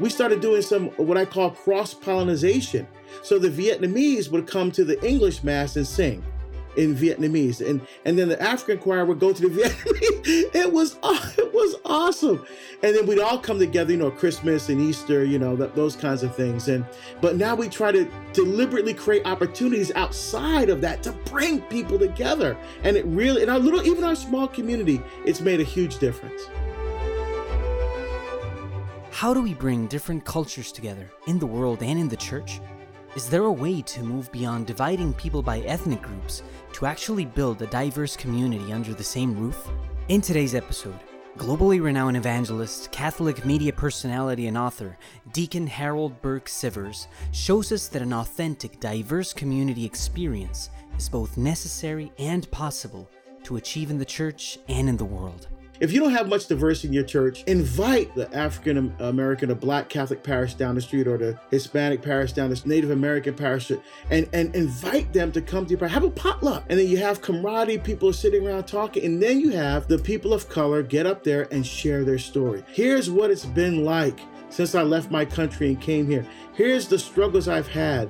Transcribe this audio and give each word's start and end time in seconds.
we 0.00 0.10
started 0.10 0.40
doing 0.40 0.62
some 0.62 0.88
what 0.96 1.16
I 1.16 1.24
call 1.24 1.50
cross 1.50 1.94
pollination. 1.94 2.86
So 3.22 3.38
the 3.38 3.48
Vietnamese 3.48 4.30
would 4.30 4.46
come 4.46 4.70
to 4.72 4.84
the 4.84 5.02
English 5.06 5.42
Mass 5.42 5.76
and 5.76 5.86
sing 5.86 6.24
in 6.76 6.94
Vietnamese, 6.94 7.66
and 7.66 7.80
and 8.04 8.18
then 8.18 8.28
the 8.28 8.40
African 8.40 8.78
choir 8.78 9.04
would 9.04 9.18
go 9.18 9.32
to 9.32 9.48
the 9.48 9.48
Vietnamese. 9.62 10.54
It 10.54 10.72
was 10.72 10.98
it 11.02 11.52
was 11.54 11.76
awesome, 11.84 12.44
and 12.82 12.94
then 12.94 13.06
we'd 13.06 13.18
all 13.18 13.38
come 13.38 13.58
together, 13.58 13.92
you 13.92 13.98
know, 13.98 14.10
Christmas 14.10 14.68
and 14.68 14.80
Easter, 14.80 15.24
you 15.24 15.38
know, 15.38 15.56
that, 15.56 15.74
those 15.74 15.96
kinds 15.96 16.22
of 16.22 16.34
things. 16.34 16.68
And 16.68 16.84
but 17.20 17.36
now 17.36 17.54
we 17.54 17.68
try 17.68 17.92
to 17.92 18.10
deliberately 18.32 18.94
create 18.94 19.24
opportunities 19.24 19.90
outside 19.94 20.68
of 20.68 20.80
that 20.82 21.02
to 21.04 21.12
bring 21.12 21.62
people 21.62 21.98
together, 21.98 22.56
and 22.82 22.96
it 22.96 23.06
really 23.06 23.42
in 23.42 23.48
our 23.48 23.58
little 23.58 23.84
even 23.86 24.04
our 24.04 24.16
small 24.16 24.46
community, 24.46 25.00
it's 25.24 25.40
made 25.40 25.60
a 25.60 25.64
huge 25.64 25.98
difference. 25.98 26.48
How 29.16 29.32
do 29.32 29.40
we 29.40 29.54
bring 29.54 29.86
different 29.86 30.26
cultures 30.26 30.70
together 30.70 31.10
in 31.26 31.38
the 31.38 31.46
world 31.46 31.82
and 31.82 31.98
in 31.98 32.06
the 32.06 32.18
church? 32.18 32.60
Is 33.14 33.30
there 33.30 33.44
a 33.44 33.50
way 33.50 33.80
to 33.80 34.02
move 34.02 34.30
beyond 34.30 34.66
dividing 34.66 35.14
people 35.14 35.40
by 35.40 35.60
ethnic 35.60 36.02
groups 36.02 36.42
to 36.74 36.84
actually 36.84 37.24
build 37.24 37.62
a 37.62 37.66
diverse 37.68 38.14
community 38.14 38.74
under 38.74 38.92
the 38.92 39.02
same 39.02 39.34
roof? 39.34 39.70
In 40.08 40.20
today's 40.20 40.54
episode, 40.54 41.00
globally 41.38 41.82
renowned 41.82 42.18
evangelist, 42.18 42.92
Catholic 42.92 43.42
media 43.46 43.72
personality, 43.72 44.48
and 44.48 44.58
author 44.58 44.98
Deacon 45.32 45.66
Harold 45.66 46.20
Burke 46.20 46.44
Sivers 46.44 47.06
shows 47.32 47.72
us 47.72 47.88
that 47.88 48.02
an 48.02 48.12
authentic, 48.12 48.80
diverse 48.80 49.32
community 49.32 49.86
experience 49.86 50.68
is 50.98 51.08
both 51.08 51.38
necessary 51.38 52.12
and 52.18 52.50
possible 52.50 53.08
to 53.44 53.56
achieve 53.56 53.90
in 53.90 53.96
the 53.96 54.04
church 54.04 54.58
and 54.68 54.90
in 54.90 54.98
the 54.98 55.06
world. 55.06 55.48
If 55.78 55.92
you 55.92 56.00
don't 56.00 56.12
have 56.12 56.28
much 56.28 56.46
diversity 56.46 56.88
in 56.88 56.94
your 56.94 57.04
church, 57.04 57.42
invite 57.44 58.14
the 58.14 58.34
African 58.34 58.94
American 58.98 59.50
or 59.50 59.54
Black 59.54 59.88
Catholic 59.88 60.22
parish 60.22 60.54
down 60.54 60.74
the 60.74 60.80
street 60.80 61.06
or 61.06 61.18
the 61.18 61.38
Hispanic 61.50 62.02
parish 62.02 62.32
down 62.32 62.50
the 62.50 62.62
Native 62.64 62.90
American 62.90 63.34
parish 63.34 63.70
and, 64.10 64.28
and 64.32 64.54
invite 64.54 65.12
them 65.12 65.32
to 65.32 65.42
come 65.42 65.66
to 65.66 65.70
your 65.70 65.78
parish. 65.78 65.92
Have 65.92 66.04
a 66.04 66.10
potluck. 66.10 66.64
And 66.68 66.78
then 66.78 66.88
you 66.88 66.96
have 66.98 67.20
camaraderie, 67.20 67.78
people 67.78 68.12
sitting 68.12 68.46
around 68.46 68.66
talking. 68.66 69.04
And 69.04 69.22
then 69.22 69.40
you 69.40 69.50
have 69.50 69.88
the 69.88 69.98
people 69.98 70.32
of 70.32 70.48
color 70.48 70.82
get 70.82 71.06
up 71.06 71.22
there 71.22 71.48
and 71.50 71.66
share 71.66 72.04
their 72.04 72.18
story. 72.18 72.64
Here's 72.68 73.10
what 73.10 73.30
it's 73.30 73.46
been 73.46 73.84
like 73.84 74.20
since 74.48 74.74
I 74.74 74.82
left 74.82 75.10
my 75.10 75.24
country 75.24 75.68
and 75.68 75.80
came 75.80 76.08
here. 76.08 76.26
Here's 76.54 76.88
the 76.88 76.98
struggles 76.98 77.48
I've 77.48 77.68
had 77.68 78.08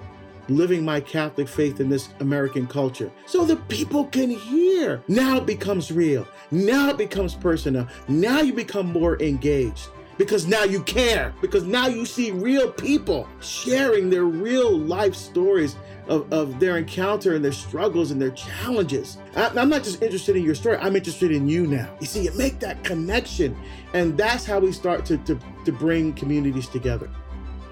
living 0.48 0.84
my 0.84 1.00
Catholic 1.00 1.48
faith 1.48 1.80
in 1.80 1.88
this 1.88 2.08
American 2.20 2.66
culture 2.66 3.10
so 3.26 3.44
the 3.44 3.56
people 3.56 4.04
can 4.06 4.30
hear. 4.30 5.02
Now 5.08 5.38
it 5.38 5.46
becomes 5.46 5.90
real. 5.90 6.26
Now 6.50 6.90
it 6.90 6.98
becomes 6.98 7.34
personal. 7.34 7.86
Now 8.08 8.40
you 8.40 8.52
become 8.52 8.92
more 8.92 9.20
engaged 9.22 9.88
because 10.18 10.46
now 10.46 10.64
you 10.64 10.82
care, 10.82 11.34
because 11.40 11.64
now 11.64 11.88
you 11.88 12.06
see 12.06 12.30
real 12.30 12.70
people 12.70 13.28
sharing 13.40 14.08
their 14.08 14.24
real 14.24 14.76
life 14.76 15.14
stories 15.14 15.76
of, 16.08 16.32
of 16.32 16.58
their 16.60 16.78
encounter 16.78 17.34
and 17.34 17.44
their 17.44 17.52
struggles 17.52 18.10
and 18.10 18.22
their 18.22 18.30
challenges. 18.30 19.18
I, 19.34 19.48
I'm 19.48 19.68
not 19.68 19.82
just 19.82 20.02
interested 20.02 20.36
in 20.36 20.44
your 20.44 20.54
story, 20.54 20.76
I'm 20.78 20.96
interested 20.96 21.32
in 21.32 21.48
you 21.48 21.66
now. 21.66 21.94
You 22.00 22.06
see, 22.06 22.24
you 22.24 22.32
make 22.36 22.60
that 22.60 22.82
connection, 22.84 23.56
and 23.92 24.16
that's 24.16 24.46
how 24.46 24.60
we 24.60 24.72
start 24.72 25.04
to, 25.06 25.18
to, 25.18 25.38
to 25.64 25.72
bring 25.72 26.12
communities 26.14 26.68
together. 26.68 27.10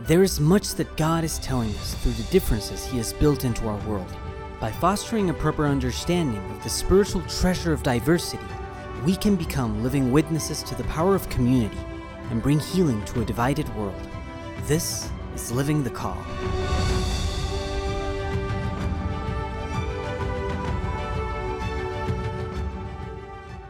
There 0.06 0.22
is 0.22 0.38
much 0.38 0.74
that 0.74 0.98
God 0.98 1.24
is 1.24 1.38
telling 1.38 1.70
us 1.76 1.94
through 1.94 2.12
the 2.12 2.30
differences 2.30 2.84
He 2.84 2.98
has 2.98 3.14
built 3.14 3.46
into 3.46 3.66
our 3.68 3.78
world. 3.88 4.14
By 4.60 4.70
fostering 4.70 5.30
a 5.30 5.32
proper 5.32 5.64
understanding 5.64 6.44
of 6.50 6.62
the 6.62 6.68
spiritual 6.68 7.22
treasure 7.22 7.72
of 7.72 7.82
diversity, 7.82 8.44
we 9.06 9.16
can 9.16 9.34
become 9.34 9.82
living 9.82 10.12
witnesses 10.12 10.62
to 10.64 10.74
the 10.74 10.84
power 10.84 11.14
of 11.14 11.26
community 11.30 11.78
and 12.28 12.42
bring 12.42 12.60
healing 12.60 13.02
to 13.06 13.22
a 13.22 13.24
divided 13.24 13.66
world. 13.76 13.98
This 14.64 15.08
is 15.34 15.50
Living 15.50 15.82
the 15.82 15.88
Call. 15.88 16.22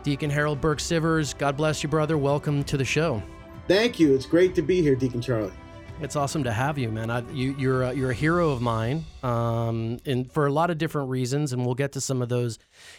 Deacon 0.02 0.30
Harold 0.30 0.60
Burke 0.60 0.80
Sivers, 0.80 1.38
God 1.38 1.56
bless 1.56 1.84
you, 1.84 1.88
brother. 1.88 2.18
Welcome 2.18 2.64
to 2.64 2.76
the 2.76 2.84
show. 2.84 3.22
Thank 3.68 4.00
you. 4.00 4.16
It's 4.16 4.26
great 4.26 4.56
to 4.56 4.62
be 4.62 4.82
here, 4.82 4.96
Deacon 4.96 5.20
Charlie. 5.20 5.52
It's 6.00 6.16
awesome 6.16 6.44
to 6.44 6.52
have 6.52 6.76
you, 6.76 6.90
man. 6.90 7.08
I, 7.08 7.20
you, 7.30 7.54
you're 7.56 7.82
a, 7.84 7.94
you're 7.94 8.10
a 8.10 8.14
hero 8.14 8.50
of 8.50 8.60
mine, 8.60 9.04
um, 9.22 9.98
and 10.04 10.30
for 10.30 10.46
a 10.46 10.52
lot 10.52 10.70
of 10.70 10.76
different 10.76 11.08
reasons, 11.08 11.52
and 11.52 11.64
we'll 11.64 11.76
get 11.76 11.92
to 11.92 12.00
some 12.00 12.20
of 12.20 12.28
those 12.28 12.58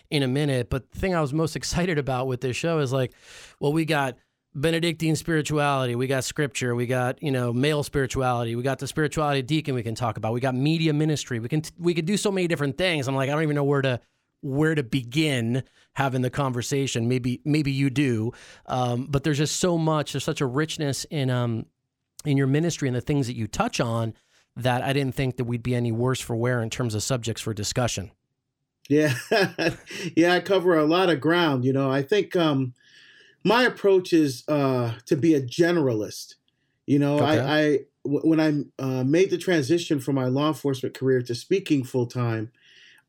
in 0.09 0.23
a 0.23 0.27
minute. 0.27 0.69
But 0.69 0.91
the 0.91 0.99
thing 0.99 1.13
I 1.13 1.21
was 1.21 1.33
most 1.33 1.55
excited 1.57 1.97
about 1.99 2.27
with 2.27 2.41
this 2.41 2.55
show 2.55 2.79
is 2.79 2.93
like, 2.93 3.11
well, 3.59 3.73
we 3.73 3.85
got 3.85 4.17
Benedictine 4.55 5.17
spirituality, 5.17 5.95
we 5.95 6.07
got 6.07 6.23
scripture, 6.23 6.73
we 6.73 6.87
got 6.87 7.21
you 7.21 7.31
know 7.31 7.51
male 7.51 7.83
spirituality, 7.83 8.55
we 8.55 8.63
got 8.63 8.79
the 8.79 8.87
spirituality 8.87 9.41
deacon 9.41 9.75
we 9.75 9.83
can 9.83 9.95
talk 9.95 10.15
about, 10.15 10.31
we 10.31 10.39
got 10.39 10.55
media 10.55 10.93
ministry, 10.93 11.39
we 11.39 11.49
can 11.49 11.61
we 11.77 11.93
could 11.93 12.05
do 12.05 12.15
so 12.15 12.31
many 12.31 12.47
different 12.47 12.77
things. 12.77 13.09
I'm 13.09 13.15
like, 13.15 13.29
I 13.29 13.33
don't 13.33 13.43
even 13.43 13.55
know 13.55 13.65
where 13.65 13.81
to 13.81 13.99
where 14.41 14.73
to 14.73 14.83
begin 14.83 15.63
having 15.95 16.21
the 16.21 16.29
conversation. 16.29 17.09
Maybe 17.09 17.41
maybe 17.43 17.71
you 17.71 17.89
do, 17.89 18.31
um, 18.67 19.07
but 19.09 19.25
there's 19.25 19.39
just 19.39 19.57
so 19.57 19.77
much. 19.77 20.13
There's 20.13 20.23
such 20.23 20.39
a 20.39 20.45
richness 20.45 21.05
in 21.11 21.29
um, 21.29 21.65
in 22.25 22.37
your 22.37 22.47
ministry 22.47 22.87
and 22.87 22.95
the 22.95 23.01
things 23.01 23.27
that 23.27 23.35
you 23.35 23.47
touch 23.47 23.79
on 23.79 24.13
that 24.55 24.81
I 24.81 24.93
didn't 24.93 25.15
think 25.15 25.37
that 25.37 25.45
we'd 25.45 25.63
be 25.63 25.75
any 25.75 25.91
worse 25.91 26.21
for 26.21 26.35
wear 26.35 26.61
in 26.61 26.69
terms 26.69 26.95
of 26.95 27.03
subjects 27.03 27.41
for 27.41 27.53
discussion. 27.53 28.11
Yeah, 28.87 29.13
yeah, 30.15 30.33
I 30.33 30.39
cover 30.39 30.77
a 30.77 30.85
lot 30.85 31.09
of 31.09 31.19
ground. 31.19 31.65
You 31.65 31.73
know, 31.73 31.89
I 31.89 32.03
think 32.03 32.35
um, 32.35 32.73
my 33.43 33.63
approach 33.63 34.13
is 34.13 34.43
uh, 34.47 34.93
to 35.07 35.15
be 35.15 35.33
a 35.33 35.41
generalist. 35.41 36.35
You 36.85 36.99
know, 36.99 37.15
okay. 37.15 37.39
I, 37.39 37.57
I 37.57 37.79
w- 38.03 38.29
when 38.29 38.39
I 38.39 38.81
uh, 38.81 39.03
made 39.03 39.31
the 39.31 39.37
transition 39.37 39.99
from 39.99 40.15
my 40.15 40.25
law 40.25 40.49
enforcement 40.49 40.95
career 40.95 41.21
to 41.23 41.33
speaking 41.33 41.83
full 41.83 42.05
time, 42.05 42.51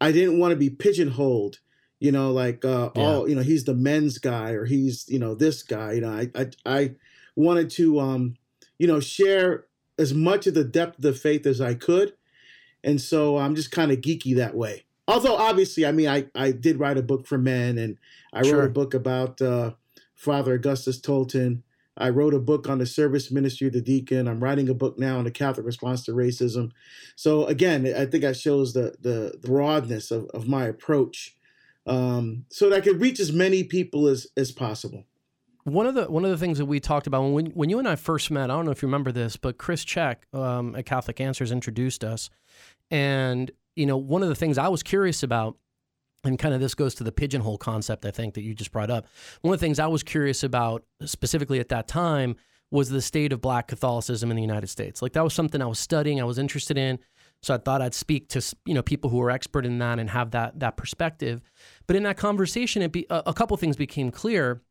I 0.01 0.13
didn't 0.13 0.39
want 0.39 0.53
to 0.53 0.57
be 0.57 0.71
pigeonholed. 0.71 1.61
You 2.01 2.13
know, 2.13 2.33
like 2.33 2.65
uh, 2.65 2.91
yeah. 2.95 3.03
all 3.03 3.29
you 3.29 3.35
know, 3.35 3.43
he's 3.43 3.65
the 3.65 3.75
men's 3.75 4.19
guy 4.19 4.51
or 4.51 4.65
he's 4.65 5.05
you 5.09 5.19
know 5.19 5.35
this 5.35 5.63
guy. 5.63 5.93
You 5.93 6.01
know, 6.01 6.11
I 6.11 6.31
I, 6.35 6.51
I 6.65 6.95
wanted 7.37 7.71
to 7.73 8.01
um, 8.01 8.37
you 8.79 8.87
know, 8.87 9.01
share 9.01 9.67
as 9.99 10.13
much 10.13 10.47
of 10.47 10.55
the 10.55 10.65
depth 10.65 10.99
of 10.99 11.03
the 11.03 11.13
faith 11.13 11.47
as 11.47 11.61
I 11.61 11.75
could. 11.75 12.15
And 12.85 13.01
so 13.01 13.39
I'm 13.39 13.55
just 13.55 13.71
kind 13.71 13.91
of 13.91 14.01
geeky 14.01 14.37
that 14.37 14.55
way. 14.55 14.85
Although 15.09 15.37
obviously, 15.37 15.87
I 15.87 15.93
mean, 15.93 16.09
I, 16.09 16.27
I 16.35 16.53
did 16.53 16.79
write 16.79 16.99
a 16.99 17.03
book 17.03 17.27
for 17.27 17.39
men 17.39 17.79
and 17.79 17.97
I 18.33 18.43
sure. 18.43 18.59
wrote 18.59 18.67
a 18.67 18.71
book 18.71 18.95
about 18.95 19.41
uh, 19.41 19.73
Father 20.15 20.55
Augustus 20.55 21.01
Tolton. 21.01 21.63
I 21.99 22.11
wrote 22.11 22.35
a 22.35 22.41
book 22.41 22.69
on 22.69 22.79
the 22.79 22.87
service 22.87 23.31
ministry 23.31 23.69
of 23.69 23.73
the 23.73 23.81
deacon. 23.81 24.29
I'm 24.29 24.43
writing 24.43 24.69
a 24.69 24.75
book 24.75 24.99
now 24.99 25.19
on 25.19 25.25
the 25.25 25.31
Catholic 25.31 25.65
response 25.65 26.05
to 26.05 26.13
racism. 26.13 26.73
So 27.15 27.47
again, 27.47 27.87
I 27.87 28.05
think 28.05 28.23
that 28.23 28.37
shows 28.37 28.75
the 28.75 28.97
the 29.01 29.39
broadness 29.41 30.11
of, 30.11 30.27
of 30.35 30.47
my 30.47 30.67
approach 30.67 31.37
um, 31.87 32.45
so 32.51 32.69
that 32.69 32.77
I 32.77 32.81
could 32.81 33.01
reach 33.01 33.21
as 33.21 33.33
many 33.33 33.65
people 33.65 34.09
as, 34.09 34.27
as 34.37 34.53
possible. 34.53 35.05
One 35.67 35.89
of 35.89 35.97
the 35.97 36.05
one 36.09 36.25
of 36.25 36.31
the 36.31 36.39
things 36.39 36.59
that 36.59 36.67
we 36.67 36.79
talked 36.79 37.09
about 37.09 37.23
when 37.23 37.47
when 37.47 37.71
you 37.71 37.81
and 37.81 37.89
I 37.89 37.97
first 37.97 38.31
met, 38.31 38.53
I 38.53 38.55
don't 38.55 38.67
know 38.67 38.71
if 38.71 38.83
you 38.83 38.87
remember 38.87 39.11
this, 39.11 39.37
but 39.37 39.59
Chris 39.59 39.85
Check 39.85 40.25
um, 40.33 40.77
at 40.77 40.87
Catholic 40.87 41.21
Answers 41.21 41.51
introduced 41.51 42.05
us, 42.05 42.31
and 42.89 43.51
you 43.75 43.85
know 43.85 43.97
one 43.97 44.23
of 44.23 44.29
the 44.29 44.37
things 44.37 44.59
I 44.59 44.69
was 44.69 44.85
curious 44.85 45.25
about, 45.25 45.57
and 46.23 46.39
kind 46.39 46.55
of 46.55 46.61
this 46.61 46.77
goes 46.77 46.95
to 46.95 47.05
the 47.05 47.11
pigeonhole 47.11 47.59
concept 47.59 48.05
I 48.05 48.13
think 48.13 48.35
that 48.35 48.43
you 48.43 48.55
just 48.55 48.71
brought 48.71 48.93
up. 48.93 49.07
One 49.41 49.53
of 49.55 49.59
the 49.59 49.67
things 49.67 49.81
I 49.81 49.89
was 49.89 50.05
curious 50.05 50.45
about 50.45 50.85
specifically 51.05 51.59
at 51.59 51.69
that 51.71 51.89
time 51.89 52.37
was 52.71 52.89
the 52.89 53.03
state 53.03 53.33
of 53.33 53.41
Black 53.41 53.67
Catholicism 53.67 54.31
in 54.31 54.37
the 54.37 54.43
United 54.43 54.69
States. 54.69 55.03
Like 55.03 55.15
that 55.15 55.25
was 55.25 55.35
something 55.35 55.61
I 55.61 55.67
was 55.67 55.81
studying, 55.81 56.21
I 56.21 56.25
was 56.25 56.39
interested 56.39 56.79
in. 56.79 57.01
So 57.43 57.55
I 57.55 57.59
thought 57.59 57.83
I'd 57.83 57.93
speak 57.93 58.29
to 58.29 58.57
you 58.67 58.75
know 58.75 58.83
people 58.83 59.11
who 59.11 59.21
are 59.21 59.33
expert 59.33 59.67
in 59.67 59.81
that 59.81 59.99
and 59.99 60.11
have 60.11 60.31
that 60.31 60.61
that 60.61 60.77
perspective. 60.77 61.43
But 61.89 61.97
in 61.97 62.05
that 62.05 62.17
conversation, 62.17 62.83
it 62.83 62.93
be, 62.93 63.05
a, 63.11 63.25
a 63.27 63.35
couple 63.35 63.57
things 63.57 63.77
became 63.77 64.13
clear 64.13 64.63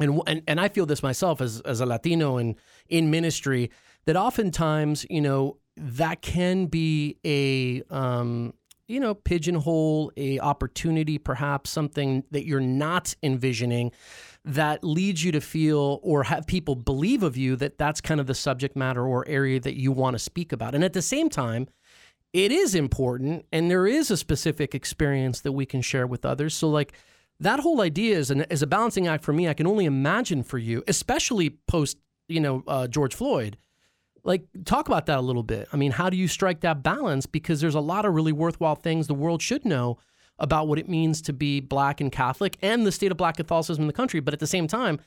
and, 0.00 0.20
and 0.26 0.42
and 0.46 0.60
I 0.60 0.68
feel 0.68 0.86
this 0.86 1.02
myself 1.02 1.40
as 1.40 1.60
as 1.62 1.80
a 1.80 1.86
Latino 1.86 2.36
and 2.36 2.54
in 2.88 3.10
ministry 3.10 3.70
that 4.06 4.16
oftentimes 4.16 5.04
you 5.10 5.20
know 5.20 5.58
that 5.76 6.22
can 6.22 6.66
be 6.66 7.16
a 7.24 7.82
um, 7.94 8.54
you 8.86 9.00
know 9.00 9.14
pigeonhole 9.14 10.12
a 10.16 10.40
opportunity 10.40 11.18
perhaps 11.18 11.70
something 11.70 12.24
that 12.30 12.46
you're 12.46 12.60
not 12.60 13.14
envisioning 13.22 13.92
that 14.44 14.82
leads 14.82 15.22
you 15.22 15.32
to 15.32 15.40
feel 15.40 16.00
or 16.02 16.22
have 16.24 16.46
people 16.46 16.74
believe 16.74 17.22
of 17.22 17.36
you 17.36 17.54
that 17.56 17.76
that's 17.76 18.00
kind 18.00 18.18
of 18.20 18.26
the 18.26 18.34
subject 18.34 18.76
matter 18.76 19.06
or 19.06 19.26
area 19.28 19.60
that 19.60 19.78
you 19.78 19.92
want 19.92 20.14
to 20.14 20.18
speak 20.18 20.52
about. 20.52 20.74
And 20.74 20.82
at 20.82 20.94
the 20.94 21.02
same 21.02 21.28
time 21.28 21.68
it 22.32 22.52
is 22.52 22.74
important 22.74 23.46
and 23.52 23.70
there 23.70 23.86
is 23.86 24.10
a 24.10 24.16
specific 24.16 24.74
experience 24.74 25.40
that 25.40 25.52
we 25.52 25.66
can 25.66 25.80
share 25.82 26.06
with 26.06 26.24
others. 26.24 26.54
So 26.54 26.68
like 26.68 26.92
that 27.40 27.60
whole 27.60 27.80
idea 27.80 28.16
is, 28.16 28.30
an, 28.30 28.42
is 28.42 28.62
a 28.62 28.66
balancing 28.66 29.06
act 29.06 29.24
for 29.24 29.32
me. 29.32 29.48
I 29.48 29.54
can 29.54 29.66
only 29.66 29.84
imagine 29.84 30.42
for 30.42 30.58
you, 30.58 30.82
especially 30.88 31.50
post, 31.50 31.98
you 32.28 32.40
know, 32.40 32.64
uh, 32.66 32.86
George 32.86 33.14
Floyd. 33.14 33.56
Like, 34.24 34.46
talk 34.64 34.88
about 34.88 35.06
that 35.06 35.18
a 35.18 35.22
little 35.22 35.42
bit. 35.42 35.68
I 35.72 35.76
mean, 35.76 35.92
how 35.92 36.10
do 36.10 36.16
you 36.16 36.28
strike 36.28 36.60
that 36.60 36.82
balance? 36.82 37.26
Because 37.26 37.60
there's 37.60 37.74
a 37.74 37.80
lot 37.80 38.04
of 38.04 38.14
really 38.14 38.32
worthwhile 38.32 38.74
things 38.74 39.06
the 39.06 39.14
world 39.14 39.40
should 39.40 39.64
know 39.64 39.98
about 40.38 40.68
what 40.68 40.78
it 40.78 40.88
means 40.88 41.22
to 41.22 41.32
be 41.32 41.60
black 41.60 42.00
and 42.00 42.12
Catholic 42.12 42.58
and 42.60 42.86
the 42.86 42.92
state 42.92 43.10
of 43.10 43.16
black 43.16 43.36
Catholicism 43.36 43.82
in 43.82 43.86
the 43.86 43.92
country. 43.92 44.20
But 44.20 44.34
at 44.34 44.40
the 44.40 44.46
same 44.46 44.66
time, 44.66 45.00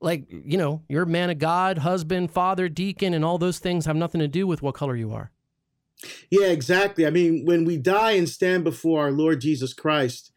like 0.00 0.24
you 0.30 0.56
know 0.56 0.82
you're 0.88 1.02
a 1.02 1.06
man 1.06 1.30
of 1.30 1.38
god 1.38 1.78
husband 1.78 2.30
father 2.30 2.68
deacon 2.68 3.14
and 3.14 3.24
all 3.24 3.38
those 3.38 3.58
things 3.58 3.86
have 3.86 3.96
nothing 3.96 4.20
to 4.20 4.28
do 4.28 4.46
with 4.46 4.62
what 4.62 4.74
color 4.74 4.96
you 4.96 5.12
are 5.12 5.30
yeah 6.30 6.46
exactly 6.46 7.06
i 7.06 7.10
mean 7.10 7.44
when 7.44 7.64
we 7.64 7.76
die 7.76 8.12
and 8.12 8.28
stand 8.28 8.64
before 8.64 9.00
our 9.00 9.10
lord 9.10 9.40
jesus 9.40 9.72
christ 9.72 10.32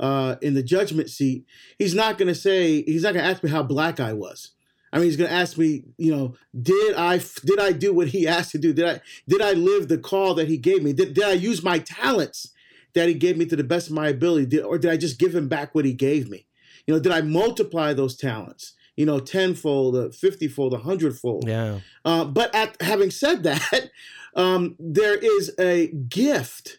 uh, 0.00 0.36
in 0.42 0.54
the 0.54 0.62
judgment 0.62 1.10
seat 1.10 1.44
he's 1.78 1.94
not 1.94 2.18
going 2.18 2.28
to 2.28 2.34
say 2.34 2.82
he's 2.82 3.02
not 3.02 3.14
going 3.14 3.24
to 3.24 3.30
ask 3.30 3.42
me 3.42 3.50
how 3.50 3.62
black 3.62 4.00
i 4.00 4.12
was. 4.12 4.52
I 4.92 4.98
mean 4.98 5.06
he's 5.06 5.16
going 5.16 5.30
to 5.30 5.36
ask 5.36 5.58
me 5.58 5.84
you 5.98 6.14
know 6.14 6.34
did 6.60 6.94
i 6.96 7.20
did 7.44 7.58
i 7.58 7.72
do 7.72 7.92
what 7.92 8.08
he 8.08 8.26
asked 8.26 8.52
to 8.52 8.58
do? 8.58 8.72
Did 8.72 8.86
i 8.86 9.00
did 9.28 9.42
i 9.42 9.52
live 9.52 9.88
the 9.88 9.98
call 9.98 10.34
that 10.34 10.48
he 10.48 10.56
gave 10.56 10.82
me? 10.82 10.92
Did, 10.92 11.14
did 11.14 11.24
i 11.24 11.32
use 11.32 11.62
my 11.62 11.78
talents 11.78 12.52
that 12.94 13.08
he 13.08 13.14
gave 13.14 13.36
me 13.36 13.46
to 13.46 13.56
the 13.56 13.64
best 13.64 13.88
of 13.88 13.94
my 13.94 14.08
ability? 14.08 14.46
Did, 14.46 14.64
or 14.64 14.78
did 14.78 14.90
i 14.90 14.96
just 14.96 15.18
give 15.18 15.34
him 15.34 15.48
back 15.48 15.74
what 15.74 15.84
he 15.84 15.92
gave 15.92 16.28
me? 16.28 16.46
You 16.86 16.94
know 16.94 17.00
did 17.00 17.12
i 17.12 17.20
multiply 17.20 17.92
those 17.92 18.16
talents? 18.16 18.74
You 18.96 19.04
know, 19.04 19.20
tenfold, 19.20 19.94
fiftyfold, 20.14 20.72
a 20.72 20.78
hundredfold. 20.78 21.46
Yeah. 21.46 21.80
Uh, 22.02 22.24
but 22.24 22.54
at 22.54 22.80
having 22.80 23.10
said 23.10 23.42
that, 23.42 23.90
um, 24.34 24.74
there 24.78 25.16
is 25.16 25.52
a 25.58 25.88
gift 25.88 26.78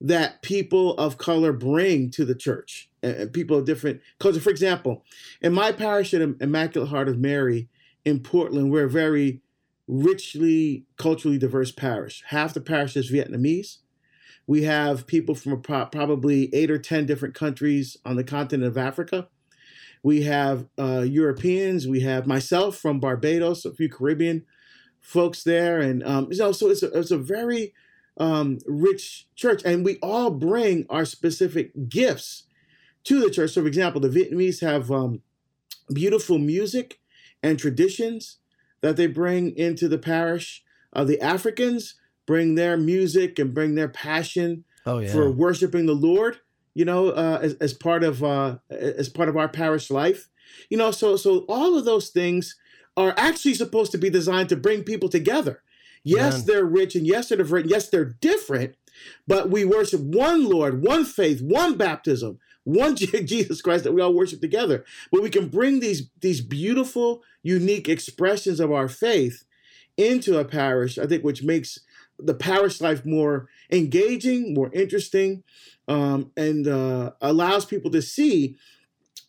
that 0.00 0.42
people 0.42 0.94
of 0.96 1.18
color 1.18 1.52
bring 1.52 2.10
to 2.10 2.24
the 2.24 2.34
church, 2.34 2.90
and 3.02 3.32
people 3.32 3.58
of 3.58 3.66
different 3.66 4.00
cultures. 4.18 4.42
For 4.42 4.50
example, 4.50 5.04
in 5.42 5.52
my 5.52 5.72
parish 5.72 6.14
at 6.14 6.22
Immaculate 6.40 6.88
Heart 6.88 7.08
of 7.08 7.18
Mary 7.18 7.68
in 8.04 8.20
Portland, 8.20 8.70
we're 8.70 8.84
a 8.84 8.90
very 8.90 9.42
richly 9.86 10.86
culturally 10.96 11.36
diverse 11.36 11.72
parish. 11.72 12.22
Half 12.28 12.54
the 12.54 12.60
parish 12.60 12.96
is 12.96 13.10
Vietnamese. 13.10 13.78
We 14.46 14.62
have 14.62 15.06
people 15.06 15.34
from 15.34 15.60
probably 15.60 16.52
eight 16.54 16.70
or 16.70 16.78
ten 16.78 17.06
different 17.06 17.34
countries 17.34 17.96
on 18.04 18.16
the 18.16 18.24
continent 18.24 18.68
of 18.68 18.78
Africa. 18.78 19.28
We 20.02 20.22
have 20.22 20.66
uh, 20.78 21.04
Europeans. 21.06 21.86
We 21.86 22.00
have 22.00 22.26
myself 22.26 22.76
from 22.76 23.00
Barbados, 23.00 23.64
a 23.64 23.74
few 23.74 23.90
Caribbean 23.90 24.46
folks 25.00 25.42
there, 25.42 25.78
and 25.78 26.02
um, 26.04 26.28
you 26.30 26.38
know, 26.38 26.52
so 26.52 26.70
it's 26.70 26.82
a, 26.82 26.90
it's 26.98 27.10
a 27.10 27.18
very 27.18 27.74
um, 28.20 28.58
rich 28.66 29.26
church, 29.34 29.62
and 29.64 29.84
we 29.84 29.98
all 30.02 30.30
bring 30.30 30.86
our 30.88 31.04
specific 31.04 31.72
gifts 31.88 32.44
to 33.04 33.20
the 33.20 33.30
church. 33.30 33.50
So, 33.50 33.62
for 33.62 33.66
example, 33.66 34.00
the 34.00 34.08
Vietnamese 34.08 34.60
have 34.60 34.90
um, 34.92 35.22
beautiful 35.92 36.38
music 36.38 37.00
and 37.42 37.58
traditions 37.58 38.36
that 38.82 38.96
they 38.96 39.08
bring 39.08 39.56
into 39.56 39.88
the 39.88 39.98
parish. 39.98 40.62
Uh, 40.92 41.04
the 41.04 41.20
Africans 41.20 41.96
bring 42.26 42.54
their 42.54 42.76
music 42.76 43.38
and 43.38 43.52
bring 43.52 43.74
their 43.74 43.88
passion 43.88 44.64
oh, 44.86 44.98
yeah. 44.98 45.10
for 45.10 45.30
worshiping 45.30 45.86
the 45.86 45.94
Lord 45.94 46.38
you 46.74 46.84
know, 46.84 47.10
uh, 47.10 47.38
as, 47.42 47.54
as 47.54 47.72
part 47.72 48.04
of 48.04 48.22
uh, 48.22 48.56
as 48.70 49.08
part 49.08 49.28
of 49.28 49.36
our 49.36 49.48
parish 49.48 49.90
life. 49.90 50.28
You 50.68 50.76
know, 50.76 50.90
so 50.90 51.16
so 51.16 51.44
all 51.48 51.76
of 51.76 51.84
those 51.84 52.10
things 52.10 52.56
are 52.96 53.14
actually 53.16 53.54
supposed 53.54 53.92
to 53.92 53.98
be 53.98 54.10
designed 54.10 54.48
to 54.50 54.56
bring 54.56 54.82
people 54.82 55.08
together. 55.08 55.62
Yes, 56.02 56.42
they're 56.44 56.64
rich, 56.64 56.94
and 56.94 57.06
yes, 57.06 57.28
they're 57.28 57.38
different. 57.38 57.68
Yes, 57.68 57.88
they're 57.88 58.04
different, 58.04 58.74
but 59.26 59.50
we 59.50 59.64
worship 59.64 60.00
one 60.00 60.48
Lord, 60.48 60.82
one 60.82 61.04
faith, 61.04 61.42
one 61.42 61.76
baptism, 61.76 62.38
one 62.64 62.96
Jesus 62.96 63.60
Christ 63.60 63.84
that 63.84 63.92
we 63.92 64.00
all 64.00 64.14
worship 64.14 64.40
together. 64.40 64.84
But 65.12 65.22
we 65.22 65.30
can 65.30 65.48
bring 65.48 65.80
these 65.80 66.08
these 66.20 66.40
beautiful, 66.40 67.22
unique 67.42 67.88
expressions 67.88 68.60
of 68.60 68.72
our 68.72 68.88
faith 68.88 69.44
into 69.96 70.38
a 70.38 70.44
parish. 70.44 70.98
I 70.98 71.06
think, 71.06 71.22
which 71.22 71.42
makes 71.42 71.80
the 72.18 72.34
parish 72.34 72.80
life 72.80 73.04
more 73.04 73.48
engaging, 73.70 74.54
more 74.54 74.70
interesting, 74.72 75.42
um, 75.88 76.30
and 76.36 76.66
uh, 76.66 77.12
allows 77.20 77.64
people 77.64 77.90
to 77.90 78.02
see 78.02 78.56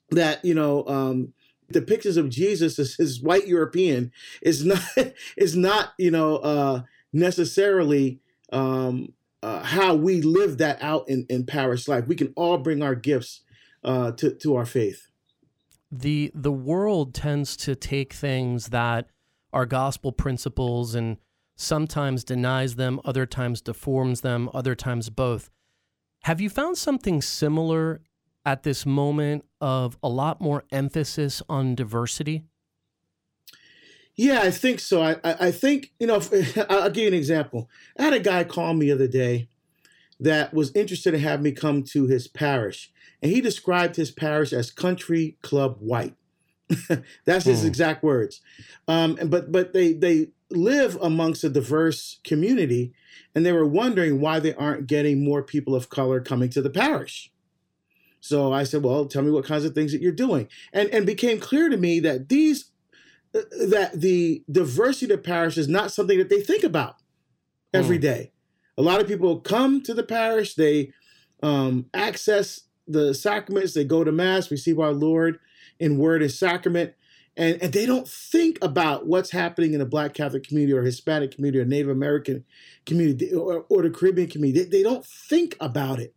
that 0.09 0.43
you 0.45 0.53
know 0.53 0.85
um, 0.87 1.33
depictions 1.71 2.17
of 2.17 2.29
Jesus 2.29 2.77
as 2.79 2.95
his 2.95 3.21
white 3.21 3.47
European 3.47 4.11
is 4.41 4.65
not 4.65 4.83
is 5.37 5.55
not 5.55 5.93
you 5.97 6.11
know 6.11 6.37
uh, 6.37 6.81
necessarily 7.13 8.19
um, 8.51 9.13
uh, 9.43 9.63
how 9.63 9.95
we 9.95 10.21
live 10.21 10.57
that 10.59 10.81
out 10.81 11.09
in, 11.09 11.25
in 11.29 11.45
parish 11.45 11.87
life. 11.87 12.07
We 12.07 12.15
can 12.15 12.33
all 12.35 12.57
bring 12.57 12.83
our 12.83 12.95
gifts 12.95 13.41
uh, 13.83 14.11
to 14.13 14.31
to 14.35 14.55
our 14.55 14.65
faith. 14.65 15.07
The 15.91 16.31
the 16.33 16.51
world 16.51 17.13
tends 17.13 17.57
to 17.57 17.75
take 17.75 18.13
things 18.13 18.67
that 18.67 19.07
are 19.53 19.65
gospel 19.65 20.11
principles 20.11 20.95
and 20.95 21.17
sometimes 21.55 22.23
denies 22.23 22.75
them, 22.75 22.99
other 23.03 23.25
times 23.25 23.61
deforms 23.61 24.21
them, 24.21 24.49
other 24.53 24.75
times 24.75 25.09
both. 25.09 25.49
Have 26.23 26.39
you 26.39 26.49
found 26.49 26.77
something 26.77 27.21
similar 27.21 28.01
at 28.45 28.63
this 28.63 28.85
moment 28.85 29.45
of 29.59 29.97
a 30.01 30.09
lot 30.09 30.41
more 30.41 30.63
emphasis 30.71 31.41
on 31.47 31.75
diversity? 31.75 32.43
Yeah, 34.15 34.41
I 34.41 34.51
think 34.51 34.79
so. 34.79 35.01
I, 35.01 35.17
I 35.23 35.51
think, 35.51 35.91
you 35.99 36.07
know, 36.07 36.21
I'll 36.69 36.89
give 36.89 37.03
you 37.03 37.07
an 37.07 37.13
example. 37.13 37.69
I 37.97 38.03
had 38.03 38.13
a 38.13 38.19
guy 38.19 38.43
call 38.43 38.73
me 38.73 38.87
the 38.87 38.93
other 38.93 39.07
day 39.07 39.47
that 40.19 40.53
was 40.53 40.71
interested 40.75 41.13
in 41.13 41.21
having 41.21 41.43
me 41.43 41.51
come 41.51 41.83
to 41.83 42.05
his 42.05 42.27
parish. 42.27 42.91
And 43.21 43.31
he 43.31 43.41
described 43.41 43.95
his 43.95 44.11
parish 44.11 44.53
as 44.53 44.71
country 44.71 45.37
club 45.41 45.77
white. 45.79 46.15
That's 47.25 47.45
his 47.45 47.63
mm. 47.63 47.67
exact 47.67 48.03
words. 48.03 48.41
Um, 48.87 49.17
but 49.25 49.51
but 49.51 49.73
they 49.73 49.93
they 49.93 50.29
live 50.49 50.97
amongst 51.01 51.43
a 51.43 51.49
diverse 51.49 52.19
community, 52.23 52.93
and 53.35 53.45
they 53.45 53.51
were 53.51 53.65
wondering 53.65 54.21
why 54.21 54.39
they 54.39 54.53
aren't 54.53 54.87
getting 54.87 55.23
more 55.23 55.43
people 55.43 55.75
of 55.75 55.89
color 55.89 56.21
coming 56.21 56.49
to 56.51 56.61
the 56.61 56.69
parish. 56.69 57.31
So 58.21 58.53
I 58.53 58.63
said, 58.63 58.83
"Well, 58.83 59.05
tell 59.05 59.23
me 59.23 59.31
what 59.31 59.45
kinds 59.45 59.65
of 59.65 59.73
things 59.73 59.91
that 59.91 60.01
you're 60.01 60.11
doing," 60.11 60.47
and 60.71 60.89
and 60.89 61.05
became 61.05 61.39
clear 61.39 61.69
to 61.69 61.77
me 61.77 61.99
that 61.99 62.29
these 62.29 62.71
uh, 63.35 63.41
that 63.67 63.99
the 63.99 64.43
diversity 64.49 65.13
of 65.13 65.23
parish 65.23 65.57
is 65.57 65.67
not 65.67 65.91
something 65.91 66.17
that 66.17 66.29
they 66.29 66.41
think 66.41 66.63
about 66.63 66.95
every 67.73 67.97
mm. 67.97 68.01
day. 68.01 68.31
A 68.77 68.81
lot 68.81 69.01
of 69.01 69.07
people 69.07 69.39
come 69.39 69.81
to 69.83 69.93
the 69.93 70.03
parish, 70.03 70.55
they 70.55 70.93
um, 71.43 71.87
access 71.93 72.61
the 72.87 73.13
sacraments, 73.13 73.73
they 73.73 73.83
go 73.83 74.03
to 74.03 74.11
mass, 74.11 74.51
receive 74.51 74.79
our 74.79 74.93
Lord 74.93 75.39
in 75.79 75.97
word 75.97 76.21
and 76.21 76.31
sacrament, 76.31 76.93
and, 77.37 77.61
and 77.61 77.73
they 77.73 77.85
don't 77.85 78.07
think 78.07 78.59
about 78.61 79.07
what's 79.07 79.31
happening 79.31 79.73
in 79.73 79.79
the 79.79 79.85
Black 79.85 80.13
Catholic 80.13 80.43
community 80.43 80.73
or 80.73 80.83
Hispanic 80.83 81.31
community 81.31 81.59
or 81.59 81.65
Native 81.65 81.89
American 81.89 82.43
community 82.85 83.33
or, 83.33 83.65
or 83.69 83.83
the 83.83 83.89
Caribbean 83.89 84.29
community. 84.29 84.63
They, 84.63 84.77
they, 84.77 84.83
don't 84.83 85.05
think 85.05 85.55
about 85.59 85.99
it. 85.99 86.13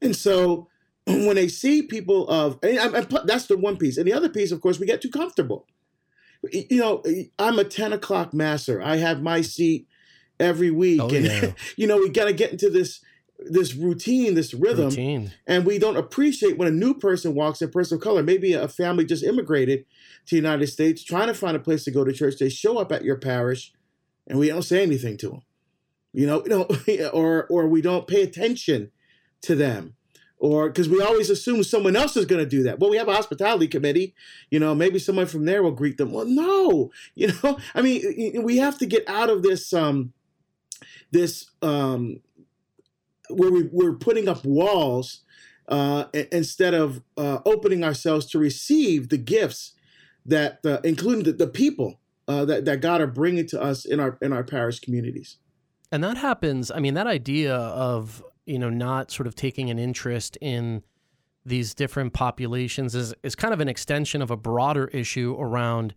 And 0.00 0.14
so 0.14 0.68
when 1.06 1.36
they 1.36 1.48
see 1.48 1.82
people 1.82 2.28
of, 2.28 2.58
and, 2.62 2.78
and 2.78 3.18
that's 3.24 3.46
the 3.46 3.56
one 3.56 3.76
piece. 3.76 3.96
And 3.96 4.06
the 4.06 4.12
other 4.12 4.28
piece, 4.28 4.52
of 4.52 4.60
course, 4.60 4.78
we 4.78 4.86
get 4.86 5.02
too 5.02 5.10
comfortable. 5.10 5.66
You 6.50 6.78
know, 6.78 7.02
I'm 7.38 7.58
a 7.58 7.64
10 7.64 7.92
o'clock 7.92 8.34
masser. 8.34 8.82
I 8.82 8.96
have 8.96 9.22
my 9.22 9.42
seat 9.42 9.86
every 10.40 10.70
week. 10.70 11.00
Oh, 11.00 11.08
and, 11.08 11.24
yeah. 11.24 11.52
you 11.76 11.86
know, 11.86 11.98
we 11.98 12.08
got 12.08 12.24
to 12.26 12.32
get 12.32 12.52
into 12.52 12.68
this 12.68 13.00
this 13.44 13.74
routine, 13.74 14.34
this 14.34 14.54
rhythm, 14.54 14.86
routine. 14.86 15.32
and 15.46 15.66
we 15.66 15.78
don't 15.78 15.96
appreciate 15.96 16.58
when 16.58 16.68
a 16.68 16.72
new 16.72 16.94
person 16.94 17.34
walks 17.34 17.60
in, 17.60 17.70
person 17.70 17.96
of 17.96 18.02
color, 18.02 18.22
maybe 18.22 18.52
a 18.52 18.68
family 18.68 19.04
just 19.04 19.24
immigrated 19.24 19.84
to 20.26 20.30
the 20.30 20.36
United 20.36 20.68
States, 20.68 21.02
trying 21.02 21.26
to 21.26 21.34
find 21.34 21.56
a 21.56 21.60
place 21.60 21.84
to 21.84 21.90
go 21.90 22.04
to 22.04 22.12
church. 22.12 22.36
They 22.38 22.48
show 22.48 22.78
up 22.78 22.92
at 22.92 23.04
your 23.04 23.16
parish, 23.16 23.72
and 24.26 24.38
we 24.38 24.48
don't 24.48 24.62
say 24.62 24.82
anything 24.82 25.16
to 25.18 25.30
them, 25.30 25.42
you 26.12 26.26
know, 26.26 26.44
you 26.86 26.98
know, 26.98 27.08
or 27.08 27.46
or 27.48 27.66
we 27.66 27.82
don't 27.82 28.06
pay 28.06 28.22
attention 28.22 28.90
to 29.42 29.54
them, 29.54 29.94
or 30.42 30.68
because 30.68 30.88
we 30.88 31.00
always 31.00 31.30
assume 31.30 31.62
someone 31.62 31.94
else 31.94 32.16
is 32.16 32.26
going 32.26 32.42
to 32.42 32.48
do 32.48 32.64
that. 32.64 32.80
Well, 32.80 32.90
we 32.90 32.96
have 32.96 33.06
a 33.06 33.14
hospitality 33.14 33.68
committee, 33.68 34.12
you 34.50 34.58
know, 34.58 34.74
maybe 34.74 34.98
someone 34.98 35.26
from 35.26 35.44
there 35.44 35.62
will 35.62 35.70
greet 35.70 35.98
them. 35.98 36.10
Well, 36.10 36.26
no, 36.26 36.90
you 37.14 37.32
know, 37.42 37.58
I 37.76 37.80
mean, 37.80 38.42
we 38.42 38.56
have 38.56 38.76
to 38.78 38.86
get 38.86 39.08
out 39.08 39.30
of 39.30 39.44
this 39.44 39.72
um, 39.72 40.12
this 41.12 41.48
um, 41.62 42.20
where 43.30 43.52
we, 43.52 43.68
we're 43.70 43.94
putting 43.94 44.28
up 44.28 44.44
walls 44.44 45.20
uh, 45.68 46.06
instead 46.32 46.74
of 46.74 47.02
uh, 47.16 47.38
opening 47.46 47.84
ourselves 47.84 48.26
to 48.26 48.38
receive 48.38 49.10
the 49.10 49.18
gifts 49.18 49.74
that, 50.26 50.58
uh, 50.66 50.80
including 50.82 51.22
the, 51.22 51.32
the 51.32 51.46
people 51.46 52.00
uh, 52.26 52.44
that, 52.46 52.64
that 52.64 52.80
God 52.80 53.00
are 53.00 53.06
bringing 53.06 53.46
to 53.46 53.62
us 53.62 53.84
in 53.84 54.00
our 54.00 54.18
in 54.20 54.32
our 54.32 54.42
parish 54.42 54.80
communities. 54.80 55.36
And 55.92 56.02
that 56.02 56.16
happens. 56.16 56.72
I 56.72 56.80
mean, 56.80 56.94
that 56.94 57.06
idea 57.06 57.54
of 57.54 58.24
you 58.46 58.58
know 58.58 58.70
not 58.70 59.10
sort 59.10 59.26
of 59.26 59.34
taking 59.34 59.70
an 59.70 59.78
interest 59.78 60.36
in 60.40 60.82
these 61.44 61.74
different 61.74 62.12
populations 62.12 62.94
is 62.94 63.14
is 63.22 63.34
kind 63.34 63.52
of 63.52 63.60
an 63.60 63.68
extension 63.68 64.22
of 64.22 64.30
a 64.30 64.36
broader 64.36 64.86
issue 64.88 65.36
around 65.38 65.94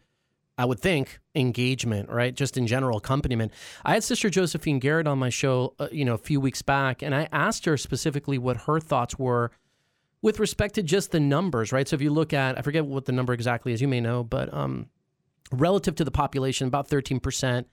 I 0.58 0.64
would 0.64 0.80
think 0.80 1.20
engagement, 1.36 2.10
right? 2.10 2.34
Just 2.34 2.56
in 2.56 2.66
general 2.66 2.98
accompaniment. 2.98 3.52
I 3.84 3.94
had 3.94 4.06
Sister 4.06 4.30
Josephine 4.30 4.80
Garrett 4.80 5.06
on 5.06 5.20
my 5.20 5.30
show, 5.30 5.74
uh, 5.80 5.90
you 5.92 6.06
know, 6.06 6.14
a 6.14 6.18
few 6.18 6.40
weeks 6.40 6.62
back, 6.62 7.02
and 7.02 7.14
I 7.14 7.28
asked 7.32 7.66
her 7.66 7.76
specifically 7.76 8.38
what 8.38 8.58
her 8.62 8.80
thoughts 8.80 9.20
were 9.20 9.52
with 10.22 10.40
respect 10.40 10.76
to 10.76 10.84
just 10.84 11.12
the 11.12 11.20
numbers, 11.20 11.72
right? 11.72 11.88
So 11.88 11.96
if 11.96 12.02
you 12.02 12.10
look 12.10 12.34
at, 12.34 12.58
I 12.58 12.62
forget 12.62 12.86
what 12.86 13.06
the 13.06 13.12
number 13.12 13.34
exactly 13.34 13.74
is, 13.74 13.82
you 13.82 13.88
may 13.88 14.00
know, 14.00 14.24
but 14.24 14.52
um, 14.54 14.88
relative 15.52 15.96
to 15.96 16.06
the 16.06 16.12
population, 16.12 16.68
about 16.68 16.88
13% 16.88 17.66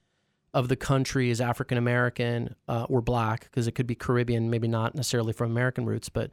of 0.54 0.68
the 0.68 0.76
country 0.76 1.30
is 1.30 1.40
African 1.40 1.78
American 1.78 2.54
uh, 2.68 2.84
or 2.88 3.00
black, 3.00 3.44
because 3.44 3.66
it 3.66 3.72
could 3.72 3.86
be 3.86 3.94
Caribbean, 3.94 4.50
maybe 4.50 4.68
not 4.68 4.94
necessarily 4.94 5.32
from 5.32 5.50
American 5.50 5.86
roots, 5.86 6.08
but 6.08 6.32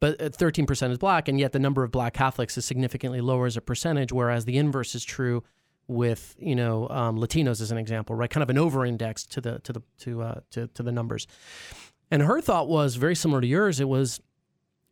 but 0.00 0.18
13% 0.18 0.90
is 0.90 0.98
black, 0.98 1.28
and 1.28 1.40
yet 1.40 1.52
the 1.52 1.58
number 1.58 1.82
of 1.82 1.90
black 1.90 2.14
Catholics 2.14 2.58
is 2.58 2.64
significantly 2.64 3.20
lower 3.22 3.46
as 3.46 3.56
a 3.56 3.62
percentage, 3.62 4.12
whereas 4.12 4.44
the 4.44 4.58
inverse 4.58 4.94
is 4.94 5.04
true 5.04 5.42
with 5.86 6.34
you 6.38 6.54
know 6.54 6.88
um, 6.88 7.18
Latinos 7.18 7.60
as 7.60 7.70
an 7.70 7.78
example, 7.78 8.14
right? 8.14 8.30
Kind 8.30 8.42
of 8.42 8.50
an 8.50 8.58
over-index 8.58 9.24
to 9.26 9.40
the 9.40 9.58
to 9.60 9.72
the 9.72 9.82
to 9.98 10.22
uh, 10.22 10.40
to 10.50 10.66
to 10.68 10.82
the 10.82 10.92
numbers. 10.92 11.26
And 12.10 12.22
her 12.22 12.40
thought 12.40 12.68
was 12.68 12.96
very 12.96 13.16
similar 13.16 13.40
to 13.40 13.46
yours. 13.46 13.80
It 13.80 13.88
was 13.88 14.20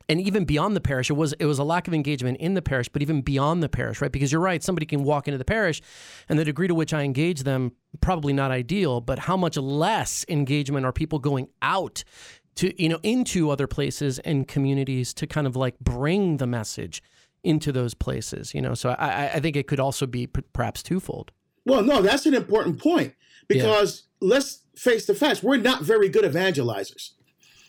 and 0.09 0.21
even 0.21 0.45
beyond 0.45 0.77
the 0.77 0.81
parish 0.81 1.11
it 1.11 1.15
was 1.15 1.33
it 1.35 1.47
was 1.47 1.59
a 1.59 1.65
lack 1.65 1.89
of 1.89 1.95
engagement 1.95 2.39
in 2.39 2.55
the 2.55 2.63
parish 2.63 2.89
but 2.89 3.03
even 3.03 3.21
beyond 3.21 3.63
the 3.63 3.69
parish 3.69 4.01
right? 4.01 4.13
Because 4.13 4.33
you're 4.33 4.41
right 4.41 4.63
somebody 4.63 4.87
can 4.87 5.05
walk 5.05 5.29
into 5.29 5.39
the 5.39 5.45
parish 5.45 5.83
and 6.29 6.39
the 6.39 6.45
degree 6.45 6.69
to 6.69 6.75
which 6.75 6.93
i 6.95 7.03
engage 7.03 7.43
them 7.43 7.73
probably 8.01 8.33
not 8.33 8.51
ideal 8.51 9.01
but 9.01 9.21
how 9.21 9.37
much 9.37 9.57
less 9.57 10.25
engagement 10.29 10.87
are 10.87 10.93
people 10.93 11.19
going 11.19 11.49
out 11.61 12.05
to 12.57 12.83
you 12.83 12.89
know 12.89 12.99
into 13.03 13.51
other 13.51 13.67
places 13.67 14.19
and 14.21 14.49
communities 14.49 15.15
to 15.15 15.27
kind 15.27 15.47
of 15.47 15.57
like 15.57 15.79
bring 15.79 16.39
the 16.39 16.47
message 16.47 17.03
into 17.45 17.73
those 17.73 17.95
places 17.95 18.55
you 18.55 18.61
know? 18.61 18.75
So 18.75 18.91
i 18.91 19.33
i 19.35 19.41
think 19.41 19.57
it 19.57 19.67
could 19.67 19.81
also 19.81 20.07
be 20.07 20.27
p- 20.27 20.43
perhaps 20.53 20.83
twofold. 20.83 21.33
Well 21.65 21.83
no 21.83 22.03
that's 22.03 22.27
an 22.27 22.35
important 22.35 22.81
point 22.81 23.15
because 23.49 24.05
yeah. 24.21 24.29
let's 24.29 24.63
face 24.77 25.07
the 25.07 25.15
facts 25.15 25.43
we're 25.43 25.57
not 25.57 25.83
very 25.83 26.09
good 26.09 26.25
evangelizers. 26.25 27.11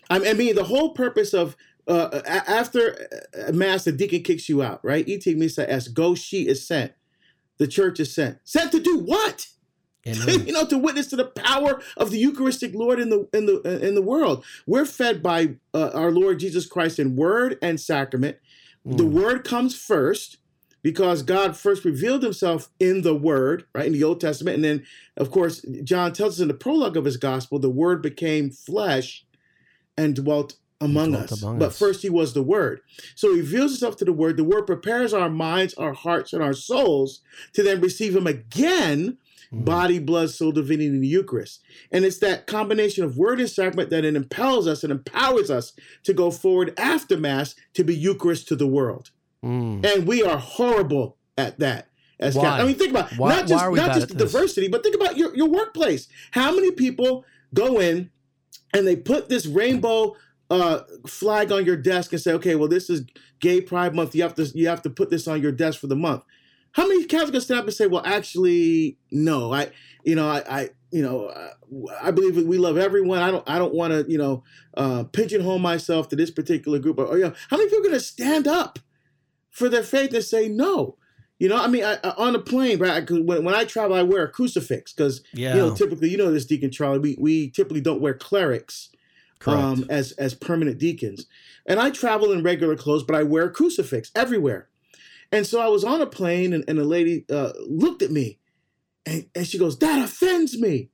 I 0.09 0.33
mean, 0.33 0.55
the 0.55 0.65
whole 0.65 0.91
purpose 0.91 1.33
of 1.33 1.55
uh, 1.87 2.21
after 2.25 3.07
uh, 3.47 3.51
mass, 3.51 3.83
the 3.83 3.91
deacon 3.91 4.23
kicks 4.23 4.47
you 4.47 4.61
out, 4.61 4.83
right? 4.83 5.07
Et 5.07 5.21
misa 5.21 5.65
es 5.67 5.87
go, 5.87 6.15
she 6.15 6.47
is 6.47 6.65
sent. 6.65 6.93
The 7.57 7.67
church 7.67 7.99
is 7.99 8.13
sent. 8.13 8.39
Sent 8.43 8.71
to 8.71 8.79
do 8.79 8.99
what? 8.99 9.47
you 10.05 10.51
know, 10.51 10.65
to 10.65 10.77
witness 10.77 11.07
to 11.07 11.15
the 11.15 11.25
power 11.25 11.81
of 11.95 12.11
the 12.11 12.17
Eucharistic 12.17 12.73
Lord 12.73 12.99
in 12.99 13.09
the 13.09 13.27
in 13.31 13.45
the 13.45 13.61
uh, 13.63 13.85
in 13.85 13.95
the 13.95 14.01
world. 14.01 14.43
We're 14.67 14.85
fed 14.85 15.23
by 15.23 15.55
uh, 15.73 15.91
our 15.93 16.11
Lord 16.11 16.39
Jesus 16.39 16.65
Christ 16.65 16.99
in 16.99 17.15
word 17.15 17.57
and 17.61 17.79
sacrament. 17.79 18.37
Mm. 18.85 18.97
The 18.97 19.05
word 19.05 19.45
comes 19.45 19.75
first 19.75 20.39
because 20.81 21.23
God 21.23 21.55
first 21.55 21.85
revealed 21.85 22.21
himself 22.21 22.69
in 22.81 23.03
the 23.03 23.15
word, 23.15 23.63
right, 23.73 23.87
in 23.87 23.93
the 23.93 24.03
Old 24.03 24.19
Testament. 24.19 24.55
And 24.55 24.65
then, 24.65 24.85
of 25.15 25.31
course, 25.31 25.65
John 25.85 26.11
tells 26.11 26.35
us 26.35 26.41
in 26.41 26.49
the 26.49 26.53
prologue 26.53 26.97
of 26.97 27.05
his 27.05 27.15
gospel, 27.15 27.57
the 27.57 27.69
word 27.69 28.01
became 28.01 28.51
flesh 28.51 29.25
and 29.97 30.13
dwelt 30.13 30.55
among 30.81 31.15
us. 31.15 31.41
Among 31.41 31.59
but 31.59 31.69
us. 31.69 31.79
first, 31.79 32.01
he 32.01 32.09
was 32.09 32.33
the 32.33 32.43
Word. 32.43 32.81
So 33.15 33.33
he 33.33 33.39
reveals 33.39 33.71
himself 33.71 33.97
to 33.97 34.05
the 34.05 34.13
Word. 34.13 34.37
The 34.37 34.43
Word 34.43 34.67
prepares 34.67 35.13
our 35.13 35.29
minds, 35.29 35.73
our 35.75 35.93
hearts, 35.93 36.33
and 36.33 36.43
our 36.43 36.53
souls 36.53 37.21
to 37.53 37.63
then 37.63 37.81
receive 37.81 38.15
him 38.15 38.27
again, 38.27 39.17
mm. 39.53 39.65
body, 39.65 39.99
blood, 39.99 40.31
soul, 40.31 40.51
divinity 40.51 40.87
in 40.87 41.01
the 41.01 41.07
Eucharist. 41.07 41.61
And 41.91 42.05
it's 42.05 42.19
that 42.19 42.47
combination 42.47 43.03
of 43.03 43.17
Word 43.17 43.39
and 43.39 43.49
Sacrament 43.49 43.89
that 43.91 44.05
it 44.05 44.15
impels 44.15 44.67
us 44.67 44.83
and 44.83 44.91
empowers 44.91 45.49
us 45.49 45.73
to 46.03 46.13
go 46.13 46.31
forward 46.31 46.73
after 46.77 47.17
Mass 47.17 47.55
to 47.73 47.83
be 47.83 47.95
Eucharist 47.95 48.47
to 48.49 48.55
the 48.55 48.67
world. 48.67 49.11
Mm. 49.43 49.85
And 49.85 50.07
we 50.07 50.23
are 50.23 50.37
horrible 50.37 51.17
at 51.37 51.59
that. 51.59 51.89
As? 52.19 52.37
I 52.37 52.63
mean, 52.63 52.75
think 52.75 52.91
about 52.91 53.11
why, 53.17 53.29
not 53.29 53.47
just 53.47 53.71
not 53.71 53.93
just 53.93 54.07
the 54.07 54.15
diversity, 54.15 54.67
but 54.67 54.83
think 54.83 54.95
about 54.95 55.17
your, 55.17 55.35
your 55.35 55.49
workplace. 55.49 56.07
How 56.31 56.53
many 56.53 56.71
people 56.71 57.25
go 57.53 57.79
in 57.79 58.11
and 58.73 58.87
they 58.87 58.95
put 58.95 59.29
this 59.29 59.45
rainbow 59.45 60.15
uh, 60.49 60.81
flag 61.07 61.51
on 61.51 61.65
your 61.65 61.77
desk 61.77 62.11
and 62.11 62.21
say, 62.21 62.33
okay, 62.33 62.55
well, 62.55 62.67
this 62.67 62.89
is 62.89 63.05
Gay 63.39 63.61
Pride 63.61 63.95
Month. 63.95 64.15
You 64.15 64.23
have 64.23 64.35
to 64.35 64.43
you 64.53 64.67
have 64.67 64.81
to 64.83 64.89
put 64.89 65.09
this 65.09 65.27
on 65.27 65.41
your 65.41 65.51
desk 65.51 65.79
for 65.79 65.87
the 65.87 65.95
month. 65.95 66.23
How 66.73 66.87
many 66.87 67.05
Catholics 67.05 67.31
gonna 67.31 67.41
stand 67.41 67.59
up 67.59 67.65
and 67.65 67.73
say, 67.73 67.87
well, 67.87 68.01
actually, 68.03 68.97
no, 69.11 69.53
I, 69.53 69.69
you 70.03 70.15
know, 70.15 70.27
I, 70.27 70.43
I 70.47 70.69
you 70.91 71.01
know, 71.01 71.31
I 72.01 72.11
believe 72.11 72.35
we 72.35 72.57
love 72.57 72.77
everyone. 72.77 73.19
I 73.19 73.31
don't, 73.31 73.47
I 73.49 73.57
don't 73.57 73.73
want 73.73 73.93
to, 73.93 74.11
you 74.11 74.17
know, 74.17 74.43
uh, 74.75 75.03
pigeonhole 75.05 75.59
myself 75.59 76.09
to 76.09 76.15
this 76.15 76.31
particular 76.31 76.79
group. 76.79 76.99
Or, 76.99 77.05
or, 77.05 77.17
you 77.17 77.25
know, 77.25 77.33
how 77.49 77.57
many 77.57 77.69
people 77.69 77.85
are 77.85 77.89
gonna 77.89 77.99
stand 77.99 78.47
up 78.47 78.79
for 79.49 79.69
their 79.69 79.83
faith 79.83 80.13
and 80.13 80.23
say 80.23 80.47
no? 80.47 80.97
You 81.39 81.49
know, 81.49 81.57
I 81.57 81.67
mean, 81.67 81.83
I, 81.83 81.97
on 82.17 82.35
a 82.35 82.39
plane, 82.39 82.79
right? 82.79 83.09
When, 83.09 83.43
when 83.43 83.53
I 83.53 83.65
travel, 83.65 83.95
I 83.95 84.03
wear 84.03 84.23
a 84.23 84.31
crucifix 84.31 84.93
because, 84.93 85.21
yeah. 85.33 85.55
you 85.55 85.59
know, 85.59 85.75
typically, 85.75 86.09
you 86.09 86.17
know, 86.17 86.31
this 86.31 86.45
Deacon 86.45 86.71
Charlie, 86.71 86.99
we, 86.99 87.17
we 87.19 87.49
typically 87.49 87.81
don't 87.81 88.01
wear 88.01 88.13
clerics 88.13 88.89
um, 89.45 89.85
as 89.89 90.11
as 90.13 90.33
permanent 90.33 90.77
deacons. 90.77 91.25
And 91.65 91.79
I 91.79 91.89
travel 91.89 92.31
in 92.31 92.43
regular 92.43 92.75
clothes, 92.75 93.03
but 93.03 93.15
I 93.15 93.23
wear 93.23 93.45
a 93.45 93.51
crucifix 93.51 94.11
everywhere. 94.15 94.69
And 95.31 95.47
so 95.47 95.59
I 95.59 95.67
was 95.67 95.83
on 95.83 96.01
a 96.01 96.05
plane, 96.05 96.53
and, 96.53 96.63
and 96.67 96.77
a 96.77 96.83
lady 96.83 97.25
uh, 97.31 97.53
looked 97.67 98.01
at 98.01 98.11
me, 98.11 98.39
and, 99.05 99.25
and 99.33 99.47
she 99.47 99.57
goes, 99.57 99.79
"That 99.79 100.03
offends 100.03 100.57
me," 100.57 100.89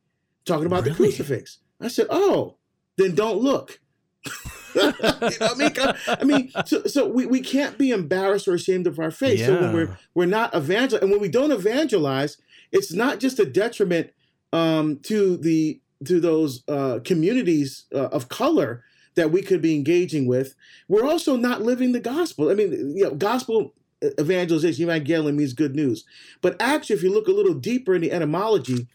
talking 0.46 0.66
about 0.66 0.84
really? 0.84 0.92
the 0.92 0.96
crucifix. 0.96 1.60
I 1.82 1.90
said, 1.90 2.08
"Oh, 2.10 2.58
then 2.98 3.16
don't 3.16 3.40
look." 3.40 3.80
you 4.76 4.82
know 4.82 4.94
I 5.42 5.54
mean, 5.56 5.72
I 6.08 6.24
mean, 6.24 6.52
so, 6.66 6.84
so 6.84 7.08
we, 7.08 7.26
we 7.26 7.42
can't 7.42 7.78
be 7.78 7.92
embarrassed 7.92 8.48
or 8.48 8.54
ashamed 8.54 8.88
of 8.88 9.00
our 9.00 9.12
faith. 9.12 9.40
Yeah. 9.40 9.48
So 9.48 9.62
when 9.62 9.74
we're 9.74 9.98
we're 10.14 10.26
not 10.26 10.56
evangel, 10.56 11.00
and 11.02 11.12
when 11.12 11.20
we 11.20 11.30
don't 11.30 11.52
evangelize, 11.52 12.38
it's 12.72 12.94
not 12.94 13.20
just 13.20 13.40
a 13.40 13.46
detriment 13.46 14.12
um, 14.54 15.00
to 15.04 15.38
the 15.38 15.82
to 16.06 16.20
those 16.20 16.64
uh, 16.68 17.00
communities 17.04 17.86
uh, 17.94 18.08
of 18.08 18.30
color 18.30 18.84
that 19.16 19.32
we 19.32 19.42
could 19.42 19.62
be 19.62 19.76
engaging 19.76 20.28
with, 20.28 20.56
we're 20.88 21.06
also 21.08 21.36
not 21.36 21.62
living 21.62 21.92
the 21.92 22.00
gospel. 22.00 22.50
I 22.50 22.54
mean, 22.54 22.96
you 22.96 23.04
know, 23.04 23.16
gospel 23.16 23.74
evangelization, 24.20 24.88
evangelion 24.88 25.36
means 25.36 25.54
good 25.54 25.76
news. 25.76 26.06
But 26.42 26.56
actually, 26.60 26.96
if 26.96 27.04
you 27.04 27.12
look 27.12 27.28
a 27.28 27.34
little 27.34 27.54
deeper 27.54 27.96
in 27.96 28.02
the 28.02 28.12
etymology, 28.12 28.88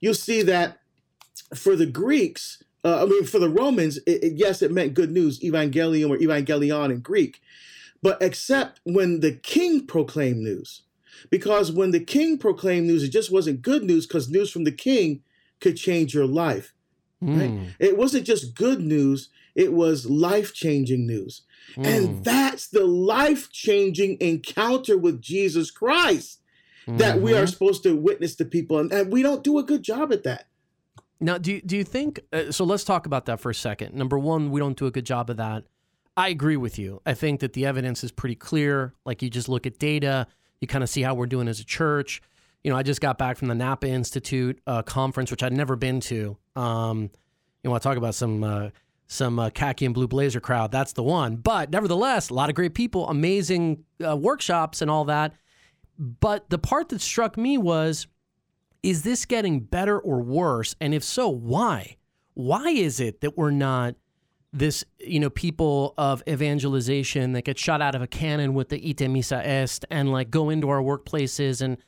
you'll 0.00 0.14
see 0.14 0.42
that 0.42 0.78
for 1.54 1.76
the 1.76 1.86
Greeks, 1.86 2.62
uh, 2.84 3.02
I 3.02 3.06
mean, 3.06 3.24
for 3.24 3.38
the 3.38 3.48
Romans, 3.48 3.98
it, 3.98 4.22
it, 4.24 4.32
yes, 4.36 4.62
it 4.62 4.72
meant 4.72 4.94
good 4.94 5.10
news, 5.10 5.40
evangelium 5.40 6.10
or 6.10 6.18
evangelion 6.18 6.90
in 6.90 7.00
Greek, 7.00 7.40
but 8.02 8.18
except 8.20 8.80
when 8.84 9.20
the 9.20 9.32
king 9.32 9.86
proclaimed 9.86 10.40
news. 10.40 10.82
Because 11.30 11.70
when 11.70 11.92
the 11.92 12.00
king 12.00 12.38
proclaimed 12.38 12.86
news, 12.86 13.04
it 13.04 13.10
just 13.10 13.30
wasn't 13.30 13.62
good 13.62 13.84
news 13.84 14.06
because 14.06 14.28
news 14.28 14.50
from 14.50 14.64
the 14.64 14.72
king 14.72 15.22
could 15.62 15.76
change 15.76 16.12
your 16.12 16.26
life. 16.26 16.74
Right? 17.22 17.50
Hmm. 17.50 17.64
It 17.78 17.96
wasn't 17.96 18.26
just 18.26 18.54
good 18.54 18.80
news, 18.80 19.30
it 19.54 19.72
was 19.72 20.10
life 20.10 20.52
changing 20.52 21.06
news. 21.06 21.42
Mm. 21.76 21.86
And 21.86 22.08
hmm. 22.08 22.22
that's 22.22 22.68
the 22.68 22.84
life 22.84 23.50
changing 23.50 24.18
encounter 24.20 24.98
with 24.98 25.22
Jesus 25.22 25.70
Christ 25.70 26.40
mm-hmm. 26.86 26.98
that 26.98 27.20
we 27.20 27.32
are 27.32 27.36
mm-hmm. 27.36 27.46
supposed 27.46 27.82
to 27.84 27.96
witness 27.96 28.34
to 28.36 28.44
people. 28.44 28.78
And, 28.78 28.92
and, 28.92 29.12
we 29.12 29.22
don't 29.22 29.44
do 29.44 29.58
a 29.58 29.62
good 29.62 29.82
job 29.82 30.12
at 30.12 30.24
that. 30.24 30.46
Now, 31.20 31.38
do 31.38 31.52
you, 31.52 31.62
do 31.62 31.76
you 31.76 31.84
think? 31.84 32.20
Uh, 32.32 32.50
so 32.50 32.64
let's 32.64 32.82
talk 32.84 33.06
about 33.06 33.26
that 33.26 33.40
for 33.40 33.50
a 33.50 33.54
second. 33.54 33.94
Number 33.94 34.18
one, 34.18 34.50
we 34.50 34.58
don't 34.58 34.76
do 34.76 34.86
a 34.86 34.90
good 34.90 35.06
job 35.06 35.30
of 35.30 35.36
that. 35.36 35.64
I 36.16 36.28
agree 36.28 36.56
with 36.56 36.78
you. 36.78 37.00
I 37.06 37.14
think 37.14 37.40
that 37.40 37.52
the 37.52 37.64
evidence 37.64 38.02
is 38.02 38.10
pretty 38.10 38.34
clear. 38.34 38.94
Like 39.04 39.22
you 39.22 39.30
just 39.30 39.48
look 39.48 39.66
at 39.66 39.78
data, 39.78 40.26
you 40.60 40.66
kind 40.66 40.82
of 40.82 40.90
see 40.90 41.02
how 41.02 41.14
we're 41.14 41.26
doing 41.26 41.48
as 41.48 41.60
a 41.60 41.64
church 41.64 42.20
you 42.64 42.70
know, 42.70 42.76
I 42.76 42.82
just 42.82 43.00
got 43.00 43.18
back 43.18 43.36
from 43.36 43.48
the 43.48 43.54
Napa 43.54 43.88
Institute 43.88 44.60
uh, 44.66 44.82
conference, 44.82 45.30
which 45.30 45.42
I'd 45.42 45.52
never 45.52 45.76
been 45.76 46.00
to. 46.00 46.36
Um, 46.54 47.10
you 47.62 47.70
want 47.70 47.82
to 47.82 47.88
talk 47.88 47.96
about 47.96 48.14
some 48.14 48.44
uh, 48.44 48.70
some 49.06 49.38
uh, 49.38 49.50
khaki 49.50 49.84
and 49.84 49.94
blue 49.94 50.08
blazer 50.08 50.40
crowd? 50.40 50.72
That's 50.72 50.92
the 50.92 51.02
one. 51.02 51.36
But 51.36 51.70
nevertheless, 51.70 52.30
a 52.30 52.34
lot 52.34 52.48
of 52.48 52.54
great 52.54 52.74
people, 52.74 53.08
amazing 53.08 53.84
uh, 54.04 54.16
workshops, 54.16 54.80
and 54.80 54.90
all 54.90 55.04
that. 55.06 55.34
But 55.98 56.50
the 56.50 56.58
part 56.58 56.88
that 56.88 57.00
struck 57.00 57.36
me 57.36 57.58
was, 57.58 58.06
is 58.82 59.02
this 59.02 59.24
getting 59.24 59.60
better 59.60 59.98
or 59.98 60.20
worse? 60.20 60.74
And 60.80 60.94
if 60.94 61.04
so, 61.04 61.28
why? 61.28 61.96
Why 62.34 62.68
is 62.68 62.98
it 62.98 63.20
that 63.20 63.36
we're 63.36 63.50
not 63.50 63.94
this, 64.52 64.84
you 64.98 65.20
know, 65.20 65.30
people 65.30 65.94
of 65.96 66.22
evangelization 66.28 67.32
that 67.32 67.44
get 67.44 67.58
shot 67.58 67.80
out 67.80 67.94
of 67.94 68.02
a 68.02 68.06
cannon 68.06 68.54
with 68.54 68.68
the 68.68 68.88
ite 68.88 69.08
missa 69.08 69.46
est 69.46 69.84
and 69.90 70.10
like 70.10 70.30
go 70.30 70.50
into 70.50 70.68
our 70.68 70.82
workplaces 70.82 71.62
and 71.62 71.78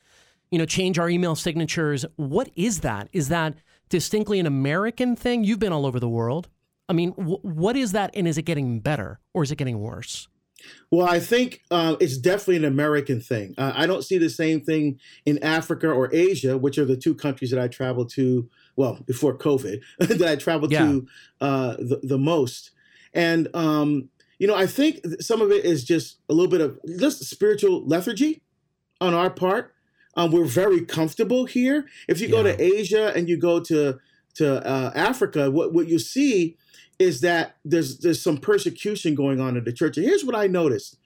you 0.51 0.59
know, 0.59 0.65
change 0.67 0.99
our 0.99 1.09
email 1.09 1.35
signatures. 1.35 2.05
What 2.17 2.51
is 2.57 2.81
that? 2.81 3.09
Is 3.13 3.29
that 3.29 3.55
distinctly 3.89 4.41
an 4.41 4.47
American 4.47 5.17
thing? 5.17 5.45
You've 5.45 5.59
been 5.59 5.73
all 5.73 5.87
over 5.87 6.01
the 6.01 6.09
world. 6.09 6.49
I 6.89 6.93
mean, 6.93 7.13
what 7.13 7.77
is 7.77 7.93
that, 7.93 8.11
and 8.15 8.29
is 8.29 8.37
it 8.37 8.43
getting 8.43 8.81
better 8.81 9.19
or 9.33 9.43
is 9.43 9.51
it 9.51 9.57
getting 9.57 9.81
worse? 9.81 10.29
Well, 10.91 11.07
I 11.07 11.21
think 11.21 11.63
uh, 11.71 11.97
it's 12.01 12.17
definitely 12.17 12.57
an 12.57 12.65
American 12.65 13.21
thing. 13.21 13.55
Uh, 13.59 13.73
I 13.75 13.87
don't 13.87 14.05
see 14.05 14.19
the 14.19 14.31
same 14.31 14.61
thing 14.61 14.99
in 15.27 15.43
Africa 15.43 15.91
or 15.91 16.15
Asia, 16.15 16.57
which 16.57 16.79
are 16.79 16.85
the 16.85 16.97
two 16.97 17.15
countries 17.15 17.51
that 17.51 17.61
I 17.61 17.69
traveled 17.69 18.11
to. 18.11 18.49
Well, 18.77 18.99
before 19.07 19.37
COVID, 19.37 19.81
that 19.99 20.23
I 20.23 20.37
traveled 20.37 20.73
yeah. 20.73 20.87
to 20.87 21.07
uh, 21.41 21.77
the, 21.77 22.01
the 22.03 22.19
most. 22.19 22.73
And 23.13 23.49
um, 23.55 24.09
you 24.39 24.47
know, 24.47 24.55
I 24.55 24.67
think 24.67 25.01
some 25.21 25.41
of 25.41 25.51
it 25.51 25.65
is 25.65 25.85
just 25.85 26.19
a 26.29 26.35
little 26.35 26.51
bit 26.51 26.61
of 26.61 26.79
just 26.99 27.25
spiritual 27.25 27.87
lethargy 27.87 28.43
on 29.01 29.15
our 29.15 29.31
part. 29.31 29.74
Um, 30.17 30.31
we're 30.31 30.45
very 30.45 30.85
comfortable 30.85 31.47
here. 31.47 31.87
If 32.09 32.21
you 32.21 32.29
yeah. 32.29 32.33
go 32.33 32.43
to 32.45 32.63
Asia 32.63 33.13
and 33.15 33.29
you 33.29 33.37
go 33.37 33.61
to 33.61 33.99
to 34.35 34.67
uh, 34.67 34.93
Africa, 34.95 35.51
what 35.51 35.73
what 35.73 35.89
you 35.89 35.99
see 35.99 36.57
is 36.99 37.21
that 37.21 37.57
there's 37.65 37.99
there's 37.99 38.23
some 38.23 38.39
persecution 38.39 39.15
going 39.15 39.41
on 39.41 39.57
in 39.57 39.65
the 39.65 39.73
church. 39.73 39.97
And 39.97 40.07
here's 40.07 40.25
what 40.25 40.37
I 40.37 40.47
noticed: 40.47 40.97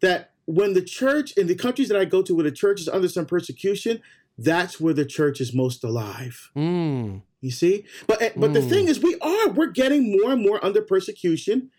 that 0.00 0.32
when 0.46 0.74
the 0.74 0.82
church 0.82 1.32
in 1.36 1.46
the 1.46 1.54
countries 1.54 1.88
that 1.88 1.98
I 1.98 2.04
go 2.04 2.22
to, 2.22 2.34
where 2.34 2.44
the 2.44 2.52
church 2.52 2.80
is 2.80 2.88
under 2.88 3.08
some 3.08 3.26
persecution, 3.26 4.00
that's 4.36 4.80
where 4.80 4.94
the 4.94 5.04
church 5.04 5.40
is 5.40 5.52
most 5.52 5.84
alive. 5.84 6.50
Mm. 6.56 7.22
You 7.40 7.50
see, 7.50 7.84
but 8.06 8.20
eh, 8.20 8.30
but 8.34 8.50
mm. 8.50 8.54
the 8.54 8.62
thing 8.62 8.88
is, 8.88 9.00
we 9.00 9.16
are 9.20 9.50
we're 9.50 9.66
getting 9.66 10.16
more 10.18 10.32
and 10.32 10.42
more 10.42 10.64
under 10.64 10.82
persecution 10.82 11.70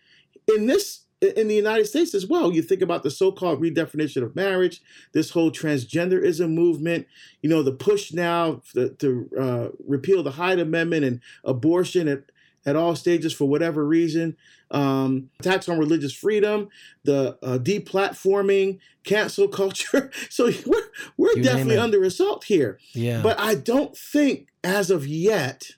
in 0.54 0.66
this 0.66 1.00
in 1.20 1.48
the 1.48 1.54
United 1.54 1.86
States 1.86 2.14
as 2.14 2.26
well. 2.26 2.52
You 2.52 2.62
think 2.62 2.82
about 2.82 3.02
the 3.02 3.10
so-called 3.10 3.60
redefinition 3.60 4.22
of 4.22 4.34
marriage, 4.34 4.80
this 5.12 5.30
whole 5.30 5.50
transgenderism 5.50 6.52
movement. 6.52 7.06
You 7.42 7.50
know, 7.50 7.62
the 7.62 7.72
push 7.72 8.12
now 8.12 8.62
to, 8.72 8.90
to 8.90 9.30
uh, 9.38 9.68
repeal 9.86 10.22
the 10.22 10.32
Hyde 10.32 10.58
Amendment 10.58 11.04
and 11.04 11.20
abortion 11.44 12.08
at 12.08 12.24
at 12.66 12.76
all 12.76 12.94
stages 12.94 13.32
for 13.32 13.46
whatever 13.46 13.86
reason. 13.86 14.36
Um, 14.70 15.30
attacks 15.40 15.68
on 15.68 15.78
religious 15.78 16.12
freedom, 16.12 16.68
the 17.04 17.38
uh, 17.42 17.58
deplatforming, 17.58 18.78
cancel 19.02 19.48
culture. 19.60 20.10
so 20.28 20.44
we're 20.66 20.82
we're 21.16 21.36
you 21.36 21.42
definitely 21.42 21.78
under 21.78 22.02
assault 22.02 22.44
here. 22.44 22.78
Yeah. 22.92 23.22
But 23.22 23.38
I 23.40 23.54
don't 23.54 23.96
think 23.96 24.48
as 24.62 24.90
of 24.90 25.06
yet 25.06 25.70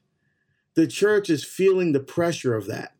the 0.75 0.87
church 0.87 1.31
is 1.31 1.45
feeling 1.45 1.93
the 1.93 2.01
pressure 2.01 2.55
of 2.55 2.67
that. 2.67 2.95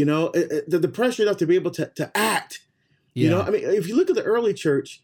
You 0.00 0.06
know, 0.06 0.30
the, 0.30 0.78
the 0.78 0.88
pressure 0.88 1.24
enough 1.24 1.36
to 1.36 1.46
be 1.46 1.56
able 1.56 1.72
to, 1.72 1.92
to 1.96 2.10
act. 2.16 2.60
Yeah. 3.12 3.24
You 3.24 3.30
know, 3.32 3.42
I 3.42 3.50
mean, 3.50 3.64
if 3.64 3.86
you 3.86 3.94
look 3.94 4.08
at 4.08 4.16
the 4.16 4.22
early 4.22 4.54
church, 4.54 5.02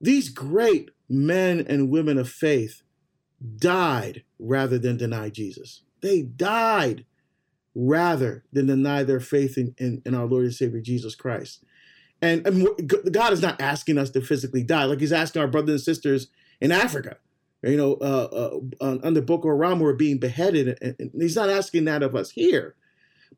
these 0.00 0.30
great 0.30 0.88
men 1.06 1.66
and 1.68 1.90
women 1.90 2.16
of 2.16 2.30
faith 2.30 2.82
died 3.58 4.24
rather 4.38 4.78
than 4.78 4.96
deny 4.96 5.28
Jesus. 5.28 5.82
They 6.00 6.22
died 6.22 7.04
rather 7.74 8.42
than 8.50 8.68
deny 8.68 9.02
their 9.02 9.20
faith 9.20 9.58
in, 9.58 9.74
in, 9.76 10.00
in 10.06 10.14
our 10.14 10.24
Lord 10.24 10.44
and 10.44 10.54
Savior 10.54 10.80
Jesus 10.80 11.14
Christ. 11.14 11.62
And, 12.22 12.46
and, 12.46 12.66
God 13.12 13.34
is 13.34 13.42
not 13.42 13.60
asking 13.60 13.98
us 13.98 14.08
to 14.12 14.22
physically 14.22 14.62
die, 14.62 14.84
like 14.84 15.00
He's 15.00 15.12
asking 15.12 15.42
our 15.42 15.48
brothers 15.48 15.72
and 15.72 15.80
sisters 15.82 16.28
in 16.58 16.72
Africa, 16.72 17.18
you 17.62 17.76
know, 17.76 17.96
uh, 17.96 18.60
uh, 18.80 18.96
under 19.02 19.20
Boko 19.20 19.48
Haram 19.48 19.80
who 19.80 19.84
are 19.84 19.92
being 19.92 20.16
beheaded. 20.16 20.78
And 20.80 21.10
He's 21.20 21.36
not 21.36 21.50
asking 21.50 21.84
that 21.84 22.02
of 22.02 22.16
us 22.16 22.30
here. 22.30 22.76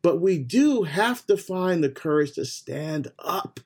But 0.02 0.20
we 0.20 0.38
do 0.38 0.82
have 0.82 1.26
to 1.26 1.36
find 1.36 1.82
the 1.82 1.90
courage 1.90 2.32
to 2.32 2.44
stand 2.44 3.12
up 3.18 3.60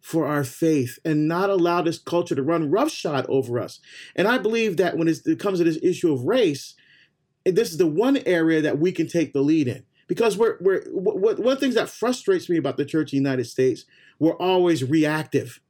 for 0.00 0.26
our 0.26 0.44
faith 0.44 0.98
and 1.04 1.28
not 1.28 1.50
allow 1.50 1.82
this 1.82 1.98
culture 1.98 2.34
to 2.34 2.42
run 2.42 2.70
roughshod 2.70 3.26
over 3.28 3.58
us. 3.58 3.80
And 4.16 4.26
I 4.26 4.38
believe 4.38 4.76
that 4.78 4.96
when 4.96 5.08
it 5.08 5.38
comes 5.38 5.58
to 5.58 5.64
this 5.64 5.78
issue 5.82 6.12
of 6.12 6.22
race, 6.22 6.74
this 7.44 7.70
is 7.70 7.76
the 7.76 7.86
one 7.86 8.18
area 8.24 8.62
that 8.62 8.78
we 8.78 8.92
can 8.92 9.06
take 9.06 9.32
the 9.32 9.42
lead 9.42 9.68
in 9.68 9.84
because 10.08 10.36
we're 10.36 10.56
we're 10.60 10.82
one 10.90 11.28
of 11.28 11.44
the 11.44 11.56
things 11.56 11.74
that 11.76 11.88
frustrates 11.88 12.48
me 12.48 12.56
about 12.56 12.76
the 12.76 12.84
Church 12.84 13.08
of 13.08 13.10
the 13.12 13.16
United 13.18 13.44
States, 13.44 13.84
we're 14.18 14.36
always 14.36 14.82
reactive. 14.82 15.60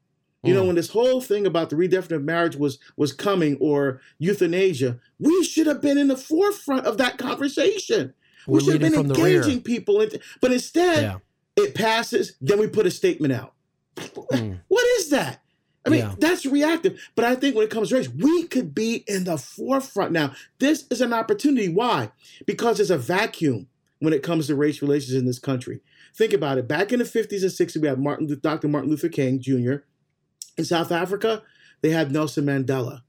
You 0.44 0.54
know, 0.54 0.62
mm. 0.62 0.68
when 0.68 0.76
this 0.76 0.90
whole 0.90 1.20
thing 1.20 1.46
about 1.46 1.68
the 1.68 1.74
redefinition 1.74 2.12
of 2.12 2.22
marriage 2.22 2.56
was 2.56 2.78
was 2.96 3.12
coming 3.12 3.56
or 3.60 4.00
euthanasia, 4.18 5.00
we 5.18 5.44
should 5.44 5.66
have 5.66 5.82
been 5.82 5.98
in 5.98 6.06
the 6.06 6.16
forefront 6.16 6.86
of 6.86 6.96
that 6.98 7.18
conversation. 7.18 8.14
We 8.48 8.60
should 8.60 8.80
have 8.80 8.92
been 8.92 9.06
engaging 9.06 9.62
people, 9.62 10.00
into, 10.00 10.20
but 10.40 10.52
instead, 10.52 11.02
yeah. 11.02 11.62
it 11.62 11.74
passes. 11.74 12.34
Then 12.40 12.58
we 12.58 12.66
put 12.66 12.86
a 12.86 12.90
statement 12.90 13.32
out. 13.32 13.54
Mm. 13.96 14.60
What 14.68 14.86
is 14.98 15.10
that? 15.10 15.42
I 15.84 15.90
mean, 15.90 16.00
yeah. 16.00 16.14
that's 16.18 16.44
reactive. 16.44 17.00
But 17.14 17.24
I 17.24 17.34
think 17.34 17.56
when 17.56 17.64
it 17.64 17.70
comes 17.70 17.88
to 17.88 17.96
race, 17.96 18.08
we 18.08 18.44
could 18.44 18.74
be 18.74 19.04
in 19.06 19.24
the 19.24 19.38
forefront 19.38 20.12
now. 20.12 20.32
This 20.58 20.86
is 20.90 21.00
an 21.00 21.12
opportunity. 21.12 21.68
Why? 21.68 22.10
Because 22.46 22.76
there's 22.76 22.90
a 22.90 22.98
vacuum 22.98 23.68
when 24.00 24.12
it 24.12 24.22
comes 24.22 24.46
to 24.46 24.54
race 24.54 24.82
relations 24.82 25.14
in 25.14 25.26
this 25.26 25.38
country. 25.38 25.80
Think 26.14 26.32
about 26.32 26.58
it. 26.58 26.68
Back 26.68 26.92
in 26.92 26.98
the 26.98 27.04
50s 27.04 27.42
and 27.42 27.50
60s, 27.50 27.80
we 27.80 27.88
had 27.88 27.98
Martin, 27.98 28.38
Dr. 28.42 28.68
Martin 28.68 28.90
Luther 28.90 29.08
King 29.08 29.40
Jr. 29.40 29.76
In 30.56 30.64
South 30.64 30.92
Africa, 30.92 31.42
they 31.80 31.90
had 31.90 32.12
Nelson 32.12 32.46
Mandela. 32.46 33.02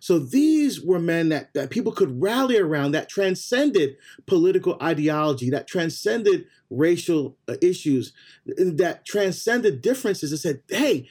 So 0.00 0.18
these 0.18 0.80
were 0.80 0.98
men 0.98 1.28
that, 1.30 1.52
that 1.54 1.70
people 1.70 1.92
could 1.92 2.20
rally 2.20 2.58
around 2.58 2.92
that 2.92 3.08
transcended 3.08 3.96
political 4.26 4.76
ideology, 4.82 5.50
that 5.50 5.66
transcended 5.66 6.46
racial 6.70 7.36
uh, 7.48 7.56
issues, 7.62 8.12
that 8.46 9.04
transcended 9.04 9.82
differences 9.82 10.32
and 10.32 10.40
said, 10.40 10.62
hey, 10.68 11.08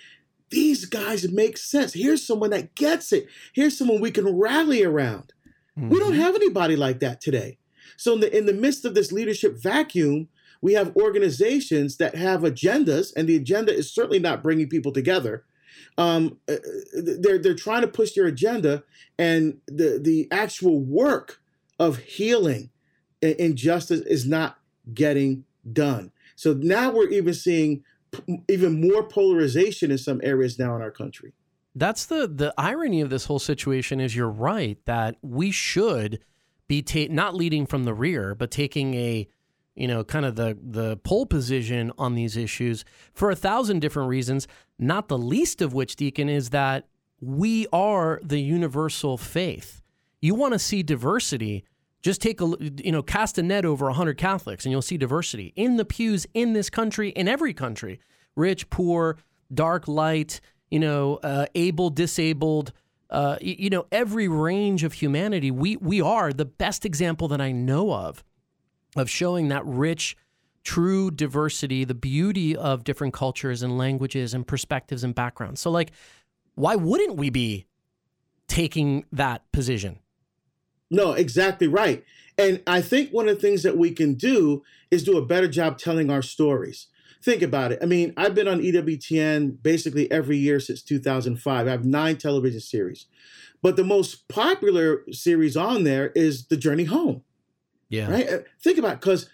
these 0.50 0.86
guys 0.86 1.32
make 1.32 1.58
sense. 1.58 1.94
Here's 1.94 2.25
someone 2.25 2.51
that 2.51 2.75
gets 2.75 3.12
it. 3.12 3.27
Here's 3.54 3.77
someone 3.77 4.00
we 4.00 4.12
can 4.12 4.38
rally 4.38 4.84
around. 4.84 5.34
Mm-hmm. 5.77 5.89
We 5.89 6.00
don't 6.00 6.13
mm-hmm. 6.13 6.22
have 6.22 6.36
anybody 6.36 6.75
like 6.75 7.00
that 7.00 7.22
today. 7.22 7.58
So 7.98 8.13
in 8.13 8.20
the 8.20 8.38
in 8.38 8.46
the 8.46 8.54
midst 8.54 8.86
of 8.86 8.96
this 8.96 9.12
leadership 9.12 9.58
vacuum, 9.62 10.27
we 10.62 10.74
have 10.74 10.96
organizations 10.96 11.98
that 11.98 12.16
have 12.16 12.42
agendas, 12.42 13.12
and 13.16 13.27
the 13.27 13.36
agenda 13.36 13.74
is 13.74 13.94
certainly 13.94 14.20
not 14.20 14.44
bringing 14.44 14.70
people 14.70 14.92
together. 14.92 15.44
Um, 15.98 16.38
uh, 16.48 16.55
they're 16.94 17.38
they're 17.38 17.55
trying 17.55 17.81
to 17.81 17.88
push 17.88 18.14
their 18.14 18.25
agenda, 18.25 18.83
and 19.18 19.59
the 19.68 20.00
the 20.01 20.27
actual 20.31 20.79
work 20.79 21.42
of 21.79 21.98
healing 21.98 22.70
injustice 23.22 24.01
is 24.01 24.27
not 24.27 24.59
getting 24.94 25.46
done. 25.72 26.11
So 26.35 26.53
now 26.53 26.92
we're 26.92 27.09
even 27.09 27.33
seeing 27.33 27.83
even 28.48 28.79
more 28.81 29.03
polarization 29.03 29.92
in 29.92 29.98
some 29.98 30.22
areas 30.24 30.59
now 30.59 30.75
in 30.75 30.81
our 30.81 30.92
country. 30.92 31.33
That's 31.74 32.05
the 32.05 32.27
the 32.27 32.53
irony 32.57 33.01
of 33.01 33.09
this 33.09 33.25
whole 33.25 33.40
situation 33.40 34.00
is 34.00 34.16
you're 34.16 34.29
right 34.29 34.77
that 34.85 35.18
we 35.22 35.51
should 35.51 36.20
be 36.68 36.81
ta- 36.81 37.07
not 37.09 37.35
leading 37.35 37.66
from 37.66 37.83
the 37.83 37.94
rear, 37.94 38.33
but 38.33 38.51
taking 38.51 38.94
a 38.96 39.27
you 39.75 39.88
know 39.88 40.03
kind 40.03 40.25
of 40.25 40.35
the 40.35 40.57
the 40.61 40.98
pole 40.98 41.25
position 41.25 41.92
on 41.98 42.16
these 42.16 42.38
issues 42.38 42.85
for 43.14 43.29
a 43.29 43.35
thousand 43.35 43.79
different 43.79 44.09
reasons. 44.09 44.48
Not 44.79 45.07
the 45.07 45.18
least 45.18 45.61
of 45.61 45.74
which, 45.74 45.96
Deacon, 45.96 46.29
is 46.29 46.50
that 46.50 46.88
we 47.22 47.68
are 47.72 48.20
the 48.24 48.40
universal 48.40 49.18
faith. 49.18 49.81
You 50.22 50.35
want 50.35 50.53
to 50.53 50.59
see 50.59 50.83
diversity. 50.83 51.64
Just 52.01 52.22
take 52.22 52.40
a 52.42 52.53
you 52.83 52.92
know 52.92 53.01
cast 53.01 53.38
a 53.38 53.44
net 53.44 53.66
over 53.66 53.90
hundred 53.92 54.18
Catholics 54.18 54.66
and 54.66 54.72
you'll 54.72 54.81
see 54.81 54.98
diversity 54.98 55.53
in 55.55 55.77
the 55.77 55.85
pews 55.85 56.27
in 56.33 56.53
this 56.53 56.70
country 56.70 57.09
in 57.09 57.27
every 57.27 57.53
country, 57.53 58.00
rich, 58.35 58.70
poor, 58.70 59.18
dark, 59.53 59.88
light, 59.88 60.40
you 60.70 60.79
know, 60.79 61.16
uh, 61.24 61.48
able, 61.55 61.90
disabled, 61.90 62.74
uh, 63.09 63.38
you 63.42 63.70
know, 63.70 63.85
every 63.92 64.27
range 64.27 64.83
of 64.83 64.94
humanity. 64.94 65.51
We 65.51 65.77
we 65.77 66.01
are 66.01 66.31
the 66.31 66.46
best 66.46 66.85
example 66.85 67.27
that 67.29 67.42
I 67.42 67.51
know 67.51 67.92
of 67.94 68.24
of 68.96 69.10
showing 69.10 69.48
that 69.50 69.66
rich, 69.66 70.16
true 70.64 71.12
diversity, 71.12 71.84
the 71.84 71.94
beauty 71.94 72.55
of 72.55 72.84
different 72.84 73.14
cultures 73.14 73.62
and 73.62 73.77
languages 73.77 74.34
and 74.34 74.48
perspectives 74.48 75.03
and 75.03 75.14
backgrounds. 75.14 75.62
So, 75.62 75.72
like, 75.72 75.92
why 76.55 76.75
wouldn't 76.75 77.16
we 77.18 77.29
be 77.29 77.66
taking 78.48 79.05
that 79.12 79.51
position? 79.51 80.00
No, 80.90 81.14
exactly 81.14 81.68
right. 81.68 82.03
And 82.38 82.62
I 82.68 82.81
think 82.81 83.12
one 83.12 83.27
of 83.27 83.36
the 83.36 83.42
things 83.42 83.64
that 83.64 83.77
we 83.77 83.92
can 83.92 84.14
do 84.14 84.64
is 84.92 85.03
do 85.03 85.18
a 85.18 85.25
better 85.25 85.48
job 85.48 85.77
telling 85.77 86.10
our 86.10 86.22
stories 86.22 86.88
think 87.25 87.42
about 87.42 87.72
it. 87.72 87.79
I 87.81 87.88
mean, 87.88 88.14
I've 88.16 88.36
been 88.36 88.48
on 88.48 88.62
EWTN 88.62 89.62
basically 89.64 90.10
every 90.12 90.38
year 90.38 90.60
since 90.60 90.84
2005. 90.84 91.68
I 91.68 91.72
have 91.72 91.84
nine 91.84 92.18
television 92.18 92.62
series. 92.62 93.08
But 93.64 93.75
the 93.75 93.84
most 93.84 94.27
popular 94.27 95.03
series 95.12 95.58
on 95.58 95.84
there 95.84 96.10
is 96.10 96.48
The 96.48 96.55
Journey 96.55 96.84
Home. 96.84 97.24
Yeah. 97.90 98.10
Right? 98.12 98.28
Uh, 98.28 98.40
think 98.62 98.78
about 98.78 98.94
it, 98.94 99.02
because 99.02 99.30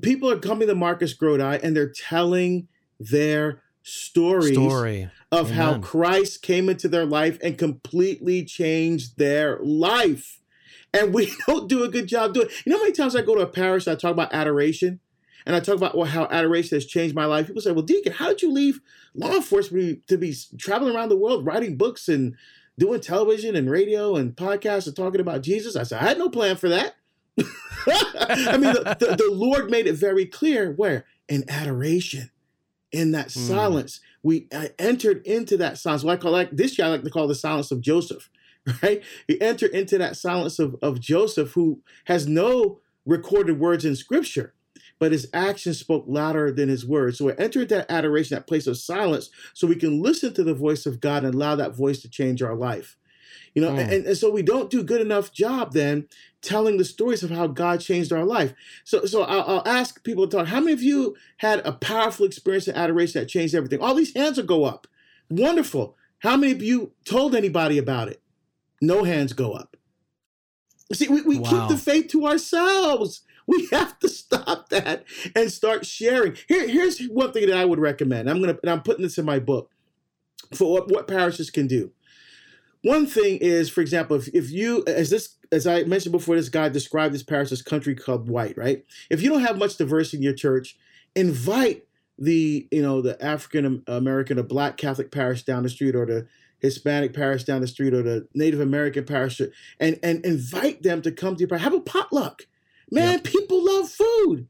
people 0.00 0.30
are 0.30 0.38
coming 0.38 0.68
to 0.68 0.74
Marcus 0.74 1.14
Grodi 1.14 1.62
and 1.62 1.76
they're 1.76 1.92
telling 1.92 2.68
their 2.98 3.62
stories 3.82 4.54
Story. 4.54 5.10
of 5.30 5.46
Amen. 5.46 5.56
how 5.56 5.78
Christ 5.78 6.42
came 6.42 6.68
into 6.68 6.88
their 6.88 7.06
life 7.06 7.38
and 7.42 7.58
completely 7.58 8.44
changed 8.44 9.18
their 9.18 9.58
life. 9.60 10.40
And 10.92 11.12
we 11.12 11.32
don't 11.46 11.68
do 11.68 11.84
a 11.84 11.88
good 11.88 12.06
job 12.06 12.34
doing. 12.34 12.46
It. 12.46 12.52
You 12.64 12.70
know 12.70 12.78
how 12.78 12.84
many 12.84 12.94
times 12.94 13.14
I 13.14 13.22
go 13.22 13.34
to 13.34 13.42
a 13.42 13.46
parish 13.46 13.86
and 13.86 13.96
I 13.96 13.98
talk 13.98 14.12
about 14.12 14.32
adoration? 14.32 15.00
and 15.46 15.54
I 15.54 15.60
talk 15.60 15.76
about 15.76 15.96
well, 15.96 16.06
how 16.06 16.26
adoration 16.30 16.76
has 16.76 16.84
changed 16.84 17.14
my 17.14 17.24
life, 17.24 17.46
people 17.46 17.62
say, 17.62 17.70
"Well, 17.70 17.84
Deacon, 17.84 18.12
how 18.12 18.28
did 18.28 18.42
you 18.42 18.50
leave 18.50 18.80
law 19.14 19.32
enforcement 19.32 20.06
to 20.08 20.18
be 20.18 20.34
traveling 20.58 20.94
around 20.94 21.08
the 21.08 21.16
world, 21.16 21.46
writing 21.46 21.76
books 21.76 22.08
and 22.08 22.34
doing 22.76 23.00
television 23.00 23.54
and 23.54 23.70
radio 23.70 24.16
and 24.16 24.34
podcasts 24.34 24.88
and 24.88 24.96
talking 24.96 25.20
about 25.20 25.42
Jesus?" 25.42 25.76
I 25.76 25.84
said, 25.84 26.02
"I 26.02 26.08
had 26.08 26.18
no 26.18 26.28
plan 26.28 26.56
for 26.56 26.68
that." 26.68 26.96
I 27.38 28.56
mean, 28.56 28.72
the, 28.72 28.96
the, 28.98 29.16
the, 29.16 29.30
Lord 29.30 29.70
made 29.70 29.86
it 29.86 29.94
very 29.94 30.26
clear 30.26 30.72
where 30.72 31.04
in 31.28 31.44
adoration, 31.48 32.30
in 32.92 33.12
that 33.12 33.28
mm. 33.28 33.32
silence, 33.32 34.00
we 34.22 34.48
I 34.52 34.70
entered 34.78 35.26
into 35.26 35.56
that 35.58 35.78
silence. 35.78 36.02
What 36.02 36.18
I 36.18 36.22
call 36.22 36.32
like 36.32 36.50
this 36.50 36.78
year, 36.78 36.86
I 36.86 36.90
like 36.90 37.02
to 37.02 37.10
call 37.10 37.28
the 37.28 37.34
silence 37.34 37.70
of 37.70 37.80
Joseph. 37.80 38.30
Right? 38.82 39.04
We 39.28 39.40
enter 39.40 39.66
into 39.66 39.96
that 39.98 40.16
silence 40.16 40.58
of, 40.58 40.74
of 40.82 40.98
Joseph, 40.98 41.52
who 41.52 41.82
has 42.06 42.26
no 42.26 42.80
recorded 43.04 43.60
words 43.60 43.84
in 43.84 43.94
Scripture 43.94 44.54
but 44.98 45.12
his 45.12 45.28
actions 45.32 45.78
spoke 45.78 46.04
louder 46.06 46.50
than 46.50 46.68
his 46.68 46.86
words. 46.86 47.18
So 47.18 47.26
we 47.26 47.32
enter 47.38 47.64
that 47.66 47.90
adoration, 47.90 48.34
that 48.34 48.46
place 48.46 48.66
of 48.66 48.78
silence, 48.78 49.30
so 49.52 49.66
we 49.66 49.76
can 49.76 50.02
listen 50.02 50.32
to 50.34 50.44
the 50.44 50.54
voice 50.54 50.86
of 50.86 51.00
God 51.00 51.24
and 51.24 51.34
allow 51.34 51.56
that 51.56 51.76
voice 51.76 52.00
to 52.02 52.10
change 52.10 52.42
our 52.42 52.54
life. 52.54 52.96
You 53.56 53.62
know, 53.62 53.70
mm. 53.70 53.78
and, 53.78 54.04
and 54.04 54.16
so 54.18 54.30
we 54.30 54.42
don't 54.42 54.68
do 54.68 54.82
good 54.82 55.00
enough 55.00 55.32
job 55.32 55.72
then 55.72 56.08
telling 56.42 56.76
the 56.76 56.84
stories 56.84 57.22
of 57.22 57.30
how 57.30 57.46
God 57.46 57.80
changed 57.80 58.12
our 58.12 58.22
life. 58.22 58.52
So, 58.84 59.06
so 59.06 59.22
I'll, 59.22 59.40
I'll 59.42 59.66
ask 59.66 60.04
people 60.04 60.28
to 60.28 60.36
talk. 60.36 60.48
How 60.48 60.60
many 60.60 60.74
of 60.74 60.82
you 60.82 61.16
had 61.38 61.66
a 61.66 61.72
powerful 61.72 62.26
experience 62.26 62.68
in 62.68 62.74
adoration 62.74 63.18
that 63.18 63.28
changed 63.28 63.54
everything? 63.54 63.80
All 63.80 63.94
these 63.94 64.14
hands 64.14 64.36
will 64.36 64.44
go 64.44 64.64
up. 64.64 64.86
Wonderful. 65.30 65.96
How 66.18 66.36
many 66.36 66.52
of 66.52 66.62
you 66.62 66.92
told 67.06 67.34
anybody 67.34 67.78
about 67.78 68.08
it? 68.08 68.20
No 68.82 69.04
hands 69.04 69.32
go 69.32 69.52
up. 69.52 69.78
See, 70.92 71.08
we, 71.08 71.22
we 71.22 71.38
wow. 71.38 71.48
keep 71.48 71.68
the 71.70 71.82
faith 71.82 72.08
to 72.08 72.26
ourselves. 72.26 73.22
We 73.46 73.68
have 73.72 73.98
to 74.00 74.10
stop 74.10 74.68
that 74.68 75.06
and 75.34 75.50
start 75.50 75.86
sharing. 75.86 76.36
Here, 76.46 76.68
here's 76.68 77.02
one 77.06 77.32
thing 77.32 77.46
that 77.46 77.56
I 77.56 77.64
would 77.64 77.80
recommend. 77.80 78.28
I'm 78.28 78.38
gonna 78.38 78.58
and 78.62 78.70
I'm 78.70 78.82
putting 78.82 79.02
this 79.02 79.16
in 79.16 79.24
my 79.24 79.38
book 79.38 79.70
for 80.54 80.70
what, 80.70 80.90
what 80.90 81.08
parishes 81.08 81.48
can 81.48 81.66
do. 81.66 81.90
One 82.86 83.04
thing 83.06 83.38
is, 83.38 83.68
for 83.68 83.80
example, 83.80 84.16
if, 84.16 84.28
if 84.28 84.52
you, 84.52 84.84
as 84.86 85.10
this, 85.10 85.34
as 85.50 85.66
I 85.66 85.82
mentioned 85.82 86.12
before, 86.12 86.36
this 86.36 86.48
guy 86.48 86.68
described 86.68 87.12
this 87.12 87.24
parish 87.24 87.50
as 87.50 87.60
country 87.60 87.96
club 87.96 88.28
white, 88.28 88.56
right? 88.56 88.84
If 89.10 89.22
you 89.22 89.28
don't 89.28 89.40
have 89.40 89.58
much 89.58 89.76
diversity 89.76 90.18
in 90.18 90.22
your 90.22 90.34
church, 90.34 90.78
invite 91.16 91.84
the, 92.16 92.68
you 92.70 92.82
know, 92.82 93.02
the 93.02 93.20
African 93.20 93.82
American 93.88 94.38
or 94.38 94.44
Black 94.44 94.76
Catholic 94.76 95.10
parish 95.10 95.42
down 95.42 95.64
the 95.64 95.68
street, 95.68 95.96
or 95.96 96.06
the 96.06 96.28
Hispanic 96.60 97.12
parish 97.12 97.42
down 97.42 97.60
the 97.60 97.66
street, 97.66 97.92
or 97.92 98.04
the 98.04 98.28
Native 98.34 98.60
American 98.60 99.04
parish, 99.04 99.40
and 99.80 99.98
and 100.04 100.24
invite 100.24 100.84
them 100.84 101.02
to 101.02 101.10
come 101.10 101.34
to 101.34 101.40
your 101.40 101.48
parish. 101.48 101.64
Have 101.64 101.74
a 101.74 101.80
potluck, 101.80 102.46
man. 102.88 103.18
People 103.18 103.64
love 103.64 103.90
food 103.90 104.46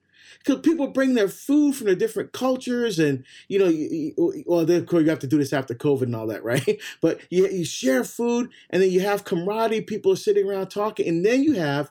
because 0.47 0.61
people 0.61 0.87
bring 0.87 1.15
their 1.15 1.29
food 1.29 1.75
from 1.75 1.87
their 1.87 1.97
different 1.97 2.33
cultures, 2.33 3.01
and 3.01 3.25
you 3.49 3.59
know, 3.59 3.67
you, 3.67 4.15
you, 4.17 4.45
well, 4.47 4.71
of 4.71 4.87
course 4.87 5.03
you 5.03 5.11
have 5.11 5.19
to 5.19 5.27
do 5.27 5.39
this 5.39 5.53
after 5.53 5.75
COVID 5.75 6.03
and 6.03 6.15
all 6.15 6.29
that, 6.29 6.45
right? 6.45 6.81
But 7.01 7.21
you, 7.31 7.49
you 7.49 7.65
share 7.65 8.05
food, 8.05 8.51
and 8.71 8.83
then 8.83 8.91
you 8.91 9.01
have 9.01 9.25
camaraderie. 9.25 9.81
People 9.81 10.13
are 10.13 10.17
sitting 10.17 10.49
around 10.49 10.69
talking, 10.69 11.09
and 11.09 11.27
then 11.27 11.43
you 11.43 11.55
have 11.55 11.91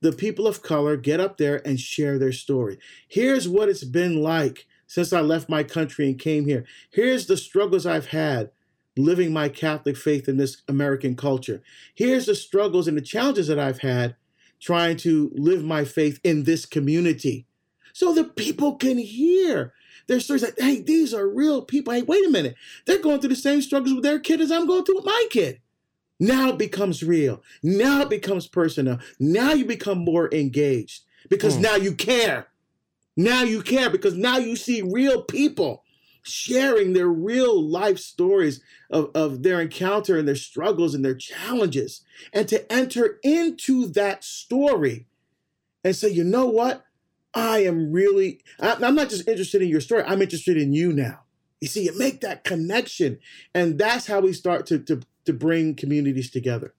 the 0.00 0.12
people 0.12 0.46
of 0.46 0.62
color 0.62 0.96
get 0.96 1.18
up 1.18 1.38
there 1.38 1.60
and 1.66 1.80
share 1.80 2.18
their 2.18 2.32
story. 2.32 2.78
Here's 3.08 3.48
what 3.48 3.68
it's 3.68 3.82
been 3.82 4.22
like 4.22 4.66
since 4.86 5.12
I 5.12 5.20
left 5.20 5.48
my 5.48 5.64
country 5.64 6.06
and 6.06 6.18
came 6.18 6.46
here. 6.46 6.64
Here's 6.90 7.26
the 7.26 7.36
struggles 7.36 7.84
I've 7.84 8.06
had 8.06 8.52
living 8.96 9.32
my 9.32 9.48
Catholic 9.48 9.96
faith 9.96 10.28
in 10.28 10.36
this 10.36 10.62
American 10.68 11.16
culture. 11.16 11.62
Here's 11.94 12.26
the 12.26 12.34
struggles 12.34 12.86
and 12.88 12.96
the 12.96 13.02
challenges 13.02 13.48
that 13.48 13.58
I've 13.58 13.80
had 13.80 14.16
trying 14.60 14.96
to 14.98 15.30
live 15.34 15.64
my 15.64 15.84
faith 15.84 16.20
in 16.24 16.44
this 16.44 16.66
community 16.66 17.47
so 17.98 18.14
the 18.14 18.22
people 18.22 18.76
can 18.76 18.96
hear 18.96 19.72
their 20.06 20.20
stories 20.20 20.44
like, 20.44 20.54
hey, 20.56 20.80
these 20.80 21.12
are 21.12 21.28
real 21.28 21.62
people. 21.62 21.92
Hey, 21.92 22.02
wait 22.02 22.24
a 22.24 22.30
minute. 22.30 22.54
They're 22.86 23.02
going 23.02 23.18
through 23.18 23.30
the 23.30 23.34
same 23.34 23.60
struggles 23.60 23.92
with 23.92 24.04
their 24.04 24.20
kid 24.20 24.40
as 24.40 24.52
I'm 24.52 24.68
going 24.68 24.84
through 24.84 24.98
with 24.98 25.04
my 25.04 25.26
kid. 25.30 25.60
Now 26.20 26.50
it 26.50 26.58
becomes 26.58 27.02
real. 27.02 27.42
Now 27.60 28.02
it 28.02 28.08
becomes 28.08 28.46
personal. 28.46 29.00
Now 29.18 29.52
you 29.52 29.64
become 29.64 29.98
more 29.98 30.32
engaged 30.32 31.06
because 31.28 31.56
mm. 31.56 31.62
now 31.62 31.74
you 31.74 31.92
care. 31.92 32.46
Now 33.16 33.42
you 33.42 33.62
care 33.62 33.90
because 33.90 34.14
now 34.14 34.38
you 34.38 34.54
see 34.54 34.80
real 34.80 35.24
people 35.24 35.82
sharing 36.22 36.92
their 36.92 37.08
real 37.08 37.60
life 37.60 37.98
stories 37.98 38.60
of, 38.90 39.10
of 39.16 39.42
their 39.42 39.60
encounter 39.60 40.16
and 40.16 40.28
their 40.28 40.36
struggles 40.36 40.94
and 40.94 41.04
their 41.04 41.16
challenges. 41.16 42.02
And 42.32 42.46
to 42.46 42.72
enter 42.72 43.18
into 43.24 43.86
that 43.86 44.22
story 44.22 45.06
and 45.82 45.96
say, 45.96 46.10
you 46.10 46.22
know 46.22 46.46
what? 46.46 46.84
I 47.34 47.58
am 47.64 47.92
really, 47.92 48.40
I'm 48.60 48.94
not 48.94 49.10
just 49.10 49.28
interested 49.28 49.62
in 49.62 49.68
your 49.68 49.80
story, 49.80 50.02
I'm 50.04 50.22
interested 50.22 50.56
in 50.56 50.72
you 50.72 50.92
now. 50.92 51.20
You 51.60 51.68
see, 51.68 51.84
you 51.84 51.98
make 51.98 52.20
that 52.20 52.44
connection, 52.44 53.18
and 53.54 53.78
that's 53.78 54.06
how 54.06 54.20
we 54.20 54.32
start 54.32 54.66
to, 54.66 54.78
to, 54.80 55.00
to 55.24 55.32
bring 55.32 55.74
communities 55.74 56.30
together. 56.30 56.74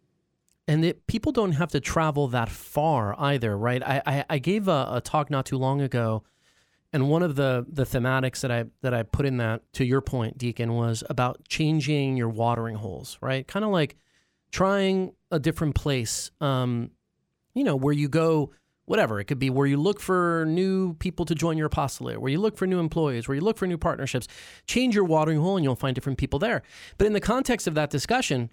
And 0.67 0.85
it, 0.85 1.07
people 1.07 1.31
don't 1.31 1.53
have 1.53 1.71
to 1.71 1.79
travel 1.79 2.27
that 2.29 2.47
far 2.47 3.15
either, 3.19 3.57
right? 3.57 3.83
I, 3.83 4.01
I, 4.05 4.25
I 4.29 4.37
gave 4.37 4.67
a, 4.67 4.87
a, 4.91 5.01
talk 5.01 5.29
not 5.29 5.45
too 5.45 5.57
long 5.57 5.81
ago, 5.81 6.23
and 6.93 7.09
one 7.09 7.23
of 7.23 7.35
the, 7.35 7.65
the 7.67 7.83
thematics 7.83 8.41
that 8.41 8.51
I 8.51 8.65
that 8.81 8.93
I 8.93 9.03
put 9.03 9.25
in 9.25 9.37
that, 9.37 9.61
to 9.73 9.85
your 9.85 10.01
point, 10.01 10.37
Deacon, 10.37 10.73
was 10.73 11.03
about 11.09 11.47
changing 11.47 12.17
your 12.17 12.29
watering 12.29 12.75
holes, 12.75 13.17
right? 13.21 13.47
Kind 13.47 13.65
of 13.65 13.71
like 13.71 13.95
trying 14.51 15.13
a 15.31 15.39
different 15.39 15.75
place, 15.75 16.31
um, 16.39 16.91
you 17.53 17.63
know, 17.63 17.75
where 17.75 17.93
you 17.93 18.07
go 18.07 18.51
whatever. 18.89 19.19
It 19.19 19.25
could 19.25 19.37
be 19.37 19.51
where 19.51 19.67
you 19.67 19.77
look 19.77 19.99
for 19.99 20.45
new 20.47 20.95
people 20.95 21.23
to 21.25 21.35
join 21.35 21.59
your 21.59 21.67
apostolate, 21.67 22.19
where 22.19 22.31
you 22.31 22.39
look 22.39 22.57
for 22.57 22.65
new 22.65 22.79
employees, 22.79 23.27
where 23.27 23.35
you 23.35 23.41
look 23.41 23.55
for 23.55 23.67
new 23.67 23.77
partnerships. 23.77 24.27
Change 24.65 24.95
your 24.95 25.03
watering 25.03 25.39
hole 25.39 25.57
and 25.57 25.63
you'll 25.63 25.75
find 25.75 25.93
different 25.93 26.17
people 26.17 26.39
there. 26.39 26.63
But 26.97 27.05
in 27.05 27.13
the 27.13 27.21
context 27.21 27.67
of 27.67 27.75
that 27.75 27.91
discussion, 27.91 28.49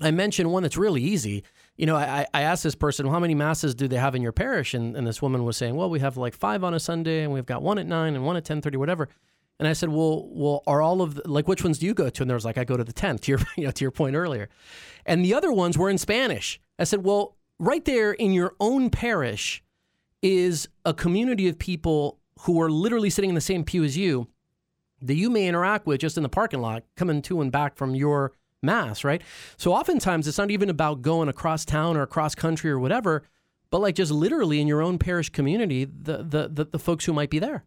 I 0.00 0.10
mentioned 0.10 0.50
one 0.50 0.64
that's 0.64 0.76
really 0.76 1.00
easy. 1.00 1.44
You 1.76 1.86
know, 1.86 1.94
I, 1.94 2.26
I 2.34 2.42
asked 2.42 2.64
this 2.64 2.74
person, 2.74 3.06
well, 3.06 3.12
how 3.12 3.20
many 3.20 3.36
masses 3.36 3.76
do 3.76 3.86
they 3.86 3.96
have 3.96 4.16
in 4.16 4.22
your 4.22 4.32
parish? 4.32 4.74
And, 4.74 4.96
and 4.96 5.06
this 5.06 5.22
woman 5.22 5.44
was 5.44 5.56
saying, 5.56 5.76
well, 5.76 5.88
we 5.88 6.00
have 6.00 6.16
like 6.16 6.34
five 6.34 6.64
on 6.64 6.74
a 6.74 6.80
Sunday 6.80 7.22
and 7.22 7.32
we've 7.32 7.46
got 7.46 7.62
one 7.62 7.78
at 7.78 7.86
nine 7.86 8.16
and 8.16 8.26
one 8.26 8.34
at 8.34 8.42
1030, 8.42 8.76
whatever. 8.78 9.08
And 9.60 9.68
I 9.68 9.74
said, 9.74 9.90
well, 9.90 10.28
well, 10.32 10.64
are 10.66 10.82
all 10.82 11.02
of 11.02 11.14
the, 11.14 11.28
like 11.30 11.46
which 11.46 11.62
ones 11.62 11.78
do 11.78 11.86
you 11.86 11.94
go 11.94 12.10
to? 12.10 12.22
And 12.24 12.28
there 12.28 12.34
was 12.34 12.44
like, 12.44 12.58
I 12.58 12.64
go 12.64 12.76
to 12.76 12.82
the 12.82 12.92
tenth. 12.92 13.20
To 13.22 13.30
your 13.32 13.38
you 13.56 13.64
know 13.66 13.70
to 13.70 13.84
your 13.84 13.92
point 13.92 14.16
earlier, 14.16 14.48
and 15.06 15.24
the 15.24 15.34
other 15.34 15.52
ones 15.52 15.78
were 15.78 15.88
in 15.88 15.98
Spanish. 15.98 16.60
I 16.80 16.84
said, 16.84 17.04
well, 17.04 17.36
right 17.62 17.84
there 17.84 18.12
in 18.12 18.32
your 18.32 18.56
own 18.58 18.90
parish 18.90 19.62
is 20.20 20.68
a 20.84 20.92
community 20.92 21.48
of 21.48 21.58
people 21.60 22.18
who 22.40 22.60
are 22.60 22.68
literally 22.68 23.08
sitting 23.08 23.30
in 23.30 23.36
the 23.36 23.40
same 23.40 23.62
pew 23.62 23.84
as 23.84 23.96
you 23.96 24.26
that 25.00 25.14
you 25.14 25.30
may 25.30 25.46
interact 25.46 25.86
with 25.86 26.00
just 26.00 26.16
in 26.16 26.24
the 26.24 26.28
parking 26.28 26.60
lot 26.60 26.82
coming 26.96 27.22
to 27.22 27.40
and 27.40 27.52
back 27.52 27.76
from 27.76 27.94
your 27.94 28.32
mass, 28.62 29.04
right? 29.04 29.22
So 29.56 29.72
oftentimes 29.72 30.26
it's 30.26 30.38
not 30.38 30.50
even 30.50 30.70
about 30.70 31.02
going 31.02 31.28
across 31.28 31.64
town 31.64 31.96
or 31.96 32.02
across 32.02 32.34
country 32.34 32.68
or 32.68 32.80
whatever, 32.80 33.22
but 33.70 33.80
like 33.80 33.94
just 33.94 34.10
literally 34.10 34.60
in 34.60 34.66
your 34.66 34.82
own 34.82 34.98
parish 34.98 35.28
community, 35.28 35.84
the 35.84 36.18
the 36.18 36.48
the, 36.52 36.64
the 36.64 36.78
folks 36.80 37.04
who 37.04 37.12
might 37.12 37.30
be 37.30 37.38
there. 37.38 37.64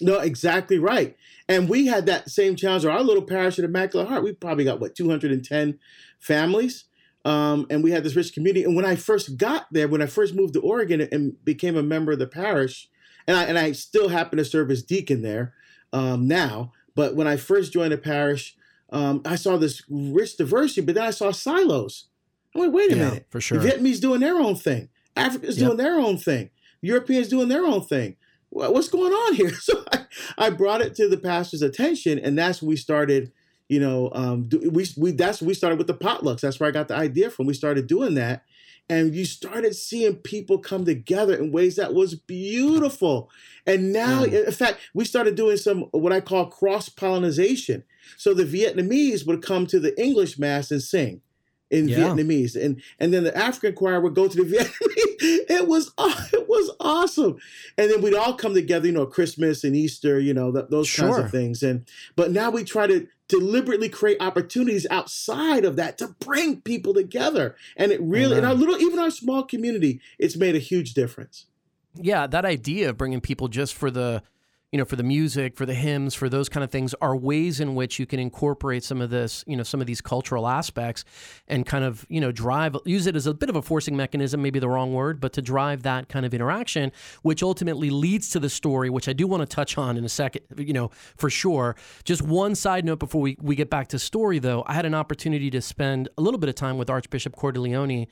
No, 0.00 0.18
exactly 0.18 0.78
right. 0.78 1.16
And 1.48 1.68
we 1.68 1.86
had 1.86 2.06
that 2.06 2.30
same 2.30 2.54
challenge. 2.54 2.84
Our 2.84 3.02
little 3.02 3.22
parish 3.22 3.58
at 3.58 3.64
Immaculate 3.64 4.08
Heart, 4.08 4.24
we 4.24 4.32
probably 4.32 4.64
got 4.64 4.80
what 4.80 4.94
210 4.94 5.78
families. 6.18 6.84
Um, 7.24 7.66
and 7.70 7.82
we 7.82 7.90
had 7.90 8.04
this 8.04 8.16
rich 8.16 8.32
community. 8.32 8.64
And 8.64 8.76
when 8.76 8.84
I 8.84 8.96
first 8.96 9.36
got 9.36 9.66
there, 9.72 9.88
when 9.88 10.02
I 10.02 10.06
first 10.06 10.34
moved 10.34 10.54
to 10.54 10.60
Oregon 10.60 11.08
and 11.10 11.42
became 11.44 11.76
a 11.76 11.82
member 11.82 12.12
of 12.12 12.18
the 12.18 12.26
parish, 12.26 12.88
and 13.26 13.36
I, 13.36 13.44
and 13.44 13.58
I 13.58 13.72
still 13.72 14.08
happen 14.08 14.36
to 14.36 14.44
serve 14.44 14.70
as 14.70 14.82
deacon 14.82 15.22
there 15.22 15.54
um, 15.92 16.28
now, 16.28 16.72
but 16.94 17.16
when 17.16 17.26
I 17.26 17.36
first 17.36 17.72
joined 17.72 17.92
the 17.92 17.98
parish, 17.98 18.56
um, 18.90 19.22
I 19.24 19.36
saw 19.36 19.56
this 19.56 19.82
rich 19.88 20.36
diversity, 20.36 20.82
but 20.82 20.94
then 20.94 21.04
I 21.04 21.10
saw 21.10 21.30
silos. 21.30 22.06
I'm 22.54 22.62
like, 22.62 22.72
wait 22.72 22.92
a 22.92 22.96
yeah, 22.96 23.04
minute. 23.04 23.26
For 23.30 23.40
sure. 23.40 23.58
The 23.58 23.68
Vietnamese 23.68 24.00
doing 24.00 24.20
their 24.20 24.36
own 24.36 24.54
thing. 24.54 24.90
Africans 25.16 25.58
yep. 25.58 25.66
doing 25.66 25.78
their 25.78 25.98
own 25.98 26.18
thing. 26.18 26.50
Europeans 26.82 27.28
doing 27.28 27.48
their 27.48 27.64
own 27.64 27.82
thing. 27.82 28.16
What's 28.50 28.88
going 28.88 29.12
on 29.12 29.34
here? 29.34 29.50
So 29.60 29.82
I, 29.90 30.04
I 30.38 30.50
brought 30.50 30.80
it 30.80 30.94
to 30.96 31.08
the 31.08 31.16
pastor's 31.16 31.62
attention, 31.62 32.18
and 32.18 32.38
that's 32.38 32.60
when 32.60 32.68
we 32.68 32.76
started– 32.76 33.32
you 33.68 33.80
know, 33.80 34.10
um, 34.12 34.48
we 34.70 34.86
we 34.96 35.12
that's 35.12 35.40
we 35.40 35.54
started 35.54 35.78
with 35.78 35.86
the 35.86 35.94
potlucks. 35.94 36.40
That's 36.40 36.60
where 36.60 36.68
I 36.68 36.72
got 36.72 36.88
the 36.88 36.96
idea 36.96 37.30
from. 37.30 37.46
We 37.46 37.54
started 37.54 37.86
doing 37.86 38.14
that, 38.14 38.44
and 38.90 39.14
you 39.14 39.24
started 39.24 39.74
seeing 39.74 40.16
people 40.16 40.58
come 40.58 40.84
together 40.84 41.34
in 41.34 41.52
ways 41.52 41.76
that 41.76 41.94
was 41.94 42.14
beautiful. 42.14 43.30
And 43.66 43.92
now, 43.92 44.24
mm. 44.24 44.46
in 44.46 44.52
fact, 44.52 44.78
we 44.92 45.06
started 45.06 45.34
doing 45.34 45.56
some 45.56 45.82
what 45.92 46.12
I 46.12 46.20
call 46.20 46.46
cross 46.46 46.88
pollination. 46.88 47.84
So 48.18 48.34
the 48.34 48.44
Vietnamese 48.44 49.26
would 49.26 49.42
come 49.42 49.66
to 49.68 49.80
the 49.80 49.98
English 50.00 50.38
mass 50.38 50.70
and 50.70 50.82
sing 50.82 51.22
in 51.70 51.88
yeah. 51.88 51.98
Vietnamese, 51.98 52.62
and 52.62 52.82
and 52.98 53.12
then 53.12 53.24
the 53.24 53.36
African 53.36 53.74
choir 53.74 54.00
would 54.00 54.14
go 54.14 54.28
to 54.28 54.44
the 54.44 54.56
Vietnamese. 54.56 55.50
It 55.50 55.66
was 55.66 55.90
it 56.32 56.48
was 56.48 56.70
awesome, 56.80 57.36
and 57.78 57.90
then 57.90 58.02
we'd 58.02 58.14
all 58.14 58.34
come 58.34 58.54
together, 58.54 58.86
you 58.86 58.92
know, 58.92 59.06
Christmas 59.06 59.64
and 59.64 59.74
Easter, 59.74 60.20
you 60.20 60.34
know, 60.34 60.52
th- 60.52 60.66
those 60.68 60.88
sure. 60.88 61.08
kinds 61.08 61.24
of 61.24 61.30
things. 61.30 61.62
And 61.62 61.88
but 62.16 62.30
now 62.30 62.50
we 62.50 62.64
try 62.64 62.86
to 62.86 63.06
deliberately 63.28 63.88
create 63.88 64.18
opportunities 64.20 64.86
outside 64.90 65.64
of 65.64 65.76
that 65.76 65.98
to 65.98 66.14
bring 66.18 66.60
people 66.60 66.94
together, 66.94 67.56
and 67.76 67.92
it 67.92 68.00
really, 68.00 68.38
in 68.38 68.44
our 68.44 68.54
little, 68.54 68.80
even 68.80 68.98
our 68.98 69.10
small 69.10 69.42
community, 69.42 70.00
it's 70.18 70.36
made 70.36 70.54
a 70.54 70.60
huge 70.60 70.94
difference. 70.94 71.46
Yeah, 71.94 72.26
that 72.26 72.44
idea 72.44 72.90
of 72.90 72.96
bringing 72.96 73.20
people 73.20 73.48
just 73.48 73.74
for 73.74 73.90
the 73.90 74.22
you 74.74 74.78
know, 74.78 74.84
for 74.84 74.96
the 74.96 75.04
music, 75.04 75.54
for 75.54 75.66
the 75.66 75.72
hymns, 75.72 76.16
for 76.16 76.28
those 76.28 76.48
kind 76.48 76.64
of 76.64 76.70
things 76.72 76.96
are 77.00 77.14
ways 77.14 77.60
in 77.60 77.76
which 77.76 78.00
you 78.00 78.06
can 78.06 78.18
incorporate 78.18 78.82
some 78.82 79.00
of 79.00 79.08
this, 79.08 79.44
you 79.46 79.56
know, 79.56 79.62
some 79.62 79.80
of 79.80 79.86
these 79.86 80.00
cultural 80.00 80.48
aspects 80.48 81.04
and 81.46 81.64
kind 81.64 81.84
of, 81.84 82.04
you 82.08 82.20
know, 82.20 82.32
drive, 82.32 82.76
use 82.84 83.06
it 83.06 83.14
as 83.14 83.28
a 83.28 83.32
bit 83.32 83.48
of 83.48 83.54
a 83.54 83.62
forcing 83.62 83.96
mechanism, 83.96 84.42
maybe 84.42 84.58
the 84.58 84.68
wrong 84.68 84.92
word, 84.92 85.20
but 85.20 85.32
to 85.32 85.40
drive 85.40 85.84
that 85.84 86.08
kind 86.08 86.26
of 86.26 86.34
interaction, 86.34 86.90
which 87.22 87.40
ultimately 87.40 87.88
leads 87.88 88.30
to 88.30 88.40
the 88.40 88.50
story, 88.50 88.90
which 88.90 89.08
I 89.08 89.12
do 89.12 89.28
want 89.28 89.42
to 89.42 89.46
touch 89.46 89.78
on 89.78 89.96
in 89.96 90.04
a 90.04 90.08
second, 90.08 90.42
you 90.56 90.72
know, 90.72 90.90
for 91.16 91.30
sure. 91.30 91.76
Just 92.02 92.22
one 92.22 92.56
side 92.56 92.84
note 92.84 92.98
before 92.98 93.20
we, 93.20 93.36
we 93.40 93.54
get 93.54 93.70
back 93.70 93.86
to 93.90 93.98
story, 94.00 94.40
though, 94.40 94.64
I 94.66 94.74
had 94.74 94.86
an 94.86 94.94
opportunity 94.94 95.50
to 95.50 95.62
spend 95.62 96.08
a 96.18 96.20
little 96.20 96.40
bit 96.40 96.48
of 96.48 96.56
time 96.56 96.78
with 96.78 96.90
Archbishop 96.90 97.36
Cordileone 97.36 98.08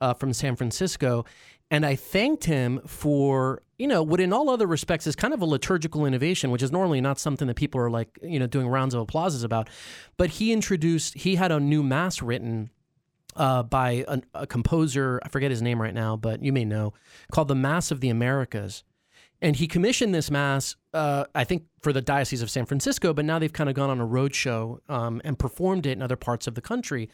uh, 0.00 0.14
from 0.14 0.32
San 0.32 0.56
Francisco. 0.56 1.24
And 1.70 1.84
I 1.84 1.96
thanked 1.96 2.44
him 2.44 2.80
for, 2.86 3.62
you 3.78 3.86
know, 3.86 4.02
what 4.02 4.20
in 4.20 4.32
all 4.32 4.48
other 4.48 4.66
respects 4.66 5.06
is 5.06 5.14
kind 5.14 5.34
of 5.34 5.42
a 5.42 5.44
liturgical 5.44 6.06
innovation, 6.06 6.50
which 6.50 6.62
is 6.62 6.72
normally 6.72 7.00
not 7.00 7.18
something 7.18 7.46
that 7.46 7.56
people 7.56 7.80
are 7.80 7.90
like, 7.90 8.18
you 8.22 8.38
know, 8.38 8.46
doing 8.46 8.68
rounds 8.68 8.94
of 8.94 9.00
applauses 9.00 9.42
about. 9.42 9.68
But 10.16 10.30
he 10.30 10.52
introduced, 10.52 11.14
he 11.14 11.34
had 11.36 11.52
a 11.52 11.60
new 11.60 11.82
mass 11.82 12.22
written 12.22 12.70
uh, 13.36 13.62
by 13.62 14.04
a, 14.34 14.46
composer, 14.46 15.20
I 15.22 15.28
forget 15.28 15.50
his 15.50 15.62
name 15.62 15.80
right 15.80 15.94
now, 15.94 16.16
but 16.16 16.42
you 16.42 16.52
may 16.52 16.64
know, 16.64 16.94
called 17.30 17.48
the 17.48 17.54
Mass 17.54 17.90
of 17.90 18.00
the 18.00 18.08
Americas. 18.08 18.82
And 19.40 19.54
he 19.54 19.68
commissioned 19.68 20.12
this 20.12 20.32
mass, 20.32 20.74
uh, 20.92 21.24
I 21.32 21.44
think, 21.44 21.64
for 21.80 21.92
the 21.92 22.00
Diocese 22.02 22.42
of 22.42 22.50
San 22.50 22.66
Francisco, 22.66 23.14
but 23.14 23.24
now 23.24 23.38
they've 23.38 23.52
kind 23.52 23.70
of 23.70 23.76
gone 23.76 23.88
on 23.88 24.00
a 24.00 24.06
roadshow 24.06 24.80
um, 24.90 25.20
and 25.24 25.38
performed 25.38 25.86
it 25.86 25.92
in 25.92 26.02
other 26.02 26.16
parts 26.16 26.48
of 26.48 26.56
the 26.56 26.60
country. 26.60 27.08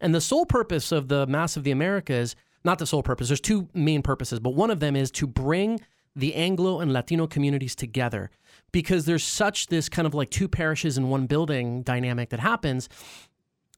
And 0.00 0.14
the 0.14 0.22
sole 0.22 0.46
purpose 0.46 0.90
of 0.90 1.08
the 1.08 1.26
Mass 1.26 1.56
of 1.58 1.64
the 1.64 1.70
Americas 1.70 2.34
not 2.66 2.78
the 2.78 2.86
sole 2.86 3.02
purpose. 3.02 3.28
There's 3.28 3.40
two 3.40 3.68
main 3.72 4.02
purposes, 4.02 4.40
but 4.40 4.50
one 4.50 4.70
of 4.70 4.80
them 4.80 4.94
is 4.94 5.10
to 5.12 5.26
bring 5.26 5.80
the 6.14 6.34
Anglo 6.34 6.80
and 6.80 6.92
Latino 6.92 7.26
communities 7.26 7.74
together 7.74 8.30
because 8.72 9.04
there's 9.06 9.24
such 9.24 9.68
this 9.68 9.88
kind 9.88 10.06
of 10.06 10.14
like 10.14 10.30
two 10.30 10.48
parishes 10.48 10.98
in 10.98 11.08
one 11.08 11.26
building 11.26 11.82
dynamic 11.82 12.30
that 12.30 12.40
happens. 12.40 12.88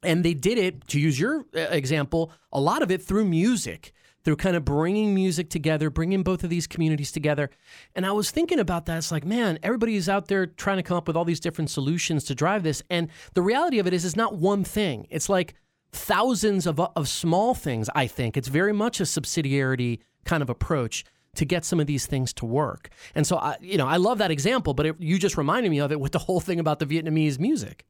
And 0.02 0.24
they 0.24 0.34
did 0.34 0.58
it, 0.58 0.86
to 0.88 1.00
use 1.00 1.18
your 1.18 1.44
uh, 1.54 1.60
example, 1.70 2.32
a 2.52 2.60
lot 2.60 2.82
of 2.82 2.90
it 2.90 3.02
through 3.02 3.24
music, 3.24 3.92
through 4.24 4.36
kind 4.36 4.54
of 4.54 4.64
bringing 4.64 5.14
music 5.14 5.50
together, 5.50 5.90
bringing 5.90 6.22
both 6.22 6.44
of 6.44 6.50
these 6.50 6.68
communities 6.68 7.10
together. 7.10 7.50
And 7.96 8.06
I 8.06 8.12
was 8.12 8.30
thinking 8.30 8.60
about 8.60 8.86
that. 8.86 8.98
It's 8.98 9.10
like, 9.10 9.24
man, 9.24 9.58
everybody's 9.62 10.08
out 10.08 10.28
there 10.28 10.46
trying 10.46 10.76
to 10.76 10.82
come 10.84 10.96
up 10.96 11.08
with 11.08 11.16
all 11.16 11.24
these 11.24 11.40
different 11.40 11.70
solutions 11.70 12.24
to 12.24 12.34
drive 12.34 12.62
this. 12.62 12.82
And 12.88 13.08
the 13.34 13.42
reality 13.42 13.80
of 13.80 13.86
it 13.88 13.92
is, 13.92 14.04
it's 14.04 14.16
not 14.16 14.36
one 14.36 14.62
thing. 14.62 15.08
It's 15.10 15.28
like 15.28 15.54
thousands 15.92 16.66
of, 16.66 16.80
of 16.80 17.08
small 17.08 17.54
things, 17.54 17.88
I 17.94 18.06
think. 18.06 18.36
It's 18.36 18.48
very 18.48 18.72
much 18.72 19.00
a 19.00 19.04
subsidiarity 19.04 20.00
kind 20.24 20.42
of 20.42 20.50
approach 20.50 21.04
to 21.34 21.44
get 21.44 21.64
some 21.64 21.80
of 21.80 21.86
these 21.86 22.06
things 22.06 22.32
to 22.34 22.46
work. 22.46 22.90
And 23.14 23.26
so, 23.26 23.36
I, 23.36 23.56
you 23.60 23.78
know, 23.78 23.86
I 23.86 23.96
love 23.96 24.18
that 24.18 24.30
example, 24.30 24.74
but 24.74 24.86
it, 24.86 24.96
you 24.98 25.18
just 25.18 25.36
reminded 25.36 25.70
me 25.70 25.78
of 25.78 25.92
it 25.92 26.00
with 26.00 26.12
the 26.12 26.18
whole 26.18 26.40
thing 26.40 26.58
about 26.58 26.78
the 26.78 26.86
Vietnamese 26.86 27.38
music. 27.38 27.86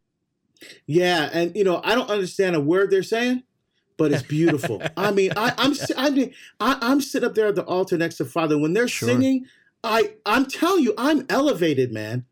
Yeah, 0.86 1.30
and 1.32 1.54
you 1.54 1.64
know, 1.64 1.80
I 1.84 1.94
don't 1.94 2.10
understand 2.10 2.56
a 2.56 2.60
word 2.60 2.90
they're 2.90 3.02
saying, 3.02 3.44
but 3.96 4.12
it's 4.12 4.22
beautiful. 4.22 4.82
I 4.96 5.12
mean, 5.12 5.32
I, 5.36 5.54
I'm 5.56 5.74
I 5.96 6.10
mean, 6.10 6.34
I, 6.58 6.78
I'm 6.80 7.00
sitting 7.00 7.28
up 7.28 7.34
there 7.34 7.46
at 7.46 7.54
the 7.54 7.64
altar 7.64 7.96
next 7.96 8.16
to 8.16 8.24
Father 8.24 8.58
when 8.58 8.72
they're 8.72 8.88
sure. 8.88 9.08
singing. 9.08 9.46
I 9.84 10.14
I'm 10.26 10.46
telling 10.46 10.82
you, 10.82 10.94
I'm 10.98 11.26
elevated, 11.28 11.92
man. 11.92 12.24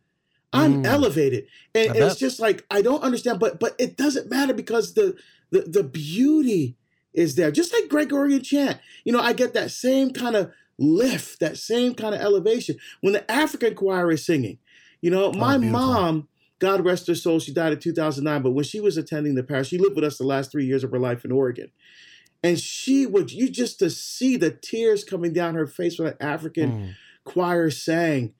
I'm 0.52 0.82
mm, 0.82 0.86
elevated, 0.86 1.46
and, 1.74 1.88
and 1.88 1.98
it's 1.98 2.16
just 2.16 2.40
like 2.40 2.64
I 2.70 2.82
don't 2.82 3.02
understand, 3.02 3.38
but 3.38 3.60
but 3.60 3.76
it 3.78 3.96
doesn't 3.96 4.30
matter 4.30 4.54
because 4.54 4.94
the 4.94 5.16
the 5.50 5.60
the 5.60 5.84
beauty 5.84 6.76
is 7.14 7.34
there. 7.34 7.50
Just 7.50 7.72
like 7.72 7.88
Gregorian 7.88 8.42
chant, 8.42 8.78
you 9.04 9.12
know, 9.12 9.20
I 9.20 9.32
get 9.32 9.54
that 9.54 9.70
same 9.70 10.10
kind 10.10 10.36
of 10.36 10.52
lift, 10.78 11.40
that 11.40 11.56
same 11.56 11.94
kind 11.94 12.14
of 12.14 12.20
elevation. 12.20 12.76
When 13.00 13.14
the 13.14 13.30
African 13.30 13.74
choir 13.74 14.12
is 14.12 14.24
singing, 14.24 14.58
you 15.00 15.10
know, 15.10 15.26
oh, 15.26 15.32
my 15.32 15.56
mom, 15.56 16.28
God 16.58 16.84
rest 16.84 17.06
her 17.06 17.14
soul, 17.14 17.38
she 17.38 17.52
died 17.52 17.72
in 17.72 17.78
2009, 17.78 18.42
but 18.42 18.50
when 18.50 18.64
she 18.64 18.80
was 18.80 18.96
attending 18.96 19.34
the 19.34 19.42
parish, 19.42 19.68
she 19.68 19.78
lived 19.78 19.96
with 19.96 20.04
us 20.04 20.18
the 20.18 20.24
last 20.24 20.52
three 20.52 20.66
years 20.66 20.84
of 20.84 20.90
her 20.90 20.98
life 20.98 21.24
in 21.24 21.32
Oregon. 21.32 21.70
And 22.42 22.60
she 22.60 23.06
would, 23.06 23.32
you 23.32 23.48
just 23.48 23.78
to 23.80 23.90
see 23.90 24.36
the 24.36 24.50
tears 24.50 25.04
coming 25.04 25.32
down 25.32 25.54
her 25.54 25.66
face 25.66 25.98
when 25.98 26.08
an 26.08 26.16
African 26.20 26.72
mm. 26.72 26.94
choir 27.24 27.70
sang, 27.70 28.34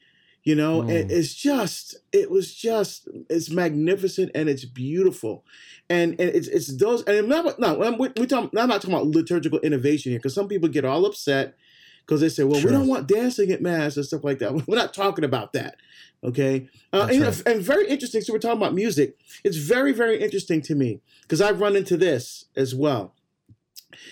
you 0.46 0.54
know, 0.54 0.82
mm. 0.82 0.90
it, 0.90 1.10
it's 1.10 1.34
just, 1.34 1.96
it 2.12 2.30
was 2.30 2.54
just, 2.54 3.08
it's 3.28 3.50
magnificent 3.50 4.30
and 4.32 4.48
it's 4.48 4.64
beautiful. 4.64 5.44
And, 5.90 6.12
and 6.20 6.30
it's, 6.30 6.46
it's 6.46 6.76
those, 6.76 7.02
and 7.02 7.18
I'm 7.18 7.28
not, 7.28 7.58
no, 7.58 7.82
I'm, 7.82 7.98
we, 7.98 8.10
we 8.16 8.28
talking, 8.28 8.56
I'm 8.56 8.68
not 8.68 8.80
talking 8.80 8.94
about 8.94 9.08
liturgical 9.08 9.58
innovation 9.58 10.12
here 10.12 10.20
because 10.20 10.36
some 10.36 10.46
people 10.46 10.68
get 10.68 10.84
all 10.84 11.04
upset 11.04 11.56
because 12.02 12.20
they 12.20 12.28
say, 12.28 12.44
well, 12.44 12.60
sure. 12.60 12.70
we 12.70 12.76
don't 12.76 12.86
want 12.86 13.08
dancing 13.08 13.50
at 13.50 13.60
mass 13.60 13.96
and 13.96 14.06
stuff 14.06 14.22
like 14.22 14.38
that. 14.38 14.54
We're 14.68 14.76
not 14.76 14.94
talking 14.94 15.24
about 15.24 15.52
that. 15.54 15.78
Okay. 16.22 16.68
Uh, 16.92 17.08
and, 17.10 17.22
right. 17.22 17.42
and, 17.44 17.60
very 17.60 17.88
interesting. 17.88 18.20
So 18.20 18.32
we're 18.32 18.38
talking 18.38 18.56
about 18.56 18.72
music. 18.72 19.18
It's 19.44 19.58
very, 19.58 19.92
very 19.92 20.20
interesting 20.20 20.62
to 20.62 20.74
me 20.74 21.00
because 21.22 21.40
I've 21.40 21.60
run 21.60 21.76
into 21.76 21.96
this 21.96 22.46
as 22.56 22.74
well. 22.74 23.14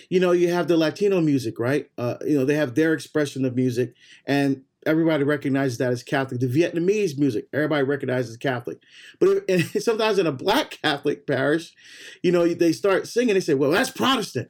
You 0.09 0.19
know, 0.19 0.31
you 0.31 0.49
have 0.49 0.67
the 0.67 0.77
Latino 0.77 1.19
music, 1.19 1.59
right? 1.59 1.89
Uh, 1.97 2.15
you 2.25 2.37
know, 2.37 2.45
they 2.45 2.55
have 2.55 2.75
their 2.75 2.93
expression 2.93 3.43
of 3.43 3.55
music, 3.55 3.95
and 4.25 4.63
everybody 4.85 5.23
recognizes 5.23 5.77
that 5.79 5.91
as 5.91 6.03
Catholic. 6.03 6.39
The 6.39 6.47
Vietnamese 6.47 7.17
music, 7.17 7.47
everybody 7.53 7.83
recognizes 7.83 8.37
Catholic. 8.37 8.79
But 9.19 9.43
if, 9.47 9.71
sometimes 9.83 10.19
in 10.19 10.27
a 10.27 10.31
black 10.31 10.79
Catholic 10.81 11.25
parish, 11.27 11.73
you 12.21 12.31
know, 12.31 12.47
they 12.47 12.71
start 12.71 13.07
singing, 13.07 13.33
they 13.33 13.39
say, 13.39 13.53
well, 13.53 13.71
that's 13.71 13.89
Protestant. 13.89 14.49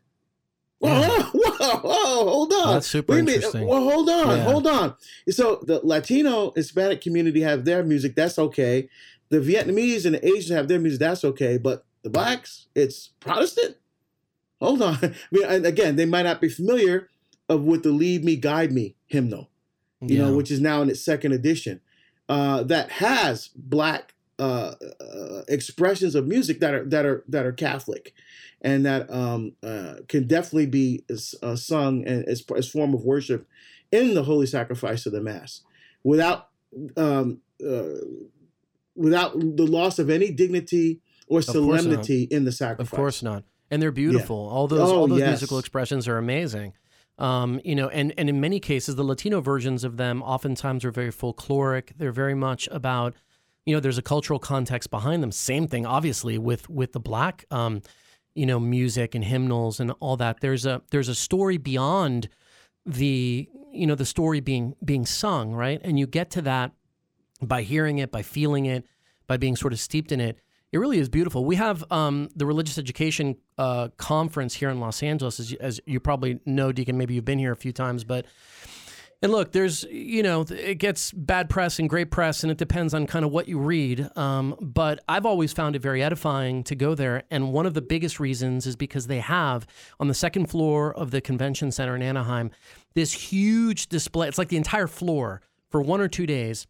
Whoa, 0.80 0.92
whoa, 1.34 1.78
whoa, 1.78 2.30
hold 2.30 2.54
on. 2.54 2.74
That's 2.74 2.88
super 2.88 3.18
interesting. 3.18 3.66
Well, 3.68 3.84
hold 3.84 4.10
on, 4.10 4.38
yeah. 4.38 4.44
hold 4.44 4.68
on. 4.68 4.96
So 5.30 5.64
the 5.64 5.80
Latino 5.84 6.52
Hispanic 6.56 7.02
community 7.02 7.42
have 7.42 7.66
their 7.66 7.84
music, 7.84 8.16
that's 8.16 8.38
okay. 8.38 8.90
The 9.30 9.40
Vietnamese 9.40 10.06
and 10.06 10.16
the 10.16 10.26
Asians 10.26 10.50
have 10.50 10.68
their 10.68 10.80
music, 10.80 11.00
that's 11.00 11.24
okay. 11.24 11.58
But 11.58 11.86
the 12.04 12.10
blacks, 12.10 12.68
it's 12.76 13.10
Protestant. 13.20 13.78
Hold 14.62 14.82
on. 14.82 14.98
I 15.02 15.14
mean, 15.32 15.46
and 15.46 15.66
again, 15.66 15.96
they 15.96 16.06
might 16.06 16.24
not 16.24 16.42
be 16.42 16.50
familiar 16.50 17.10
of 17.50 17.64
with 17.64 17.84
the 17.84 17.92
"Lead 17.92 18.24
Me, 18.24 18.36
Guide 18.36 18.72
Me" 18.72 18.96
hymnal, 19.08 19.50
you 20.02 20.18
yeah. 20.18 20.26
know, 20.26 20.36
which 20.36 20.52
is 20.52 20.62
now 20.62 20.82
in 20.82 20.90
its 20.90 21.04
second 21.04 21.32
edition, 21.32 21.82
uh, 22.30 22.64
that 22.64 22.92
has 22.92 23.50
black 23.56 24.14
uh, 24.40 24.74
uh, 25.00 25.42
expressions 25.48 26.16
of 26.16 26.28
music 26.28 26.60
that 26.60 26.74
are 26.74 26.86
that 26.86 27.06
are 27.06 27.24
that 27.28 27.46
are 27.46 27.52
Catholic 27.52 28.14
and 28.62 28.86
that 28.86 29.12
um, 29.14 29.54
uh, 29.64 29.96
can 30.08 30.28
definitely 30.28 30.66
be 30.66 31.04
uh, 31.10 31.56
sung 31.56 32.06
as, 32.06 32.44
as 32.56 32.70
form 32.70 32.94
of 32.94 33.04
worship 33.04 33.48
in 33.92 34.14
the 34.14 34.24
holy 34.24 34.48
sacrifice 34.48 35.06
of 35.06 35.14
the 35.14 35.22
mass, 35.22 35.62
without 36.04 36.50
um, 36.98 37.40
uh, 37.66 38.00
without 38.96 39.40
the 39.40 39.66
loss 39.66 40.00
of 40.00 40.10
any 40.10 40.32
dignity 40.32 41.00
or 41.28 41.42
solemnity 41.42 42.24
in 42.24 42.46
the 42.46 42.52
sacrifice. 42.52 42.92
Of 42.92 42.98
course 42.98 43.24
not. 43.24 43.44
And 43.72 43.82
they're 43.82 43.92
beautiful. 43.92 44.46
Yeah. 44.46 44.54
All 44.54 44.68
those 44.68 44.92
oh, 44.92 44.96
all 44.96 45.08
those 45.08 45.20
yes. 45.20 45.30
musical 45.30 45.60
expressions 45.60 46.08
are 46.08 46.18
amazing. 46.18 46.74
Um, 47.18 47.62
you 47.64 47.76
know, 47.76 47.88
and 47.90 48.14
and 48.18 48.30
in 48.30 48.42
many 48.42 48.60
cases, 48.60 48.96
the 48.96 49.04
Latino 49.04 49.42
versions 49.42 49.84
of 49.84 49.98
them 49.98 50.22
oftentimes 50.22 50.84
are 50.84 50.92
very 50.92 51.12
folkloric. 51.12 51.92
They're 51.98 52.12
very 52.12 52.36
much 52.36 52.68
about, 52.72 53.16
you 53.66 53.74
know, 53.74 53.80
there's 53.80 53.98
a 53.98 54.04
cultural 54.04 54.40
context 54.40 54.90
behind 54.90 55.24
them. 55.24 55.32
Same 55.32 55.68
thing, 55.68 55.86
obviously, 55.86 56.38
with 56.38 56.70
with 56.70 56.94
the 56.94 57.00
black. 57.00 57.46
Um, 57.52 57.82
you 58.36 58.46
know 58.46 58.60
music 58.60 59.16
and 59.16 59.24
hymnals 59.24 59.80
and 59.80 59.92
all 60.00 60.18
that 60.18 60.42
there's 60.42 60.66
a 60.66 60.82
there's 60.92 61.08
a 61.08 61.16
story 61.16 61.58
beyond 61.58 62.28
the 62.86 63.50
you 63.72 63.88
know 63.88 63.96
the 63.96 64.06
story 64.06 64.42
being 64.42 64.76
being 64.84 65.06
sung 65.06 65.54
right 65.54 65.82
and 65.84 65.98
you 65.98 66.06
get 66.06 66.30
to 66.30 66.42
that 66.42 66.72
by 67.42 67.64
hearing 67.64 67.98
it 67.98 68.12
by 68.12 68.22
feeling 68.22 68.66
it 68.66 68.86
by 69.26 69.38
being 69.38 69.56
sort 69.56 69.74
of 69.74 69.80
steeped 69.80 70.12
in 70.12 70.20
it 70.20 70.38
it 70.76 70.80
really 70.80 71.00
is 71.00 71.10
beautiful 71.10 71.46
we 71.46 71.56
have 71.56 71.84
um, 71.90 72.30
the 72.36 72.46
religious 72.46 72.78
education 72.78 73.38
uh, 73.58 73.88
conference 73.98 74.54
here 74.54 74.70
in 74.70 74.80
los 74.80 75.02
angeles 75.02 75.40
as, 75.40 75.54
as 75.54 75.80
you 75.86 76.00
probably 76.00 76.40
know 76.46 76.72
deacon 76.72 76.98
maybe 76.98 77.14
you've 77.16 77.26
been 77.26 77.40
here 77.40 77.54
a 77.54 77.56
few 77.56 77.72
times 77.72 78.04
but 78.04 78.26
and 79.22 79.32
look, 79.32 79.54
there's, 79.54 79.84
you 79.86 80.22
know, 80.22 80.42
it 80.42 80.76
gets 80.76 81.12
bad 81.12 81.50
press 81.50 81.80
and 81.80 81.90
great 81.90 82.12
press, 82.12 82.44
and 82.44 82.52
it 82.52 82.60
depends 82.60 82.94
on 82.94 83.08
kind 83.08 83.26
of 83.26 83.32
what 83.32 83.48
you 83.48 83.58
read. 83.58 84.08
Um, 84.16 84.56
but 84.62 85.04
I've 85.08 85.26
always 85.26 85.52
found 85.52 85.76
it 85.76 85.82
very 85.82 86.04
edifying 86.04 86.64
to 86.66 86.76
go 86.76 86.94
there. 86.94 87.24
And 87.32 87.52
one 87.52 87.66
of 87.66 87.74
the 87.74 87.82
biggest 87.82 88.20
reasons 88.20 88.68
is 88.68 88.76
because 88.76 89.08
they 89.08 89.22
have 89.22 89.66
on 90.00 90.10
the 90.10 90.14
second 90.14 90.48
floor 90.48 90.94
of 90.94 91.10
the 91.10 91.22
convention 91.22 91.72
center 91.72 91.96
in 91.96 92.04
Anaheim 92.04 92.52
this 92.94 93.14
huge 93.14 93.88
display. 93.88 94.28
It's 94.28 94.38
like 94.38 94.50
the 94.50 94.58
entire 94.58 94.86
floor 94.86 95.42
for 95.70 95.82
one 95.82 96.02
or 96.02 96.08
two 96.08 96.28
days 96.28 96.68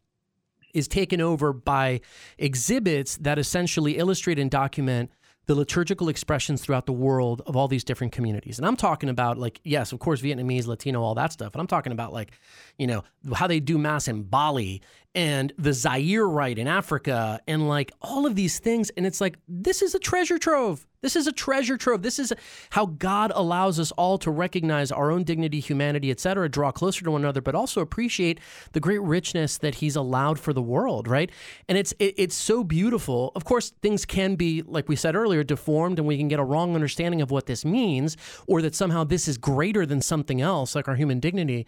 is 0.76 0.88
taken 0.88 1.22
over 1.22 1.54
by 1.54 2.02
exhibits 2.38 3.18
that 3.18 3.40
essentially 3.40 3.98
illustrate 3.98 4.38
and 4.38 4.52
document 4.52 5.10
the 5.48 5.56
liturgical 5.56 6.10
expressions 6.10 6.62
throughout 6.62 6.86
the 6.86 6.94
world 6.94 7.42
of 7.46 7.56
all 7.56 7.68
these 7.68 7.84
different 7.84 8.12
communities. 8.12 8.58
And 8.58 8.68
I'm 8.68 8.76
talking 8.76 9.10
about 9.10 9.38
like, 9.38 9.62
yes, 9.64 9.92
of 9.92 10.00
course, 10.00 10.22
Vietnamese, 10.22 10.66
Latino, 10.66 11.02
all 11.02 11.16
that 11.16 11.32
stuff. 11.32 11.54
And 11.54 11.62
I'm 11.62 11.68
talking 11.68 11.92
about 11.92 12.14
like, 12.14 12.32
you 12.78 12.88
know, 12.88 13.04
how 13.34 13.48
they 13.48 13.60
do 13.60 13.78
mass 13.78 14.08
in 14.08 14.24
Bali 14.24 14.82
and 15.16 15.54
the 15.58 15.74
Zaire 15.74 16.28
rite 16.28 16.60
in 16.60 16.68
Africa 16.68 17.40
and 17.48 17.68
like 17.70 17.92
all 18.02 18.26
of 18.26 18.36
these 18.36 18.60
things. 18.60 18.92
And 18.92 19.06
it's 19.06 19.22
like, 19.22 19.38
this 19.48 19.82
is 19.82 19.96
a 19.96 20.00
treasure 20.00 20.38
trove. 20.38 20.86
This 21.02 21.16
is 21.16 21.28
a 21.28 21.32
treasure 21.32 21.78
trove. 21.78 22.02
This 22.02 22.18
is 22.18 22.34
how 22.72 22.88
God 22.88 23.32
allows 23.36 23.80
us 23.80 23.92
all 23.92 24.18
to 24.18 24.32
recognize 24.32 24.92
our 24.92 25.12
own 25.12 25.24
dignity, 25.24 25.60
humanity, 25.60 26.10
etc., 26.10 26.50
draw 26.50 26.72
closer 26.72 27.04
to 27.06 27.12
one 27.12 27.22
another, 27.22 27.42
but 27.42 27.54
also 27.54 27.80
appreciate 27.80 28.40
the 28.74 28.80
great 28.80 29.02
richness 29.04 29.60
that 29.60 29.76
He's 29.76 29.96
allowed 29.96 30.40
for 30.40 30.52
the 30.52 30.64
world, 30.64 31.08
right? 31.08 31.30
And 31.70 31.78
it's 31.78 31.94
it, 32.00 32.16
it's 32.18 32.34
so 32.34 32.64
beautiful. 32.64 33.32
Of 33.36 33.46
course, 33.46 33.72
things 33.84 34.04
can 34.04 34.34
be, 34.34 34.64
like 34.64 34.90
we 34.90 34.96
said 34.96 35.16
earlier, 35.16 35.44
deformed, 35.44 36.00
and 36.00 36.08
we 36.08 36.18
can 36.18 36.28
get 36.28 36.40
a 36.40 36.44
wrong 36.44 36.74
understanding 36.74 37.22
of 37.22 37.30
what 37.30 37.46
this 37.46 37.64
means, 37.64 38.18
or 38.48 38.64
that 38.64 38.74
somehow 38.74 39.04
this 39.04 39.28
is 39.28 39.38
greater 39.38 39.86
than 39.86 40.02
something 40.02 40.42
else, 40.42 40.74
like 40.74 40.88
our 40.88 40.96
human 40.96 41.20
dignity. 41.20 41.68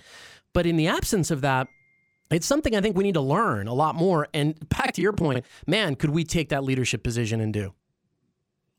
But 0.51 0.65
in 0.65 0.77
the 0.77 0.87
absence 0.87 1.29
of 1.29 1.41
that, 1.41 1.67
it's 2.31 2.45
something 2.45 2.75
I 2.75 2.81
think 2.81 2.97
we 2.97 3.03
need 3.03 3.13
to 3.13 3.21
learn 3.21 3.67
a 3.67 3.73
lot 3.73 3.95
more. 3.95 4.27
And 4.33 4.57
back 4.69 4.93
to 4.93 5.01
your 5.01 5.13
point, 5.13 5.45
man, 5.65 5.95
could 5.95 6.09
we 6.09 6.23
take 6.23 6.49
that 6.49 6.63
leadership 6.63 7.03
position 7.03 7.39
and 7.39 7.53
do? 7.53 7.73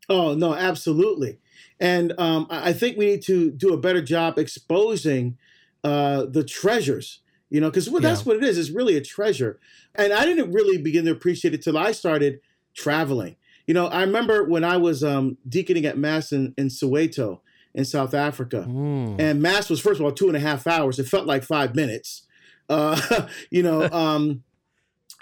Oh 0.08 0.34
no, 0.34 0.54
absolutely. 0.54 1.38
And 1.80 2.14
um, 2.18 2.46
I 2.50 2.72
think 2.72 2.96
we 2.96 3.06
need 3.06 3.22
to 3.22 3.50
do 3.50 3.72
a 3.72 3.76
better 3.76 4.02
job 4.02 4.38
exposing 4.38 5.36
uh, 5.84 6.24
the 6.24 6.44
treasures. 6.44 7.20
You 7.50 7.62
know, 7.62 7.70
because 7.70 7.88
well, 7.88 8.02
that's 8.02 8.20
yeah. 8.20 8.24
what 8.26 8.36
it 8.36 8.44
is. 8.44 8.58
It's 8.58 8.70
really 8.70 8.96
a 8.96 9.00
treasure. 9.00 9.58
And 9.94 10.12
I 10.12 10.26
didn't 10.26 10.52
really 10.52 10.76
begin 10.76 11.06
to 11.06 11.10
appreciate 11.10 11.54
it 11.54 11.62
till 11.62 11.78
I 11.78 11.92
started 11.92 12.40
traveling. 12.74 13.36
You 13.66 13.74
know, 13.74 13.86
I 13.86 14.02
remember 14.02 14.44
when 14.44 14.64
I 14.64 14.76
was 14.76 15.02
um, 15.02 15.38
deaconing 15.48 15.86
at 15.86 15.96
Mass 15.96 16.32
in, 16.32 16.54
in 16.58 16.68
Soweto 16.68 17.40
in 17.74 17.84
South 17.84 18.12
Africa, 18.12 18.66
mm. 18.68 19.18
and 19.18 19.40
Mass 19.40 19.70
was 19.70 19.80
first 19.80 20.00
of 20.00 20.04
all 20.04 20.12
two 20.12 20.28
and 20.28 20.36
a 20.36 20.40
half 20.40 20.66
hours. 20.66 20.98
It 20.98 21.08
felt 21.08 21.26
like 21.26 21.42
five 21.42 21.74
minutes. 21.74 22.26
Uh, 22.68 23.28
you 23.50 23.62
know, 23.62 23.82
um, 23.90 24.42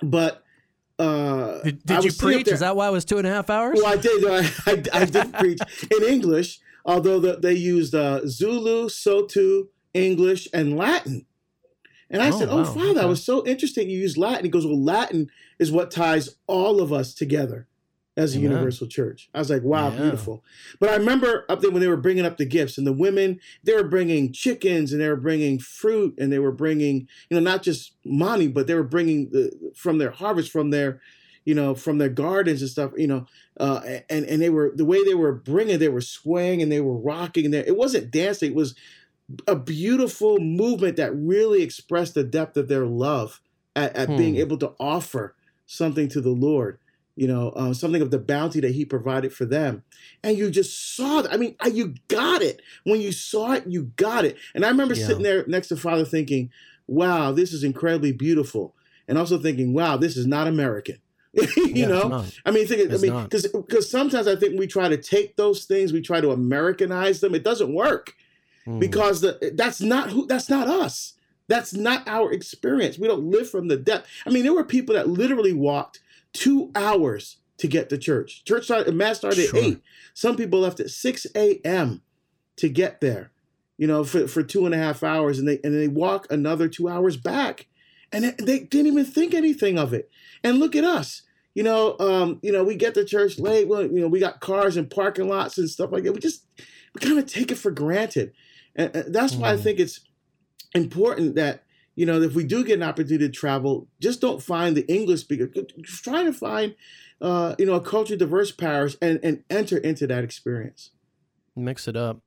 but 0.02 0.42
uh, 0.98 1.62
did, 1.62 1.84
did 1.84 2.04
you 2.04 2.12
preach? 2.12 2.48
Is 2.48 2.60
that 2.60 2.76
why 2.76 2.88
it 2.88 2.92
was 2.92 3.04
two 3.04 3.18
and 3.18 3.26
a 3.26 3.30
half 3.30 3.50
hours? 3.50 3.78
Well, 3.80 3.86
I 3.86 3.96
did. 3.96 4.24
I, 4.26 4.40
I, 4.66 5.00
I 5.00 5.04
did 5.04 5.32
preach 5.38 5.60
in 5.90 6.04
English. 6.04 6.60
although 6.84 7.20
the, 7.20 7.36
they 7.36 7.52
used 7.54 7.94
uh, 7.94 8.26
Zulu, 8.26 8.88
Sotho, 8.88 9.68
English, 9.92 10.48
and 10.52 10.76
Latin. 10.76 11.26
And 12.08 12.22
I 12.22 12.28
oh, 12.28 12.38
said, 12.38 12.48
"Oh, 12.48 12.58
wow. 12.58 12.64
Father, 12.64 12.86
okay. 12.86 12.94
that 12.94 13.08
was 13.08 13.24
so 13.24 13.44
interesting. 13.46 13.90
You 13.90 13.98
use 13.98 14.16
Latin." 14.16 14.44
He 14.44 14.50
goes, 14.50 14.66
"Well, 14.66 14.82
Latin 14.82 15.28
is 15.58 15.72
what 15.72 15.90
ties 15.90 16.36
all 16.46 16.80
of 16.80 16.92
us 16.92 17.14
together." 17.14 17.66
As 18.16 18.34
a 18.34 18.38
Amen. 18.38 18.50
universal 18.50 18.86
church. 18.86 19.28
I 19.34 19.38
was 19.38 19.50
like, 19.50 19.62
wow, 19.62 19.90
yeah. 19.90 20.00
beautiful. 20.00 20.42
But 20.80 20.88
I 20.88 20.96
remember 20.96 21.44
up 21.48 21.60
there 21.60 21.70
when 21.70 21.82
they 21.82 21.88
were 21.88 21.98
bringing 21.98 22.24
up 22.24 22.38
the 22.38 22.46
gifts 22.46 22.78
and 22.78 22.86
the 22.86 22.92
women, 22.92 23.40
they 23.62 23.74
were 23.74 23.84
bringing 23.84 24.32
chickens 24.32 24.92
and 24.92 25.00
they 25.00 25.08
were 25.08 25.16
bringing 25.16 25.58
fruit 25.58 26.14
and 26.18 26.32
they 26.32 26.38
were 26.38 26.52
bringing, 26.52 27.08
you 27.28 27.38
know, 27.38 27.40
not 27.40 27.62
just 27.62 27.92
money, 28.04 28.48
but 28.48 28.66
they 28.66 28.74
were 28.74 28.82
bringing 28.82 29.30
the, 29.30 29.72
from 29.74 29.98
their 29.98 30.10
harvest, 30.10 30.50
from 30.50 30.70
their, 30.70 31.00
you 31.44 31.54
know, 31.54 31.74
from 31.74 31.98
their 31.98 32.08
gardens 32.08 32.62
and 32.62 32.70
stuff, 32.70 32.92
you 32.96 33.06
know, 33.06 33.26
uh, 33.60 33.80
and 34.08 34.24
and 34.24 34.42
they 34.42 34.50
were 34.50 34.72
the 34.74 34.84
way 34.84 35.04
they 35.04 35.14
were 35.14 35.32
bringing, 35.32 35.78
they 35.78 35.88
were 35.88 36.00
swaying 36.00 36.62
and 36.62 36.72
they 36.72 36.80
were 36.80 36.96
rocking. 36.96 37.50
There, 37.50 37.64
it 37.64 37.76
wasn't 37.76 38.10
dancing; 38.10 38.50
it 38.50 38.56
was 38.56 38.74
a 39.46 39.54
beautiful 39.54 40.38
movement 40.38 40.96
that 40.96 41.14
really 41.14 41.62
expressed 41.62 42.14
the 42.14 42.24
depth 42.24 42.56
of 42.56 42.68
their 42.68 42.86
love 42.86 43.40
at, 43.76 43.94
at 43.94 44.08
hmm. 44.08 44.16
being 44.16 44.36
able 44.36 44.56
to 44.58 44.72
offer 44.80 45.34
something 45.66 46.08
to 46.08 46.20
the 46.20 46.30
Lord 46.30 46.78
you 47.16 47.26
know, 47.26 47.48
uh, 47.50 47.72
something 47.72 48.02
of 48.02 48.10
the 48.10 48.18
bounty 48.18 48.60
that 48.60 48.72
he 48.72 48.84
provided 48.84 49.32
for 49.32 49.46
them. 49.46 49.82
And 50.22 50.36
you 50.36 50.50
just 50.50 50.94
saw 50.94 51.22
that. 51.22 51.32
I 51.32 51.38
mean, 51.38 51.56
you 51.72 51.94
got 52.08 52.42
it. 52.42 52.60
When 52.84 53.00
you 53.00 53.10
saw 53.10 53.52
it, 53.52 53.64
you 53.66 53.84
got 53.96 54.24
it. 54.26 54.36
And 54.54 54.64
I 54.64 54.68
remember 54.68 54.94
yeah. 54.94 55.06
sitting 55.06 55.22
there 55.22 55.44
next 55.46 55.68
to 55.68 55.76
Father 55.76 56.04
thinking, 56.04 56.50
wow, 56.86 57.32
this 57.32 57.52
is 57.52 57.64
incredibly 57.64 58.12
beautiful. 58.12 58.74
And 59.08 59.16
also 59.16 59.38
thinking, 59.38 59.72
wow, 59.72 59.96
this 59.96 60.16
is 60.16 60.26
not 60.26 60.46
American. 60.46 60.98
you 61.32 61.66
yeah, 61.66 61.86
know, 61.86 62.24
I 62.46 62.50
mean, 62.50 62.66
think, 62.66 62.90
I 62.90 62.96
mean, 62.96 63.24
because 63.24 63.46
because 63.46 63.90
sometimes 63.90 64.26
I 64.26 64.36
think 64.36 64.58
we 64.58 64.66
try 64.66 64.88
to 64.88 64.96
take 64.96 65.36
those 65.36 65.66
things, 65.66 65.92
we 65.92 66.00
try 66.00 66.18
to 66.18 66.30
Americanize 66.30 67.20
them. 67.20 67.34
It 67.34 67.44
doesn't 67.44 67.74
work 67.74 68.14
mm. 68.66 68.80
because 68.80 69.20
the, 69.20 69.52
that's 69.54 69.82
not 69.82 70.10
who 70.10 70.26
that's 70.26 70.48
not 70.48 70.66
us. 70.66 71.12
That's 71.46 71.74
not 71.74 72.08
our 72.08 72.32
experience. 72.32 72.98
We 72.98 73.06
don't 73.06 73.30
live 73.30 73.50
from 73.50 73.68
the 73.68 73.76
depth. 73.76 74.08
I 74.26 74.30
mean, 74.30 74.44
there 74.44 74.54
were 74.54 74.64
people 74.64 74.94
that 74.94 75.08
literally 75.08 75.52
walked 75.52 76.00
two 76.36 76.70
hours 76.74 77.38
to 77.58 77.66
get 77.66 77.88
to 77.88 77.98
church. 77.98 78.44
Church 78.44 78.64
started, 78.64 78.94
mass 78.94 79.18
started 79.18 79.48
sure. 79.48 79.58
at 79.58 79.64
eight. 79.64 79.82
Some 80.14 80.36
people 80.36 80.60
left 80.60 80.80
at 80.80 80.90
six 80.90 81.26
a.m. 81.34 82.02
to 82.56 82.68
get 82.68 83.00
there, 83.00 83.32
you 83.78 83.86
know, 83.86 84.04
for, 84.04 84.28
for 84.28 84.42
two 84.42 84.66
and 84.66 84.74
a 84.74 84.78
half 84.78 85.02
hours, 85.02 85.38
and 85.38 85.48
they 85.48 85.58
and 85.64 85.74
they 85.74 85.88
walk 85.88 86.26
another 86.30 86.68
two 86.68 86.88
hours 86.88 87.16
back, 87.16 87.66
and 88.12 88.24
they 88.24 88.60
didn't 88.60 88.92
even 88.92 89.04
think 89.04 89.34
anything 89.34 89.78
of 89.78 89.94
it. 89.94 90.10
And 90.44 90.58
look 90.58 90.76
at 90.76 90.84
us, 90.84 91.22
you 91.54 91.62
know, 91.62 91.96
um, 91.98 92.38
you 92.42 92.52
know, 92.52 92.62
we 92.62 92.76
get 92.76 92.94
to 92.94 93.04
church 93.04 93.38
late. 93.38 93.68
Well, 93.68 93.82
you 93.82 94.00
know, 94.00 94.08
we 94.08 94.20
got 94.20 94.40
cars 94.40 94.76
and 94.76 94.90
parking 94.90 95.28
lots 95.28 95.58
and 95.58 95.68
stuff 95.70 95.92
like 95.92 96.04
that. 96.04 96.12
We 96.12 96.20
just 96.20 96.44
we 96.94 97.00
kind 97.00 97.18
of 97.18 97.26
take 97.26 97.50
it 97.50 97.58
for 97.58 97.70
granted, 97.70 98.32
and, 98.74 98.94
and 98.94 99.14
that's 99.14 99.34
why 99.34 99.52
I 99.52 99.56
mm. 99.56 99.62
think 99.62 99.80
it's 99.80 100.00
important 100.74 101.36
that 101.36 101.62
you 101.96 102.06
know, 102.06 102.20
if 102.20 102.34
we 102.34 102.44
do 102.44 102.62
get 102.62 102.74
an 102.74 102.82
opportunity 102.82 103.26
to 103.26 103.32
travel, 103.32 103.88
just 104.00 104.20
don't 104.20 104.42
find 104.42 104.76
the 104.76 104.86
English 104.86 105.22
speaker. 105.22 105.50
Try 105.82 106.24
to 106.24 106.32
find, 106.32 106.74
uh, 107.20 107.56
you 107.58 107.66
know, 107.66 107.74
a 107.74 107.80
culture 107.80 108.16
diverse 108.16 108.52
parish 108.52 108.96
and, 109.02 109.18
and 109.22 109.42
enter 109.50 109.78
into 109.78 110.06
that 110.06 110.22
experience. 110.22 110.90
Mix 111.56 111.88
it 111.88 111.96
up. 111.96 112.20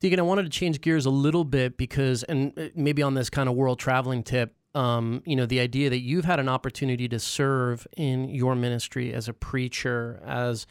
Deacon, 0.00 0.18
I 0.18 0.22
wanted 0.24 0.42
to 0.42 0.50
change 0.50 0.80
gears 0.80 1.06
a 1.06 1.10
little 1.10 1.44
bit 1.44 1.78
because, 1.78 2.24
and 2.24 2.52
uh, 2.58 2.68
maybe 2.74 3.00
on 3.00 3.14
this 3.14 3.30
kind 3.30 3.48
of 3.48 3.54
world 3.54 3.78
traveling 3.78 4.22
tip, 4.22 4.54
um, 4.74 5.22
you 5.24 5.36
know, 5.36 5.46
the 5.46 5.60
idea 5.60 5.88
that 5.88 6.00
you've 6.00 6.26
had 6.26 6.38
an 6.38 6.48
opportunity 6.50 7.08
to 7.08 7.18
serve 7.18 7.86
in 7.96 8.28
your 8.28 8.54
ministry 8.54 9.14
as 9.14 9.28
a 9.28 9.32
preacher, 9.32 10.20
as 10.26 10.66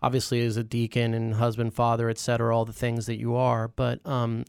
obviously 0.00 0.40
as 0.40 0.56
a 0.56 0.64
deacon 0.64 1.12
and 1.12 1.34
husband, 1.34 1.74
father, 1.74 2.08
et 2.08 2.16
cetera, 2.16 2.56
all 2.56 2.64
the 2.64 2.72
things 2.72 3.04
that 3.04 3.18
you 3.18 3.34
are, 3.34 3.68
but 3.68 4.00
um, 4.06 4.44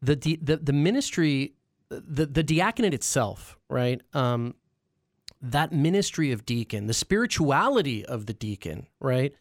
the, 0.00 0.14
the 0.16 0.56
the 0.56 0.72
ministry 0.72 1.54
the 1.90 2.26
the 2.26 2.42
diaconate 2.42 2.94
itself, 2.94 3.56
right? 3.68 4.00
Um, 4.12 4.54
that 5.40 5.72
ministry 5.72 6.32
of 6.32 6.46
deacon, 6.46 6.86
the 6.86 6.94
spirituality 6.94 8.04
of 8.04 8.26
the 8.26 8.32
deacon, 8.32 8.86
right? 9.00 9.34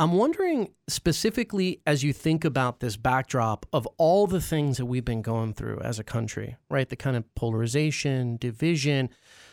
I'm 0.00 0.12
wondering 0.12 0.70
specifically 0.88 1.80
as 1.84 2.04
you 2.04 2.12
think 2.12 2.44
about 2.44 2.78
this 2.78 2.96
backdrop 2.96 3.66
of 3.72 3.84
all 3.96 4.28
the 4.28 4.40
things 4.40 4.76
that 4.76 4.86
we've 4.86 5.04
been 5.04 5.22
going 5.22 5.54
through 5.54 5.80
as 5.80 5.98
a 5.98 6.04
country, 6.04 6.56
right? 6.70 6.88
The 6.88 6.94
kind 6.94 7.16
of 7.16 7.34
polarization, 7.34 8.36
division, 8.36 9.10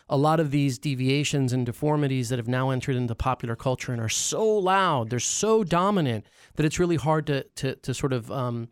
a 0.08 0.18
lot 0.18 0.40
of 0.40 0.52
these 0.52 0.78
deviations 0.78 1.52
and 1.52 1.66
deformities 1.66 2.30
that 2.30 2.38
have 2.38 2.48
now 2.48 2.70
entered 2.70 2.96
into 2.96 3.16
popular 3.16 3.56
culture 3.56 3.92
and 3.92 4.00
are 4.00 4.08
so 4.10 4.46
loud, 4.48 5.10
they're 5.10 5.20
so 5.20 5.64
dominant 5.64 6.28
that 6.58 6.66
it's 6.66 6.80
really 6.80 6.98
hard 6.98 7.26
to 7.28 7.44
to 7.56 7.76
to 7.78 7.94
sort 7.94 8.14
of 8.14 8.32
um, 8.32 8.70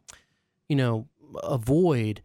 you 0.69 0.75
know 0.75 1.07
avoid 1.41 2.21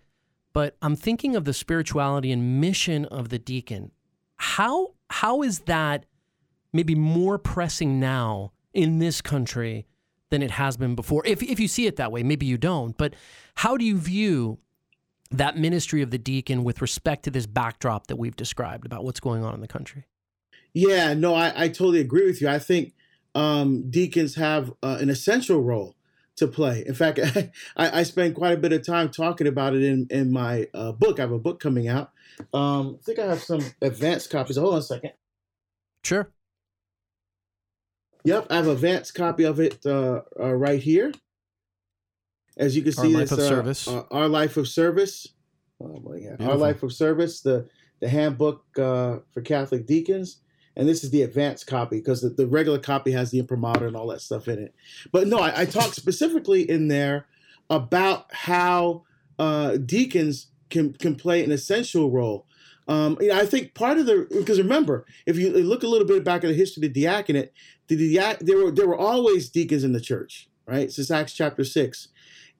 but 0.59 0.77
I'm 0.83 0.97
thinking 0.97 1.37
of 1.37 1.45
the 1.45 1.53
spirituality 1.53 2.33
and 2.33 2.61
mission 2.61 3.05
of 3.05 3.29
the 3.29 3.39
deacon. 3.39 3.93
How 4.39 4.95
how 5.09 5.43
is 5.43 5.61
that 5.61 6.05
maybe 6.73 6.97
more 6.97 7.39
pressing 7.39 8.01
now 8.01 8.51
in 8.75 8.99
this 8.99 9.21
country 9.21 9.87
than 10.31 10.43
it 10.43 10.51
has 10.51 10.77
been 10.77 10.97
before? 10.97 11.25
If 11.25 11.45
if 11.45 11.61
you 11.61 11.69
see 11.69 11.87
it 11.87 11.95
that 11.95 12.11
way, 12.11 12.25
maybe 12.25 12.45
you 12.45 12.59
don't, 12.59 12.99
but 12.99 13.15
how 13.55 13.77
do 13.77 13.85
you 13.85 13.97
view 13.97 14.59
that 15.31 15.57
ministry 15.57 16.03
of 16.03 16.11
the 16.11 16.19
deacon 16.19 16.65
with 16.65 16.83
respect 16.83 17.23
to 17.27 17.31
this 17.31 17.47
backdrop 17.47 18.09
that 18.09 18.17
we've 18.17 18.35
described 18.35 18.85
about 18.85 19.05
what's 19.05 19.21
going 19.21 19.45
on 19.45 19.55
in 19.55 19.61
the 19.61 19.69
country? 19.69 20.07
Yeah, 20.75 21.15
no, 21.15 21.37
I, 21.37 21.53
I 21.55 21.69
totally 21.69 22.01
agree 22.01 22.27
with 22.27 22.43
you. 22.43 22.49
I 22.49 22.59
think 22.59 22.95
um, 23.37 23.89
deacons 23.93 24.35
have 24.35 24.73
uh, 24.83 24.99
an 25.01 25.09
essential 25.09 25.63
role 25.63 25.95
to 26.39 26.49
play. 26.49 26.85
In 26.87 26.95
fact, 26.95 27.21
I, 27.77 28.01
I 28.01 28.03
spend 28.03 28.35
quite 28.35 28.55
a 28.55 28.61
bit 28.61 28.73
of 28.73 28.85
time 28.85 29.11
talking 29.11 29.47
about 29.47 29.75
it 29.75 29.83
in 29.83 30.07
in 30.11 30.33
my 30.33 30.69
uh, 30.75 30.93
book. 30.93 31.19
I 31.19 31.23
have 31.23 31.33
a 31.33 31.39
book 31.39 31.61
coming 31.61 31.89
out. 31.89 32.13
Um, 32.55 32.99
I 33.01 33.05
think 33.05 33.19
I 33.19 33.27
have 33.27 33.43
some 33.43 33.65
advanced 33.83 34.31
copies. 34.31 34.57
Hold 34.57 34.75
on 34.75 34.79
a 34.81 34.83
second. 34.83 35.13
Sure. 36.05 36.31
Yep, 38.25 38.47
I 38.51 38.57
have 38.57 38.67
an 38.67 38.73
advanced 38.73 39.15
copy 39.15 39.45
of 39.45 39.61
it 39.61 39.85
uh, 39.87 40.23
uh, 40.39 40.53
right 40.53 40.83
here. 40.83 41.13
As 42.57 42.77
you 42.77 42.83
can 42.83 42.93
see, 42.93 43.15
our 43.15 43.21
life 43.21 43.33
of 43.33 43.39
uh, 43.39 43.49
service. 43.49 43.89
Uh, 43.89 44.03
our 44.11 44.29
life 44.29 44.57
of 44.57 44.69
service. 44.69 45.29
Oh. 45.81 46.03
Our 46.41 46.57
life 46.57 46.83
of 46.83 46.93
service. 46.93 47.41
The 47.41 47.69
the 48.01 48.09
handbook 48.09 48.65
uh, 48.79 49.19
for 49.33 49.43
Catholic 49.43 49.87
deacons 49.87 50.41
and 50.79 50.89
this 50.89 51.03
is 51.03 51.11
the 51.11 51.23
advanced 51.23 51.67
copy 51.67 51.99
because 51.99 52.23
the, 52.23 52.31
the, 52.31 52.47
regular 52.47 52.79
copy 52.79 53.11
has 53.11 53.33
the 53.33 53.41
imprimatur 53.41 53.89
and 53.89 53.97
all 53.97 54.07
that 54.07 54.23
stuff 54.23 54.47
in 54.47 54.61
it. 54.61 54.75
But 55.11 55.27
no, 55.27 55.39
I, 55.41 55.63
I 55.63 55.65
talk 55.65 55.93
specifically 55.93 56.63
in 56.71 56.87
there 56.87 57.27
about 57.69 58.33
how 58.33 59.03
uh, 59.41 59.77
deacons 59.77 60.47
can 60.71 60.93
can 60.95 61.17
play 61.17 61.43
an 61.43 61.51
essential 61.51 62.11
role. 62.11 62.47
Um, 62.87 63.19
you 63.21 63.29
know, 63.29 63.39
I 63.39 63.45
think 63.45 63.75
part 63.75 63.99
of 63.99 64.07
the 64.07 64.29
because 64.31 64.59
remember, 64.59 65.05
if 65.27 65.37
you 65.37 65.51
look 65.51 65.83
a 65.83 65.89
little 65.89 66.07
bit 66.07 66.25
back 66.25 66.45
at 66.45 66.49
the 66.49 66.55
history 66.55 66.87
of 66.87 66.95
the 66.95 67.05
diaconate, 67.05 67.51
the 67.89 68.17
diac- 68.17 68.41
there 68.41 68.57
were 68.57 68.71
there 68.71 68.87
were 68.87 68.97
always 68.97 69.51
deacons 69.51 69.83
in 69.83 69.93
the 69.93 70.01
church, 70.01 70.49
right? 70.65 70.93
Since 70.93 71.11
Acts 71.11 71.35
chapter 71.35 71.65
six, 71.65 72.09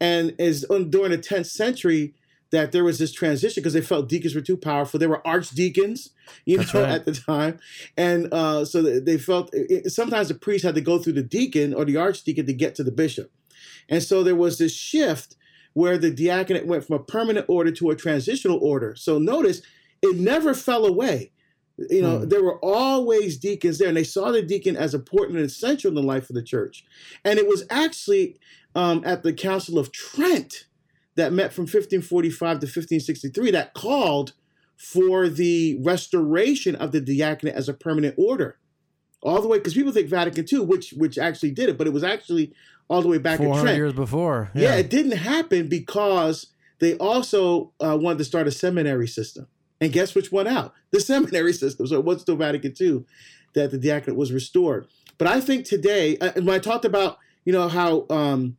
and 0.01 0.35
as 0.41 0.67
during 0.91 1.13
the 1.13 1.19
tenth 1.19 1.47
century, 1.47 2.15
that 2.51 2.73
there 2.73 2.85
was 2.85 2.99
this 2.99 3.13
transition 3.13 3.63
because 3.63 3.75
they 3.75 3.81
felt 3.81 4.09
deacons 4.09 4.35
were 4.35 4.41
too 4.41 4.57
powerful. 4.57 4.99
They 4.99 5.07
were 5.07 5.27
archdeacons, 5.27 6.11
you 6.45 6.59
know, 6.59 6.65
right. 6.75 6.91
at 6.91 7.05
the 7.05 7.13
time, 7.13 7.59
and 7.97 8.33
uh, 8.33 8.65
so 8.65 8.83
they 8.83 9.19
felt 9.19 9.51
it, 9.53 9.91
sometimes 9.91 10.29
the 10.29 10.35
priest 10.35 10.65
had 10.65 10.75
to 10.75 10.81
go 10.81 10.99
through 10.99 11.15
the 11.15 11.23
deacon 11.23 11.75
or 11.75 11.85
the 11.85 11.97
archdeacon 11.97 12.47
to 12.47 12.53
get 12.53 12.75
to 12.77 12.85
the 12.85 12.93
bishop, 12.93 13.31
and 13.89 14.03
so 14.03 14.23
there 14.23 14.37
was 14.37 14.59
this 14.59 14.75
shift 14.75 15.37
where 15.75 15.99
the 15.99 16.11
diaconate 16.11 16.67
went 16.67 16.85
from 16.85 16.97
a 16.97 17.03
permanent 17.03 17.47
order 17.49 17.71
to 17.71 17.91
a 17.91 17.97
transitional 17.97 18.59
order. 18.59 18.97
So 18.97 19.19
notice 19.19 19.63
it 20.03 20.17
never 20.17 20.55
fell 20.55 20.85
away. 20.85 21.33
You 21.91 22.03
know, 22.03 22.19
mm. 22.19 22.29
there 22.29 22.43
were 22.43 22.59
always 22.59 23.37
deacons 23.37 23.79
there, 23.79 23.89
and 23.89 23.97
they 23.97 24.05
saw 24.05 24.33
the 24.33 24.43
deacon 24.43 24.77
as 24.77 24.95
important 24.95 25.39
and 25.39 25.47
essential 25.47 25.89
in 25.89 25.95
the 25.95 26.03
life 26.03 26.29
of 26.29 26.35
the 26.35 26.43
church. 26.43 26.85
And 27.25 27.39
it 27.39 27.47
was 27.47 27.65
actually 27.71 28.41
um, 28.75 29.03
at 29.05 29.23
the 29.23 29.33
Council 29.33 29.79
of 29.79 29.93
Trent 29.93 30.67
that 31.19 31.33
met 31.33 31.53
from 31.53 31.63
1545 31.63 32.39
to 32.39 32.67
1563 32.67 33.51
that 33.51 33.75
called 33.75 34.35
for 34.77 35.29
the 35.29 35.77
restoration 35.83 36.77
of 36.77 36.93
the 36.93 37.01
diaconate 37.01 37.55
as 37.55 37.69
a 37.69 37.75
permanent 37.75 38.15
order. 38.17 38.57
All 39.21 39.43
the 39.43 39.49
way, 39.49 39.59
because 39.59 39.75
people 39.75 39.91
think 39.91 40.09
Vatican 40.09 40.47
II, 40.51 40.61
which 40.61 40.93
which 40.93 41.19
actually 41.19 41.51
did 41.51 41.69
it, 41.69 41.77
but 41.77 41.89
it 41.89 41.93
was 41.93 42.05
actually 42.05 42.55
all 42.89 43.03
the 43.03 43.09
way 43.09 43.19
back 43.19 43.41
in 43.41 43.53
Trent. 43.53 43.77
years 43.77 43.93
before. 43.93 44.53
Yeah. 44.55 44.63
yeah. 44.63 44.77
it 44.77 44.89
didn't 44.91 45.19
happen 45.19 45.69
because 45.69 46.47
they 46.79 46.95
also 46.99 47.73
uh, 47.81 47.99
wanted 48.01 48.19
to 48.19 48.25
start 48.25 48.47
a 48.47 48.53
seminary 48.53 49.09
system. 49.09 49.49
And 49.81 49.93
guess 49.93 50.15
which 50.15 50.31
one 50.33 50.47
out? 50.47 50.73
The 50.91 51.01
seminary 51.01 51.53
system. 51.53 51.87
So 51.87 51.99
it 51.99 52.05
was 52.05 52.23
still 52.23 52.37
Vatican 52.37 52.73
II 52.81 53.05
that 53.53 53.71
the 53.71 53.77
diaconate 53.77 54.17
was 54.17 54.33
restored. 54.33 54.87
But 55.19 55.29
I 55.29 55.39
think 55.39 55.67
today, 55.67 56.17
uh, 56.17 56.33
when 56.37 56.49
I 56.49 56.59
talked 56.59 56.87
about, 56.87 57.19
you 57.45 57.53
know, 57.53 57.69
how 57.69 58.07
um, 58.09 58.57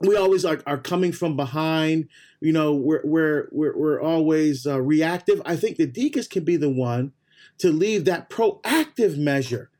we 0.00 0.16
always 0.16 0.44
are, 0.44 0.60
are 0.66 0.78
coming 0.78 1.12
from 1.12 1.36
behind 1.36 2.08
you 2.40 2.52
know 2.52 2.74
we're 2.74 3.02
we're 3.04 3.48
we're, 3.52 3.76
we're 3.76 4.00
always 4.00 4.66
uh, 4.66 4.80
reactive 4.80 5.42
i 5.44 5.54
think 5.56 5.76
the 5.76 5.86
deacons 5.86 6.28
can 6.28 6.44
be 6.44 6.56
the 6.56 6.70
one 6.70 7.12
to 7.58 7.70
leave 7.70 8.04
that 8.04 8.30
proactive 8.30 9.18
measure 9.18 9.70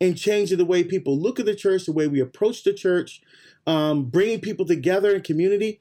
in 0.00 0.14
changing 0.14 0.58
the 0.58 0.64
way 0.64 0.84
people 0.84 1.18
look 1.18 1.40
at 1.40 1.46
the 1.46 1.54
church 1.54 1.86
the 1.86 1.92
way 1.92 2.06
we 2.06 2.20
approach 2.20 2.62
the 2.64 2.72
church 2.72 3.20
um, 3.66 4.04
bringing 4.04 4.40
people 4.40 4.66
together 4.66 5.14
in 5.14 5.22
community. 5.22 5.80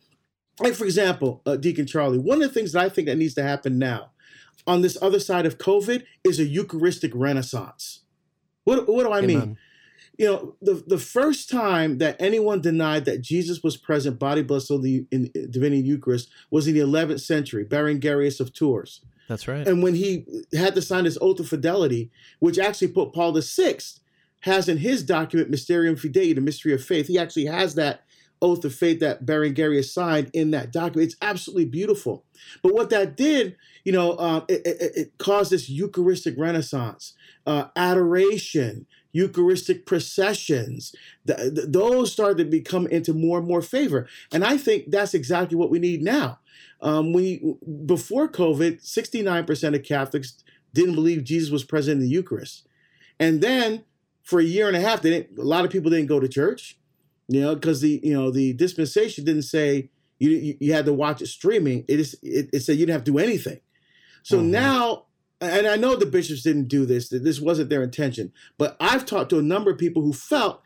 Like, 0.59 0.73
for 0.73 0.85
example, 0.85 1.41
uh, 1.45 1.55
Deacon 1.55 1.87
Charlie, 1.87 2.19
one 2.19 2.41
of 2.41 2.47
the 2.47 2.53
things 2.53 2.73
that 2.73 2.83
I 2.83 2.89
think 2.89 3.07
that 3.07 3.17
needs 3.17 3.33
to 3.35 3.43
happen 3.43 3.79
now 3.79 4.11
on 4.67 4.81
this 4.81 4.97
other 5.01 5.19
side 5.19 5.45
of 5.45 5.57
COVID 5.57 6.03
is 6.23 6.39
a 6.39 6.45
Eucharistic 6.45 7.11
renaissance. 7.15 8.01
What, 8.63 8.87
what 8.87 9.03
do 9.03 9.11
I 9.11 9.19
Amen. 9.19 9.27
mean? 9.27 9.57
You 10.17 10.27
know, 10.27 10.55
the, 10.61 10.83
the 10.85 10.99
first 10.99 11.49
time 11.49 11.97
that 11.97 12.15
anyone 12.19 12.61
denied 12.61 13.05
that 13.05 13.21
Jesus 13.21 13.63
was 13.63 13.77
present, 13.77 14.19
body, 14.19 14.43
blood, 14.43 14.61
soul, 14.61 14.83
in, 14.85 15.07
in 15.11 15.31
divinity 15.49 15.81
Eucharist, 15.81 16.29
was 16.51 16.67
in 16.67 16.75
the 16.75 16.81
11th 16.81 17.21
century, 17.21 17.65
Berengarius 17.65 18.39
of 18.39 18.53
Tours. 18.53 19.01
That's 19.27 19.47
right. 19.47 19.67
And 19.67 19.81
when 19.81 19.95
he 19.95 20.25
had 20.53 20.75
to 20.75 20.81
sign 20.81 21.05
his 21.05 21.17
oath 21.21 21.39
of 21.39 21.47
fidelity, 21.47 22.11
which 22.39 22.59
actually 22.59 22.89
Pope 22.89 23.15
Paul 23.15 23.33
VI 23.33 23.79
has 24.41 24.67
in 24.67 24.77
his 24.77 25.03
document 25.03 25.49
Mysterium 25.49 25.95
Fidei, 25.95 26.35
the 26.35 26.41
mystery 26.41 26.73
of 26.73 26.83
faith, 26.83 27.07
he 27.07 27.17
actually 27.17 27.45
has 27.45 27.75
that 27.75 28.03
oath 28.41 28.65
of 28.65 28.75
faith 28.75 28.99
that 28.99 29.25
Berengarius 29.25 29.91
signed 29.91 30.29
in 30.33 30.51
that 30.51 30.73
document. 30.73 31.07
It's 31.07 31.17
absolutely 31.21 31.65
beautiful. 31.65 32.25
But 32.61 32.73
what 32.73 32.89
that 32.89 33.15
did, 33.15 33.55
you 33.85 33.93
know, 33.93 34.17
um, 34.17 34.43
it, 34.49 34.67
it, 34.67 34.91
it, 34.95 35.17
caused 35.17 35.51
this 35.51 35.69
Eucharistic 35.69 36.35
renaissance, 36.37 37.13
uh, 37.47 37.67
adoration, 37.77 38.85
Eucharistic 39.13 39.85
processions. 39.85 40.93
The, 41.23 41.51
the, 41.53 41.67
those 41.67 42.11
started 42.11 42.39
to 42.39 42.45
become 42.45 42.87
into 42.87 43.13
more 43.13 43.37
and 43.37 43.47
more 43.47 43.61
favor. 43.61 44.07
And 44.31 44.43
I 44.43 44.57
think 44.57 44.91
that's 44.91 45.13
exactly 45.13 45.55
what 45.55 45.69
we 45.69 45.79
need 45.79 46.01
now. 46.01 46.39
Um, 46.81 47.13
we 47.13 47.55
before 47.85 48.27
COVID, 48.27 48.83
69% 48.83 49.75
of 49.75 49.83
Catholics 49.83 50.43
didn't 50.73 50.95
believe 50.95 51.23
Jesus 51.23 51.51
was 51.51 51.63
present 51.63 52.01
in 52.01 52.01
the 52.01 52.09
Eucharist. 52.09 52.67
And 53.19 53.41
then 53.41 53.85
for 54.23 54.39
a 54.39 54.43
year 54.43 54.67
and 54.67 54.75
a 54.75 54.81
half, 54.81 55.01
they 55.01 55.11
didn't, 55.11 55.37
a 55.37 55.43
lot 55.43 55.63
of 55.63 55.71
people 55.71 55.91
didn't 55.91 56.07
go 56.07 56.19
to 56.19 56.27
church, 56.27 56.77
you 57.27 57.41
know, 57.41 57.55
because 57.55 57.81
the 57.81 58.01
you 58.03 58.13
know 58.13 58.31
the 58.31 58.53
dispensation 58.53 59.23
didn't 59.23 59.43
say 59.43 59.89
you 60.19 60.31
you, 60.31 60.57
you 60.59 60.73
had 60.73 60.85
to 60.85 60.93
watch 60.93 61.21
it 61.21 61.27
streaming. 61.27 61.85
It 61.87 61.99
is 61.99 62.15
it, 62.21 62.49
it, 62.51 62.61
said 62.61 62.73
you 62.73 62.85
didn't 62.85 62.95
have 62.95 63.03
to 63.05 63.11
do 63.11 63.17
anything. 63.19 63.59
So 64.23 64.39
mm-hmm. 64.39 64.51
now, 64.51 65.05
and 65.45 65.67
I 65.67 65.75
know 65.75 65.95
the 65.95 66.05
bishops 66.05 66.43
didn't 66.43 66.67
do 66.67 66.85
this. 66.85 67.09
That 67.09 67.23
this 67.23 67.39
wasn't 67.39 67.69
their 67.69 67.83
intention. 67.83 68.31
But 68.57 68.75
I've 68.79 69.05
talked 69.05 69.29
to 69.31 69.39
a 69.39 69.43
number 69.43 69.71
of 69.71 69.77
people 69.77 70.01
who 70.01 70.13
felt 70.13 70.61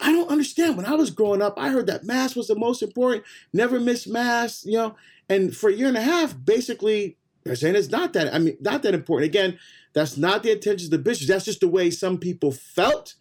I 0.00 0.10
don't 0.10 0.30
understand. 0.30 0.76
When 0.76 0.86
I 0.86 0.94
was 0.94 1.10
growing 1.10 1.40
up, 1.40 1.54
I 1.56 1.68
heard 1.68 1.86
that 1.86 2.04
mass 2.04 2.34
was 2.34 2.48
the 2.48 2.56
most 2.56 2.82
important. 2.82 3.24
Never 3.52 3.78
miss 3.78 4.06
mass, 4.06 4.64
you 4.66 4.76
know. 4.76 4.96
And 5.28 5.56
for 5.56 5.70
a 5.70 5.72
year 5.72 5.86
and 5.86 5.96
a 5.96 6.02
half, 6.02 6.34
basically, 6.44 7.16
they're 7.44 7.54
saying 7.54 7.76
it's 7.76 7.88
not 7.88 8.12
that. 8.14 8.34
I 8.34 8.38
mean, 8.38 8.56
not 8.60 8.82
that 8.82 8.94
important. 8.94 9.28
Again, 9.28 9.58
that's 9.92 10.16
not 10.16 10.42
the 10.42 10.52
intentions 10.52 10.86
of 10.86 10.90
the 10.90 10.98
bishops. 10.98 11.28
That's 11.28 11.44
just 11.44 11.60
the 11.60 11.68
way 11.68 11.90
some 11.90 12.18
people 12.18 12.50
felt 12.50 13.14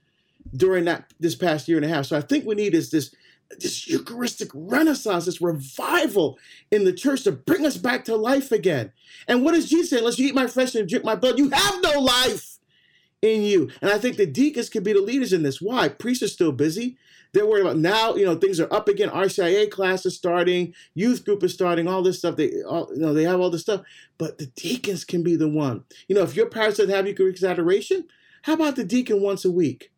during 0.56 0.86
that 0.86 1.14
this 1.20 1.36
past 1.36 1.68
year 1.68 1.78
and 1.78 1.86
a 1.86 1.90
half. 1.90 2.08
So 2.08 2.18
I 2.18 2.22
think 2.22 2.46
we 2.46 2.56
need 2.56 2.74
is 2.74 2.90
this 2.90 3.14
this 3.60 3.88
Eucharistic 3.88 4.50
renaissance, 4.54 5.26
this 5.26 5.42
revival 5.42 6.38
in 6.72 6.84
the 6.84 6.94
church 6.94 7.24
to 7.24 7.32
bring 7.32 7.66
us 7.66 7.78
back 7.78 8.06
to 8.06 8.16
life 8.16 8.52
again. 8.52 8.92
And 9.28 9.44
what 9.44 9.54
is 9.54 9.70
Jesus 9.70 9.90
saying? 9.90 10.02
Unless 10.02 10.20
you 10.20 10.28
eat 10.28 10.36
my 10.36 10.48
flesh 10.48 10.76
and 10.76 10.88
drink 10.88 11.06
my 11.06 11.16
blood, 11.16 11.38
you 11.38 11.50
have 11.50 11.82
no 11.82 12.00
life 12.00 12.60
in 13.22 13.44
you. 13.44 13.70
And 13.82 13.92
I 13.92 13.98
think 13.98 14.18
the 14.18 14.26
deacons 14.26 14.70
can 14.70 14.84
be 14.84 14.94
the 14.94 15.02
leaders 15.02 15.34
in 15.34 15.44
this. 15.44 15.62
Why? 15.62 15.90
Priests 15.90 16.24
are 16.24 16.28
still 16.28 16.52
busy. 16.52 16.98
They're 17.34 17.46
worried 17.46 17.62
about 17.62 17.78
now, 17.78 18.16
you 18.16 18.26
know, 18.26 18.36
things 18.36 18.60
are 18.60 18.72
up 18.74 18.90
again. 18.90 19.10
RCIA 19.10 19.72
class 19.72 20.06
is 20.06 20.18
starting, 20.18 20.74
youth 20.96 21.24
group 21.24 21.44
is 21.44 21.54
starting, 21.54 21.88
all 21.88 22.02
this 22.02 22.20
stuff. 22.20 22.36
They 22.36 22.62
all 22.64 22.90
you 22.94 23.00
know, 23.00 23.14
they 23.14 23.24
have 23.24 23.40
all 23.40 23.50
this 23.50 23.62
stuff. 23.62 23.82
But 24.18 24.38
the 24.38 24.48
deacons 24.48 25.06
can 25.06 25.24
be 25.24 25.38
the 25.38 25.48
one. 25.48 25.86
You 26.10 26.16
know, 26.16 26.24
if 26.24 26.36
your 26.36 26.48
parish 26.48 26.78
doesn't 26.78 26.94
have 26.94 27.08
Eucharistic 27.08 27.50
adoration, 27.50 28.08
how 28.44 28.54
about 28.54 28.76
the 28.76 28.84
deacon 28.84 29.22
once 29.22 29.46
a 29.46 29.52
week? 29.52 29.92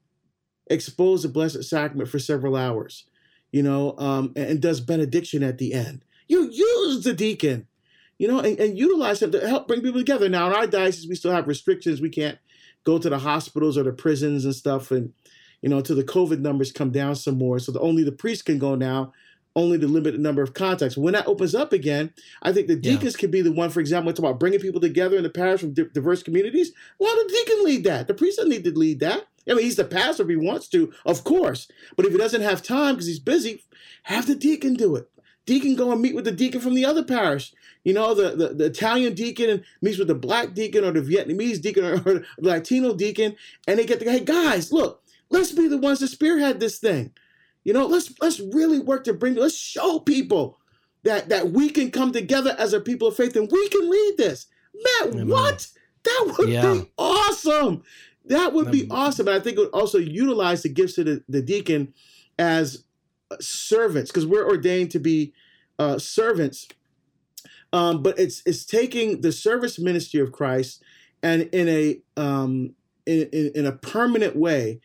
Expose 0.68 1.24
the 1.24 1.30
Blessed 1.30 1.64
Sacrament 1.64 2.10
for 2.10 2.20
several 2.20 2.56
hours, 2.56 3.06
you 3.54 3.64
know, 3.64 3.96
um, 3.98 4.34
and, 4.36 4.48
and 4.48 4.62
does 4.62 4.82
benediction 4.82 5.44
at 5.44 5.58
the 5.58 5.74
end. 5.74 6.04
You 6.28 6.50
use 6.52 7.06
the 7.06 7.14
deacon 7.14 7.68
you 8.20 8.28
know, 8.28 8.40
and, 8.40 8.58
and, 8.60 8.78
utilize 8.78 9.22
him 9.22 9.32
to 9.32 9.48
help 9.48 9.68
bring 9.68 9.82
people 9.82 10.00
together. 10.00 10.30
Now, 10.30 10.48
in 10.48 10.54
our 10.54 10.68
diocese, 10.68 11.10
we 11.10 11.16
still 11.16 11.32
have 11.32 11.48
restrictions. 11.48 12.00
We 12.00 12.10
can't 12.10 12.38
go 12.84 12.98
to 12.98 13.10
the 13.10 13.20
hospitals 13.20 13.78
or 13.78 13.84
the 13.84 13.92
prisons 13.92 14.46
and 14.46 14.56
stuff, 14.56 14.92
and 14.92 15.12
you 15.62 15.70
know, 15.70 15.78
until 15.78 15.96
the 15.96 16.04
COVID 16.04 16.40
numbers 16.40 16.72
come 16.72 16.92
down 16.92 17.16
some 17.16 17.38
more. 17.38 17.60
So 17.60 17.72
the, 17.72 17.80
only 17.80 18.04
the 18.04 18.12
priests 18.12 18.44
can 18.44 18.60
go 18.60 18.76
now, 18.76 19.14
only 19.56 19.78
the 19.78 19.88
limited 19.88 20.20
number 20.20 20.42
of 20.42 20.54
contacts. 20.54 20.98
When 20.98 21.14
that 21.14 21.28
opens 21.28 21.56
up 21.56 21.74
again, 21.74 22.14
I 22.42 22.52
think 22.52 22.68
the 22.68 22.76
deacons 22.76 23.16
yeah. 23.16 23.20
could 23.20 23.32
be 23.32 23.42
the 23.42 23.52
one, 23.52 23.70
for 23.70 23.80
example, 23.80 24.10
it's 24.10 24.20
about 24.20 24.40
bringing 24.40 24.60
people 24.60 24.82
together 24.82 25.18
in 25.18 25.24
the 25.24 25.30
parish 25.30 25.62
from 25.62 25.74
di- 25.74 25.90
diverse 25.94 26.22
communities. 26.22 26.72
Well, 27.00 27.16
the 27.16 27.34
deacon 27.34 27.66
lead 27.66 27.84
that? 27.86 28.08
The 28.08 28.14
priest 28.14 28.38
doesn't 28.38 28.52
need 28.52 28.66
to 28.66 28.72
lead 28.78 29.00
that. 29.00 29.26
I 29.48 29.54
mean, 29.54 29.64
he's 29.64 29.76
the 29.76 29.84
pastor 29.84 30.24
if 30.24 30.30
he 30.30 30.36
wants 30.36 30.68
to, 30.70 30.94
of 31.06 31.24
course. 31.24 31.68
But 31.96 32.06
if 32.06 32.12
he 32.12 32.18
doesn't 32.18 32.42
have 32.42 32.64
time 32.64 32.96
because 32.96 33.08
he's 33.08 33.20
busy, 33.20 33.64
have 34.04 34.28
the 34.28 34.36
deacon 34.36 34.76
do 34.76 34.96
it. 34.96 35.10
Deacon 35.46 35.76
go 35.76 35.92
and 35.92 36.02
meet 36.02 36.16
with 36.16 36.26
the 36.26 36.32
deacon 36.32 36.62
from 36.62 36.74
the 36.74 36.86
other 36.86 37.04
parish. 37.04 37.54
You 37.84 37.94
know, 37.94 38.14
the, 38.14 38.36
the, 38.36 38.54
the 38.54 38.66
Italian 38.66 39.14
deacon 39.14 39.64
meets 39.82 39.98
with 39.98 40.08
the 40.08 40.16
black 40.16 40.54
deacon 40.54 40.86
or 40.86 40.92
the 40.92 41.02
Vietnamese 41.02 41.62
deacon 41.62 41.84
or, 41.84 41.96
or 41.96 42.00
the 42.20 42.26
Latino 42.40 42.94
deacon, 42.94 43.36
and 43.68 43.78
they 43.78 43.86
get 43.86 44.00
the 44.00 44.10
hey 44.10 44.22
guys, 44.22 44.72
look, 44.72 45.04
let's 45.30 45.52
be 45.52 45.68
the 45.68 45.78
ones 45.78 46.00
to 46.00 46.08
spearhead 46.08 46.60
this 46.60 46.80
thing. 46.80 47.12
You 47.66 47.74
know, 47.74 47.86
let's 47.86 48.14
let's 48.22 48.40
really 48.40 48.80
work 48.80 49.04
to 49.06 49.14
bring 49.14 49.36
let's 49.36 49.58
show 49.58 50.00
people 50.00 50.60
that 51.04 51.30
that 51.30 51.52
we 51.52 51.70
can 51.70 51.92
come 51.92 52.14
together 52.14 52.56
as 52.58 52.72
a 52.74 52.80
people 52.80 53.10
of 53.10 53.16
faith 53.18 53.36
and 53.36 53.52
we 53.52 53.70
can 53.70 53.90
lead 53.90 54.16
this. 54.18 54.48
Matt, 54.74 55.14
Amen. 55.14 55.28
what? 55.28 55.68
That 56.04 56.36
would 56.38 56.50
yeah. 56.50 56.74
be 56.74 56.92
awesome. 56.98 57.84
That 58.26 58.54
would 58.54 58.72
be 58.72 58.88
awesome. 58.90 59.28
And 59.28 59.36
I 59.36 59.40
think 59.40 59.58
it 59.58 59.62
would 59.62 59.70
also 59.70 59.98
utilize 59.98 60.64
the 60.64 60.70
gifts 60.70 60.98
of 60.98 61.06
the, 61.06 61.24
the 61.28 61.42
deacon 61.42 61.94
as 62.40 62.84
servants 63.40 64.12
because 64.12 64.26
we're 64.26 64.48
ordained 64.48 64.92
to 64.92 65.00
be 65.00 65.34
uh, 65.80 65.98
servants. 66.00 66.68
Um, 67.74 68.04
but 68.04 68.20
it's 68.20 68.44
it's 68.46 68.66
taking 68.66 69.22
the 69.22 69.32
service 69.32 69.80
ministry 69.80 70.20
of 70.20 70.32
Christ 70.32 70.84
and 71.24 71.44
in 71.52 71.68
a 71.68 72.00
um, 72.16 72.76
in, 73.06 73.30
in, 73.34 73.52
in 73.56 73.66
a 73.66 73.72
permanent 73.72 74.36
way, 74.36 74.80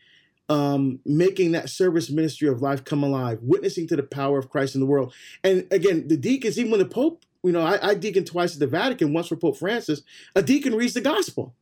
um, 0.49 0.99
making 1.05 1.51
that 1.51 1.69
service 1.69 2.09
ministry 2.09 2.47
of 2.47 2.61
life 2.61 2.83
come 2.83 3.03
alive, 3.03 3.39
witnessing 3.41 3.87
to 3.87 3.95
the 3.95 4.03
power 4.03 4.39
of 4.39 4.49
Christ 4.49 4.73
in 4.73 4.81
the 4.81 4.87
world. 4.87 5.13
And 5.43 5.67
again, 5.71 6.07
the 6.07 6.17
deacons, 6.17 6.57
even 6.57 6.71
when 6.71 6.79
the 6.79 6.85
Pope, 6.87 7.25
you 7.43 7.51
know, 7.51 7.61
I, 7.61 7.89
I 7.89 7.93
deacon 7.93 8.25
twice 8.25 8.53
at 8.53 8.59
the 8.59 8.67
Vatican, 8.67 9.13
once 9.13 9.27
for 9.27 9.35
Pope 9.35 9.57
Francis, 9.57 10.01
a 10.35 10.41
deacon 10.41 10.73
reads 10.73 10.95
the 10.95 11.01
gospel. 11.01 11.53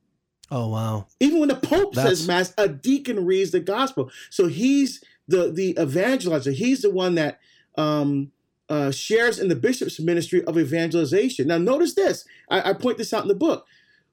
Oh 0.49 0.69
wow! 0.69 1.07
Even 1.19 1.39
when 1.39 1.49
the 1.49 1.55
Pope 1.55 1.93
That's... 1.93 2.19
says 2.19 2.27
mass, 2.27 2.53
a 2.57 2.67
deacon 2.67 3.25
reads 3.25 3.51
the 3.51 3.59
gospel. 3.59 4.09
So 4.29 4.47
he's 4.47 5.03
the 5.27 5.51
the 5.51 5.73
evangelizer. 5.73 6.53
He's 6.53 6.81
the 6.81 6.89
one 6.89 7.15
that 7.15 7.39
um, 7.77 8.31
uh, 8.69 8.91
shares 8.91 9.39
in 9.39 9.49
the 9.49 9.55
bishop's 9.55 9.99
ministry 9.99 10.43
of 10.45 10.57
evangelization. 10.57 11.47
Now, 11.47 11.57
notice 11.57 11.93
this. 11.93 12.25
I, 12.49 12.69
I 12.69 12.73
point 12.73 12.97
this 12.97 13.13
out 13.13 13.23
in 13.23 13.27
the 13.27 13.35
book. 13.35 13.65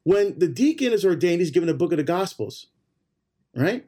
When 0.02 0.38
the 0.38 0.48
deacon 0.48 0.92
is 0.92 1.04
ordained, 1.04 1.40
he's 1.40 1.50
given 1.50 1.68
a 1.68 1.74
book 1.74 1.92
of 1.92 1.96
the 1.98 2.04
Gospels, 2.04 2.66
right? 3.56 3.86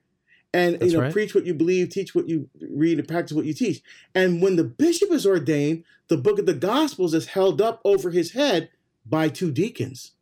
And 0.55 0.76
That's 0.76 0.92
you 0.92 0.97
know, 0.97 1.05
right. 1.05 1.12
preach 1.12 1.34
what 1.34 1.44
you 1.44 1.53
believe, 1.53 1.90
teach 1.90 2.14
what 2.14 2.28
you 2.28 2.49
read, 2.61 2.99
and 2.99 3.07
practice 3.07 3.36
what 3.36 3.44
you 3.44 3.53
teach. 3.53 3.82
And 4.14 4.40
when 4.40 4.57
the 4.57 4.64
bishop 4.64 5.11
is 5.11 5.26
ordained, 5.26 5.84
the 6.09 6.16
book 6.16 6.38
of 6.38 6.47
the 6.47 6.55
Gospels 6.55 7.12
is 7.12 7.26
held 7.26 7.61
up 7.61 7.82
over 7.84 8.11
his 8.11 8.32
head 8.32 8.70
by 9.05 9.28
two 9.28 9.53
deacons. 9.53 10.12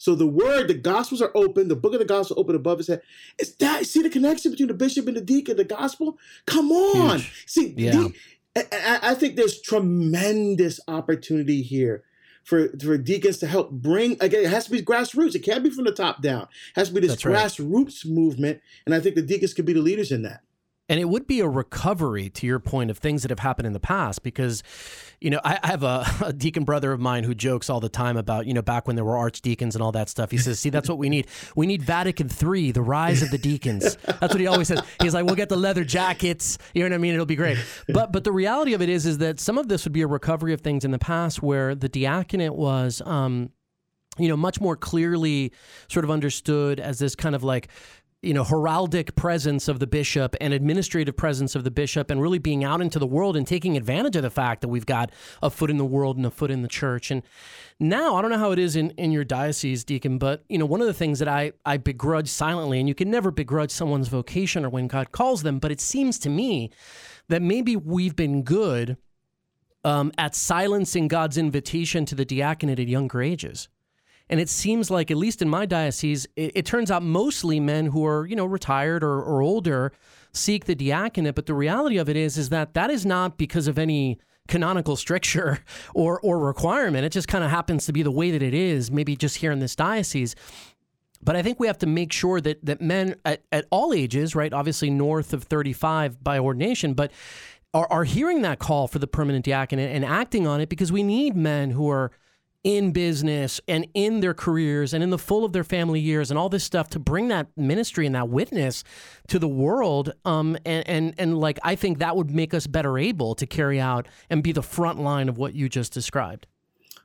So 0.00 0.14
the 0.14 0.26
word, 0.26 0.68
the 0.68 0.74
gospels 0.74 1.20
are 1.20 1.30
open, 1.34 1.68
the 1.68 1.76
book 1.76 1.92
of 1.92 1.98
the 1.98 2.06
gospel 2.06 2.40
open 2.40 2.54
above 2.54 2.78
his 2.78 2.86
head. 2.86 3.02
Is 3.38 3.54
that 3.56 3.84
see 3.84 4.00
the 4.00 4.08
connection 4.08 4.50
between 4.50 4.68
the 4.68 4.74
bishop 4.74 5.06
and 5.06 5.14
the 5.14 5.20
deacon, 5.20 5.58
the 5.58 5.64
gospel? 5.64 6.16
Come 6.46 6.72
on. 6.72 7.18
Huge. 7.18 7.44
See, 7.44 7.74
yeah. 7.76 7.90
the, 7.90 8.14
I, 8.56 9.10
I 9.10 9.14
think 9.14 9.36
there's 9.36 9.60
tremendous 9.60 10.80
opportunity 10.88 11.60
here 11.60 12.02
for, 12.44 12.70
for 12.78 12.96
deacons 12.96 13.36
to 13.40 13.46
help 13.46 13.72
bring 13.72 14.12
again 14.22 14.42
it 14.42 14.50
has 14.50 14.64
to 14.64 14.70
be 14.70 14.80
grassroots 14.80 15.34
it 15.34 15.40
can't 15.40 15.62
be 15.62 15.68
from 15.68 15.84
the 15.84 15.92
top 15.92 16.22
down 16.22 16.44
it 16.44 16.48
has 16.76 16.88
to 16.88 16.94
be 16.94 17.00
this 17.00 17.22
That's 17.22 17.22
grassroots 17.22 18.04
right. 18.06 18.14
movement 18.14 18.62
and 18.86 18.94
i 18.94 18.98
think 18.98 19.14
the 19.14 19.22
deacons 19.22 19.52
could 19.52 19.66
be 19.66 19.74
the 19.74 19.82
leaders 19.82 20.10
in 20.10 20.22
that 20.22 20.40
and 20.90 20.98
it 20.98 21.08
would 21.08 21.28
be 21.28 21.38
a 21.38 21.48
recovery 21.48 22.28
to 22.30 22.46
your 22.48 22.58
point 22.58 22.90
of 22.90 22.98
things 22.98 23.22
that 23.22 23.30
have 23.30 23.38
happened 23.38 23.64
in 23.68 23.72
the 23.72 23.80
past 23.80 24.24
because, 24.24 24.64
you 25.20 25.30
know, 25.30 25.40
I, 25.44 25.60
I 25.62 25.68
have 25.68 25.84
a, 25.84 26.04
a, 26.26 26.32
deacon 26.32 26.64
brother 26.64 26.90
of 26.90 26.98
mine 26.98 27.22
who 27.22 27.32
jokes 27.32 27.70
all 27.70 27.78
the 27.78 27.88
time 27.88 28.16
about, 28.16 28.46
you 28.46 28.52
know, 28.52 28.60
back 28.60 28.88
when 28.88 28.96
there 28.96 29.04
were 29.04 29.16
archdeacons 29.16 29.76
and 29.76 29.82
all 29.82 29.92
that 29.92 30.08
stuff. 30.08 30.32
He 30.32 30.38
says, 30.38 30.58
see, 30.58 30.68
that's 30.68 30.88
what 30.88 30.98
we 30.98 31.08
need. 31.08 31.28
We 31.54 31.68
need 31.68 31.82
Vatican 31.82 32.28
III, 32.28 32.72
the 32.72 32.82
rise 32.82 33.22
of 33.22 33.30
the 33.30 33.38
deacons. 33.38 33.96
That's 34.04 34.34
what 34.34 34.40
he 34.40 34.48
always 34.48 34.66
says. 34.66 34.82
He's 35.00 35.14
like, 35.14 35.24
we'll 35.24 35.36
get 35.36 35.48
the 35.48 35.56
leather 35.56 35.84
jackets. 35.84 36.58
You 36.74 36.82
know 36.82 36.88
what 36.88 36.94
I 36.96 36.98
mean? 36.98 37.14
It'll 37.14 37.24
be 37.24 37.36
great. 37.36 37.58
But 37.88 38.10
but 38.10 38.24
the 38.24 38.32
reality 38.32 38.74
of 38.74 38.82
it 38.82 38.88
is, 38.88 39.06
is 39.06 39.18
that 39.18 39.38
some 39.38 39.58
of 39.58 39.68
this 39.68 39.84
would 39.84 39.92
be 39.92 40.02
a 40.02 40.08
recovery 40.08 40.52
of 40.52 40.60
things 40.60 40.84
in 40.84 40.90
the 40.90 40.98
past 40.98 41.40
where 41.40 41.76
the 41.76 41.88
diaconate 41.88 42.54
was, 42.54 43.00
um, 43.06 43.50
you 44.18 44.28
know, 44.28 44.36
much 44.36 44.60
more 44.60 44.76
clearly 44.76 45.52
sort 45.88 46.04
of 46.04 46.10
understood 46.10 46.80
as 46.80 46.98
this 46.98 47.14
kind 47.14 47.34
of 47.34 47.44
like 47.44 47.68
you 48.22 48.34
know 48.34 48.44
heraldic 48.44 49.14
presence 49.14 49.68
of 49.68 49.78
the 49.78 49.86
bishop 49.86 50.36
and 50.40 50.52
administrative 50.52 51.16
presence 51.16 51.54
of 51.54 51.64
the 51.64 51.70
bishop 51.70 52.10
and 52.10 52.20
really 52.20 52.38
being 52.38 52.64
out 52.64 52.80
into 52.80 52.98
the 52.98 53.06
world 53.06 53.36
and 53.36 53.46
taking 53.46 53.76
advantage 53.76 54.16
of 54.16 54.22
the 54.22 54.30
fact 54.30 54.60
that 54.60 54.68
we've 54.68 54.86
got 54.86 55.10
a 55.42 55.48
foot 55.48 55.70
in 55.70 55.78
the 55.78 55.84
world 55.84 56.16
and 56.16 56.26
a 56.26 56.30
foot 56.30 56.50
in 56.50 56.62
the 56.62 56.68
church 56.68 57.10
and 57.10 57.22
now 57.78 58.16
i 58.16 58.22
don't 58.22 58.30
know 58.30 58.38
how 58.38 58.52
it 58.52 58.58
is 58.58 58.76
in, 58.76 58.90
in 58.92 59.10
your 59.10 59.24
diocese 59.24 59.84
deacon 59.84 60.18
but 60.18 60.44
you 60.48 60.58
know 60.58 60.66
one 60.66 60.80
of 60.80 60.86
the 60.86 60.94
things 60.94 61.18
that 61.18 61.28
I, 61.28 61.52
I 61.64 61.78
begrudge 61.78 62.28
silently 62.28 62.78
and 62.78 62.88
you 62.88 62.94
can 62.94 63.10
never 63.10 63.30
begrudge 63.30 63.70
someone's 63.70 64.08
vocation 64.08 64.64
or 64.64 64.68
when 64.68 64.86
god 64.86 65.12
calls 65.12 65.42
them 65.42 65.58
but 65.58 65.72
it 65.72 65.80
seems 65.80 66.18
to 66.20 66.28
me 66.28 66.70
that 67.28 67.40
maybe 67.40 67.76
we've 67.76 68.16
been 68.16 68.42
good 68.42 68.96
um, 69.84 70.12
at 70.18 70.34
silencing 70.34 71.08
God's 71.08 71.38
invitation 71.38 72.04
to 72.06 72.14
the 72.14 72.24
diaconate 72.24 72.78
at 72.78 72.88
younger 72.88 73.22
ages. 73.22 73.68
And 74.30 74.40
it 74.40 74.48
seems 74.48 74.90
like, 74.90 75.10
at 75.10 75.16
least 75.16 75.42
in 75.42 75.48
my 75.48 75.66
diocese, 75.66 76.26
it, 76.36 76.52
it 76.54 76.64
turns 76.64 76.90
out 76.90 77.02
mostly 77.02 77.58
men 77.58 77.86
who 77.86 78.06
are, 78.06 78.26
you 78.26 78.36
know, 78.36 78.46
retired 78.46 79.02
or, 79.02 79.20
or 79.20 79.42
older 79.42 79.92
seek 80.32 80.66
the 80.66 80.76
diaconate. 80.76 81.34
But 81.34 81.46
the 81.46 81.54
reality 81.54 81.98
of 81.98 82.08
it 82.08 82.16
is, 82.16 82.38
is 82.38 82.48
that 82.50 82.72
that 82.74 82.90
is 82.90 83.04
not 83.04 83.36
because 83.36 83.66
of 83.66 83.76
any 83.76 84.20
canonical 84.46 84.96
stricture 84.96 85.58
or 85.94 86.20
or 86.20 86.38
requirement. 86.38 87.04
It 87.04 87.10
just 87.12 87.28
kind 87.28 87.42
of 87.42 87.50
happens 87.50 87.86
to 87.86 87.92
be 87.92 88.02
the 88.02 88.10
way 88.10 88.30
that 88.30 88.42
it 88.42 88.54
is, 88.54 88.90
maybe 88.90 89.16
just 89.16 89.36
here 89.36 89.50
in 89.50 89.58
this 89.58 89.74
diocese. 89.74 90.36
But 91.22 91.36
I 91.36 91.42
think 91.42 91.60
we 91.60 91.66
have 91.66 91.78
to 91.78 91.86
make 91.86 92.12
sure 92.12 92.40
that 92.40 92.64
that 92.64 92.80
men 92.80 93.16
at, 93.24 93.42
at 93.50 93.66
all 93.70 93.92
ages, 93.92 94.36
right, 94.36 94.52
obviously 94.52 94.90
north 94.90 95.32
of 95.32 95.42
35 95.44 96.22
by 96.22 96.38
ordination, 96.38 96.94
but 96.94 97.10
are, 97.74 97.86
are 97.90 98.04
hearing 98.04 98.42
that 98.42 98.60
call 98.60 98.86
for 98.86 99.00
the 99.00 99.06
permanent 99.08 99.44
diaconate 99.44 99.94
and 99.94 100.04
acting 100.04 100.46
on 100.46 100.60
it 100.60 100.68
because 100.68 100.92
we 100.92 101.02
need 101.02 101.36
men 101.36 101.70
who 101.70 101.90
are 101.90 102.10
in 102.62 102.92
business 102.92 103.60
and 103.66 103.86
in 103.94 104.20
their 104.20 104.34
careers 104.34 104.92
and 104.92 105.02
in 105.02 105.10
the 105.10 105.18
full 105.18 105.44
of 105.44 105.52
their 105.52 105.64
family 105.64 105.98
years 105.98 106.30
and 106.30 106.38
all 106.38 106.50
this 106.50 106.64
stuff 106.64 106.90
to 106.90 106.98
bring 106.98 107.28
that 107.28 107.46
ministry 107.56 108.04
and 108.04 108.14
that 108.14 108.28
witness 108.28 108.84
to 109.28 109.38
the 109.38 109.48
world 109.48 110.12
um 110.26 110.58
and 110.66 110.86
and 110.86 111.14
and 111.16 111.38
like 111.38 111.58
I 111.62 111.74
think 111.74 111.98
that 111.98 112.16
would 112.16 112.30
make 112.30 112.52
us 112.52 112.66
better 112.66 112.98
able 112.98 113.34
to 113.36 113.46
carry 113.46 113.80
out 113.80 114.08
and 114.28 114.42
be 114.42 114.52
the 114.52 114.62
front 114.62 115.00
line 115.00 115.28
of 115.28 115.38
what 115.38 115.54
you 115.54 115.68
just 115.68 115.92
described. 115.92 116.46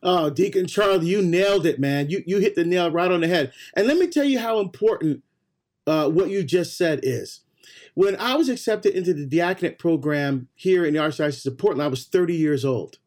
Oh, 0.04 0.30
Deacon 0.30 0.68
Charlie, 0.68 1.08
you 1.08 1.22
nailed 1.22 1.66
it, 1.66 1.80
man. 1.80 2.10
You 2.10 2.22
you 2.26 2.40
hit 2.40 2.56
the 2.56 2.66
nail 2.66 2.92
right 2.92 3.12
on 3.12 3.22
the 3.22 3.28
head. 3.28 3.54
And 3.76 3.88
let 3.88 3.98
me 3.98 4.08
tell 4.08 4.26
you 4.26 4.40
how 4.40 4.60
important 4.60 5.24
uh, 5.88 6.10
what 6.10 6.30
you 6.30 6.44
just 6.44 6.78
said 6.78 7.00
is. 7.04 7.42
When 7.94 8.16
I 8.18 8.36
was 8.36 8.50
accepted 8.50 8.94
into 8.94 9.14
the 9.14 9.26
diaconate 9.26 9.80
program 9.80 10.50
here 10.54 10.86
in 10.86 10.94
the 10.94 11.00
Archdiocese 11.00 11.46
of 11.46 11.58
Portland, 11.58 11.82
I 11.82 11.88
was 11.88 12.06
30 12.06 12.36
years 12.36 12.66
old. 12.66 13.00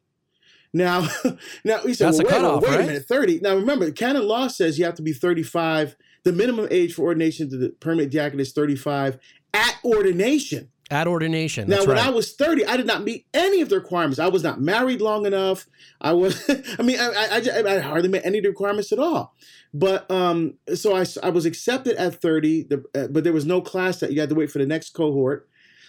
Now, 0.72 1.08
now 1.64 1.80
we 1.84 1.94
said, 1.94 2.10
well, 2.10 2.18
wait, 2.18 2.28
cutoff, 2.28 2.62
wait 2.62 2.70
right? 2.70 2.80
a 2.80 2.86
minute, 2.86 3.04
30. 3.06 3.40
Now 3.40 3.56
remember, 3.56 3.90
canon 3.90 4.26
law 4.26 4.48
says 4.48 4.78
you 4.78 4.84
have 4.84 4.94
to 4.94 5.02
be 5.02 5.12
35. 5.12 5.96
The 6.24 6.32
minimum 6.32 6.68
age 6.70 6.94
for 6.94 7.02
ordination 7.02 7.48
to 7.50 7.56
the 7.56 7.70
permanent 7.70 8.12
diaconate 8.12 8.40
is 8.40 8.52
35 8.52 9.18
at 9.54 9.76
ordination. 9.84 10.70
At 10.90 11.06
ordination. 11.06 11.68
Now, 11.68 11.80
when 11.80 11.96
right. 11.96 12.06
I 12.06 12.10
was 12.10 12.32
30, 12.32 12.64
I 12.64 12.78
did 12.78 12.86
not 12.86 13.04
meet 13.04 13.26
any 13.34 13.60
of 13.60 13.68
the 13.68 13.76
requirements. 13.76 14.18
I 14.18 14.28
was 14.28 14.42
not 14.42 14.58
married 14.58 15.02
long 15.02 15.26
enough. 15.26 15.66
I 16.00 16.12
was, 16.12 16.48
I 16.78 16.82
mean, 16.82 16.98
I, 16.98 17.10
I, 17.10 17.42
I, 17.60 17.76
I 17.76 17.78
hardly 17.80 18.08
met 18.08 18.24
any 18.24 18.38
of 18.38 18.44
the 18.44 18.48
requirements 18.48 18.90
at 18.90 18.98
all. 18.98 19.34
But 19.74 20.10
um, 20.10 20.54
so 20.74 20.96
I, 20.96 21.04
I 21.22 21.28
was 21.28 21.44
accepted 21.44 21.96
at 21.96 22.22
30, 22.22 22.62
the, 22.64 22.84
uh, 22.94 23.08
but 23.08 23.22
there 23.22 23.34
was 23.34 23.44
no 23.44 23.60
class 23.60 24.00
that 24.00 24.12
you 24.12 24.20
had 24.20 24.30
to 24.30 24.34
wait 24.34 24.50
for 24.50 24.60
the 24.60 24.66
next 24.66 24.90
cohort. 24.90 25.46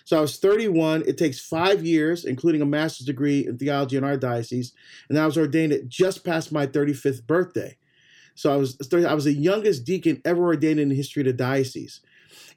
So 0.09 0.17
I 0.17 0.21
was 0.21 0.37
31. 0.37 1.03
It 1.05 1.19
takes 1.19 1.39
five 1.39 1.85
years, 1.85 2.25
including 2.25 2.63
a 2.63 2.65
master's 2.65 3.05
degree 3.05 3.45
in 3.45 3.59
theology 3.59 3.95
in 3.95 4.03
our 4.03 4.17
diocese, 4.17 4.73
and 5.07 5.19
I 5.19 5.25
was 5.27 5.37
ordained 5.37 5.71
at 5.71 5.87
just 5.87 6.25
past 6.25 6.51
my 6.51 6.65
35th 6.65 7.27
birthday. 7.27 7.77
So 8.33 8.51
I 8.51 8.55
was 8.55 8.75
I 8.91 9.13
was 9.13 9.25
the 9.25 9.33
youngest 9.33 9.83
deacon 9.83 10.19
ever 10.25 10.43
ordained 10.43 10.79
in 10.79 10.89
the 10.89 10.95
history 10.95 11.21
of 11.21 11.27
the 11.27 11.33
diocese. 11.33 12.01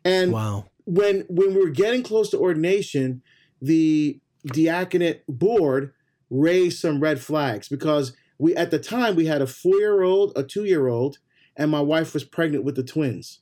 And 0.03 0.33
wow. 0.33 0.71
when 0.87 1.27
when 1.29 1.53
we 1.53 1.61
were 1.61 1.69
getting 1.69 2.03
close 2.03 2.31
to 2.31 2.39
ordination, 2.39 3.21
the 3.61 4.19
diaconate 4.47 5.27
board 5.29 5.93
raised 6.31 6.81
some 6.81 7.01
red 7.01 7.21
flags 7.21 7.69
because 7.69 8.17
we 8.39 8.57
at 8.57 8.71
the 8.71 8.79
time 8.79 9.15
we 9.15 9.27
had 9.27 9.43
a 9.43 9.47
four 9.47 9.77
year 9.77 10.01
old, 10.01 10.33
a 10.37 10.43
two 10.43 10.65
year 10.65 10.89
old, 10.89 11.19
and 11.55 11.71
my 11.71 11.83
wife 11.83 12.15
was 12.15 12.25
pregnant 12.25 12.65
with 12.65 12.77
the 12.77 12.83
twins. 12.83 13.41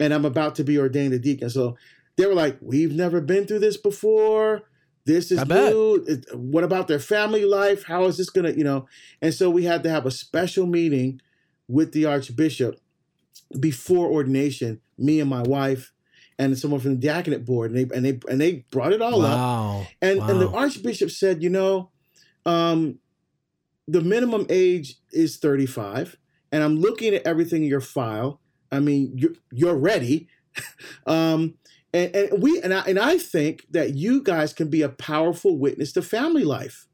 And 0.00 0.14
I'm 0.14 0.24
about 0.24 0.54
to 0.54 0.64
be 0.64 0.78
ordained 0.78 1.12
a 1.12 1.18
deacon. 1.18 1.50
So 1.50 1.76
they 2.16 2.26
were 2.26 2.34
like, 2.34 2.58
"We've 2.60 2.92
never 2.92 3.20
been 3.20 3.46
through 3.46 3.60
this 3.60 3.76
before. 3.76 4.62
This 5.04 5.30
is 5.30 5.46
new. 5.46 6.04
What 6.34 6.64
about 6.64 6.88
their 6.88 6.98
family 6.98 7.44
life? 7.44 7.84
How 7.84 8.04
is 8.06 8.16
this 8.16 8.30
gonna, 8.30 8.50
you 8.50 8.64
know?" 8.64 8.86
And 9.22 9.32
so 9.32 9.50
we 9.50 9.64
had 9.64 9.82
to 9.84 9.90
have 9.90 10.06
a 10.06 10.10
special 10.10 10.66
meeting 10.66 11.20
with 11.68 11.92
the 11.92 12.06
archbishop 12.06 12.80
before 13.58 14.06
ordination. 14.08 14.80
Me 14.98 15.20
and 15.20 15.30
my 15.30 15.42
wife 15.42 15.92
and 16.38 16.58
someone 16.58 16.80
from 16.80 16.98
the 16.98 17.06
diaconate 17.06 17.44
board, 17.44 17.72
and 17.72 17.78
they 17.78 17.96
and 17.96 18.04
they 18.04 18.20
and 18.30 18.40
they 18.40 18.64
brought 18.70 18.92
it 18.92 19.00
all 19.00 19.20
wow. 19.20 19.80
up. 19.80 19.86
And 20.02 20.18
wow. 20.18 20.28
and 20.28 20.40
the 20.40 20.50
archbishop 20.50 21.10
said, 21.10 21.42
you 21.42 21.50
know, 21.50 21.90
um, 22.44 22.98
the 23.88 24.00
minimum 24.00 24.46
age 24.50 24.96
is 25.12 25.36
35, 25.36 26.16
and 26.52 26.62
I'm 26.62 26.76
looking 26.76 27.14
at 27.14 27.26
everything 27.26 27.62
in 27.62 27.68
your 27.68 27.80
file. 27.80 28.40
I 28.70 28.80
mean, 28.80 29.12
you're 29.16 29.34
you're 29.52 29.76
ready. 29.76 30.28
um, 31.06 31.54
and, 31.96 32.14
and 32.14 32.42
we 32.42 32.60
and 32.60 32.74
I 32.74 32.80
and 32.86 32.98
I 32.98 33.18
think 33.18 33.66
that 33.70 33.94
you 33.94 34.22
guys 34.22 34.52
can 34.52 34.68
be 34.68 34.82
a 34.82 34.88
powerful 34.88 35.58
witness 35.58 35.92
to 35.92 36.02
family 36.02 36.44
life, 36.44 36.86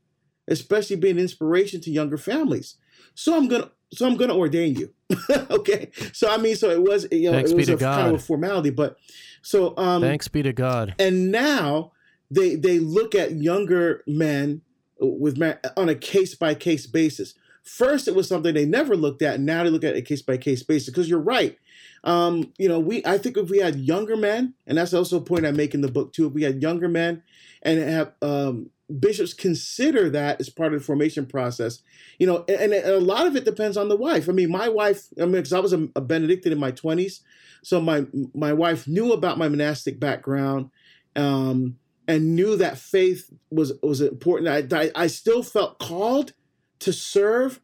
especially 0.46 0.96
being 0.96 1.18
inspiration 1.18 1.80
to 1.82 1.90
younger 1.90 2.16
families. 2.16 2.76
So 3.14 3.36
I'm 3.36 3.48
gonna 3.48 3.70
so 3.92 4.06
I'm 4.06 4.16
gonna 4.16 4.36
ordain 4.36 4.76
you. 4.76 4.94
okay. 5.50 5.90
So 6.12 6.30
I 6.30 6.36
mean, 6.36 6.56
so 6.56 6.70
it 6.70 6.82
was 6.82 7.06
you 7.10 7.30
know 7.30 7.36
Thanks 7.36 7.50
it 7.50 7.56
was 7.56 7.68
a 7.68 7.76
God. 7.76 7.96
kind 7.96 8.14
of 8.14 8.20
a 8.20 8.24
formality, 8.24 8.70
but 8.70 8.96
so 9.42 9.76
um 9.76 10.02
Thanks 10.02 10.28
be 10.28 10.42
to 10.42 10.52
God. 10.52 10.94
And 10.98 11.32
now 11.32 11.92
they 12.30 12.54
they 12.54 12.78
look 12.78 13.14
at 13.14 13.32
younger 13.32 14.02
men 14.06 14.62
with 15.00 15.42
on 15.76 15.88
a 15.88 15.94
case 15.94 16.34
by 16.34 16.54
case 16.54 16.86
basis. 16.86 17.34
First, 17.64 18.08
it 18.08 18.14
was 18.14 18.26
something 18.26 18.54
they 18.54 18.64
never 18.64 18.96
looked 18.96 19.22
at, 19.22 19.36
and 19.36 19.46
now 19.46 19.62
they 19.62 19.70
look 19.70 19.84
at 19.84 19.94
a 19.94 20.02
case 20.02 20.22
by 20.22 20.36
case 20.36 20.62
basis. 20.62 20.88
Because 20.88 21.08
you're 21.08 21.20
right, 21.20 21.56
um, 22.04 22.52
you 22.58 22.68
know, 22.68 22.80
we 22.80 23.04
I 23.04 23.18
think 23.18 23.36
if 23.36 23.50
we 23.50 23.58
had 23.58 23.76
younger 23.76 24.16
men, 24.16 24.54
and 24.66 24.78
that's 24.78 24.94
also 24.94 25.18
a 25.18 25.24
point 25.24 25.46
I 25.46 25.52
make 25.52 25.74
in 25.74 25.82
the 25.82 25.90
book 25.90 26.12
too. 26.12 26.26
If 26.26 26.32
we 26.32 26.42
had 26.42 26.62
younger 26.62 26.88
men 26.88 27.22
and 27.62 27.78
have 27.80 28.12
um, 28.22 28.70
bishops 28.98 29.32
consider 29.32 30.10
that 30.10 30.40
as 30.40 30.48
part 30.48 30.74
of 30.74 30.80
the 30.80 30.84
formation 30.84 31.26
process, 31.26 31.80
you 32.18 32.26
know, 32.26 32.44
and, 32.48 32.72
and, 32.72 32.86
a 32.86 32.98
lot 32.98 33.26
of 33.26 33.36
it 33.36 33.44
depends 33.44 33.76
on 33.76 33.88
the 33.88 33.96
wife. 33.96 34.28
I 34.28 34.32
mean, 34.32 34.50
my 34.50 34.68
wife, 34.68 35.06
I 35.16 35.22
mean, 35.22 35.32
because 35.32 35.52
I 35.52 35.60
was 35.60 35.72
a, 35.72 35.88
a 35.94 36.00
Benedictine 36.00 36.52
in 36.52 36.58
my 36.58 36.72
twenties, 36.72 37.20
so 37.62 37.80
my 37.80 38.06
my 38.34 38.52
wife 38.52 38.88
knew 38.88 39.12
about 39.12 39.38
my 39.38 39.48
monastic 39.48 40.00
background. 40.00 40.70
Um, 41.14 41.76
and 42.08 42.34
knew 42.34 42.56
that 42.56 42.78
faith 42.78 43.32
was 43.50 43.72
was 43.80 44.00
important. 44.00 44.72
I, 44.72 44.82
I, 44.82 44.90
I 44.94 45.06
still 45.06 45.42
felt 45.42 45.78
called 45.78 46.32
to 46.80 46.92
serve 46.92 47.60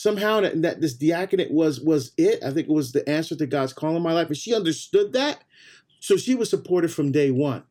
somehow 0.00 0.40
that, 0.40 0.62
that 0.62 0.80
this 0.80 0.94
diaconate 0.94 1.50
was 1.50 1.78
was 1.78 2.12
it. 2.16 2.42
I 2.42 2.50
think 2.52 2.68
it 2.68 2.72
was 2.72 2.92
the 2.92 3.06
answer 3.06 3.36
to 3.36 3.46
God's 3.46 3.74
call 3.74 3.96
in 3.96 4.02
my 4.02 4.14
life, 4.14 4.28
and 4.28 4.36
she 4.36 4.54
understood 4.54 5.12
that. 5.12 5.44
So 6.00 6.16
she 6.16 6.34
was 6.34 6.48
supported 6.48 6.90
from 6.90 7.12
day 7.12 7.30
one. 7.30 7.64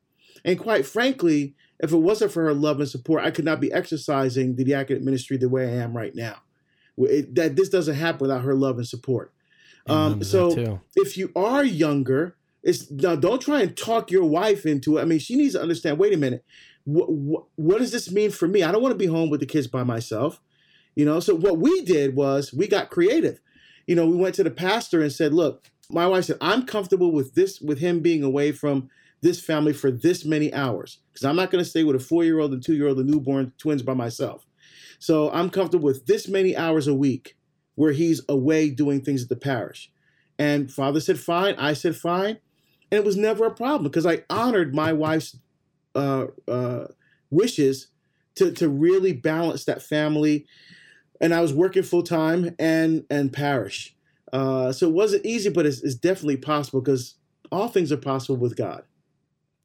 And 0.46 0.60
quite 0.60 0.86
frankly, 0.86 1.56
if 1.80 1.92
it 1.92 1.98
wasn't 1.98 2.32
for 2.32 2.44
her 2.44 2.54
love 2.54 2.80
and 2.80 2.88
support, 2.88 3.26
I 3.26 3.32
could 3.32 3.46
not 3.46 3.60
be 3.60 3.74
exercising 3.74 4.56
the 4.56 4.64
diaconate 4.64 5.02
ministry 5.02 5.38
the 5.38 5.50
way 5.50 5.66
I 5.66 5.84
am 5.84 5.98
right 5.98 6.14
now. 6.14 6.36
It, 6.98 7.34
that 7.34 7.56
this 7.56 7.70
doesn't 7.70 7.96
happen 7.96 8.20
without 8.20 8.44
her 8.44 8.54
love 8.54 8.78
and 8.78 8.88
support. 8.88 9.34
Um, 9.88 10.24
so 10.24 10.80
if 10.96 11.18
you 11.18 11.32
are 11.36 11.64
younger, 11.64 12.36
it's 12.62 12.92
now 12.92 13.16
don't 13.16 13.42
try 13.42 13.62
and 13.62 13.76
talk 13.76 14.12
your 14.12 14.26
wife 14.26 14.68
into 14.68 14.98
it. 14.98 15.02
I 15.02 15.06
mean, 15.06 15.18
she 15.18 15.36
needs 15.36 15.54
to 15.56 15.62
understand. 15.62 15.98
Wait 15.98 16.14
a 16.14 16.18
minute, 16.18 16.46
what, 16.84 17.12
what, 17.12 17.46
what 17.56 17.80
does 17.80 17.92
this 17.92 18.12
mean 18.12 18.30
for 18.30 18.48
me? 18.48 18.62
I 18.62 18.72
don't 18.72 18.84
want 18.84 18.92
to 18.92 19.00
be 19.00 19.08
home 19.08 19.32
with 19.32 19.40
the 19.40 19.48
kids 19.48 19.66
by 19.66 19.84
myself. 19.84 20.40
You 20.96 21.06
know, 21.06 21.20
so 21.20 21.36
what 21.36 21.60
we 21.60 21.82
did 21.82 22.16
was 22.16 22.54
we 22.54 22.68
got 22.68 22.90
creative. 22.90 23.40
You 23.88 23.96
know, 23.96 24.06
we 24.06 24.18
went 24.18 24.36
to 24.36 24.44
the 24.44 24.52
pastor 24.52 25.02
and 25.02 25.12
said, 25.12 25.34
"Look, 25.34 25.70
my 25.90 26.08
wife 26.08 26.26
said 26.26 26.38
I'm 26.42 26.66
comfortable 26.66 27.12
with 27.12 27.36
this, 27.36 27.62
with 27.62 27.80
him 27.80 28.02
being 28.02 28.24
away 28.24 28.52
from 28.52 28.90
this 29.22 29.42
family 29.42 29.74
for 29.74 29.92
this 29.92 30.24
many 30.24 30.54
hours 30.54 31.00
because 31.12 31.26
I'm 31.26 31.36
not 31.36 31.52
going 31.52 31.64
to 31.64 31.70
stay 31.70 31.84
with 31.84 31.96
a 31.96 32.00
four 32.00 32.24
year 32.24 32.40
old 32.40 32.54
and 32.54 32.64
two 32.64 32.76
year 32.76 32.88
old 32.88 33.00
and 33.00 33.10
newborn 33.10 33.54
twins 33.58 33.82
by 33.82 33.94
myself. 33.94 34.46
So 35.00 35.32
I'm 35.32 35.50
comfortable 35.50 35.86
with 35.86 36.06
this 36.06 36.28
many 36.28 36.56
hours 36.56 36.88
a 36.88 36.94
week 36.94 37.36
where 37.76 37.94
he's 37.94 38.22
away 38.28 38.70
doing 38.70 39.02
things 39.02 39.24
at 39.24 39.30
the 39.30 39.36
parish." 39.36 39.92
And 40.38 40.72
father 40.72 41.00
said, 41.00 41.20
"Fine." 41.20 41.56
I 41.56 41.74
said, 41.74 41.96
"Fine." 41.96 42.40
and 42.92 43.00
it 43.00 43.06
was 43.06 43.18
never 43.18 43.46
a 43.46 43.54
problem 43.54 43.84
because 43.84 44.06
I 44.06 44.24
honored 44.30 44.74
my 44.74 44.94
wife's 44.94 45.38
uh, 45.96 46.28
uh, 46.48 46.88
wishes 47.30 47.88
to 48.36 48.52
to 48.54 48.70
really 48.70 49.14
balance 49.14 49.66
that 49.66 49.82
family, 49.82 50.46
and 51.20 51.34
I 51.34 51.42
was 51.42 51.54
working 51.54 51.84
full 51.84 52.04
time 52.04 52.56
and 52.60 53.06
and 53.10 53.32
parish, 53.32 53.96
uh, 54.32 54.72
so 54.72 54.88
it 54.88 54.94
wasn't 54.94 55.26
easy, 55.26 55.50
but 55.50 55.66
it's, 55.66 55.82
it's 55.82 55.96
definitely 55.96 56.38
possible 56.38 56.82
because 56.82 57.16
all 57.52 57.68
things 57.68 57.92
are 57.92 57.98
possible 57.98 58.38
with 58.38 58.56
God. 58.56 58.84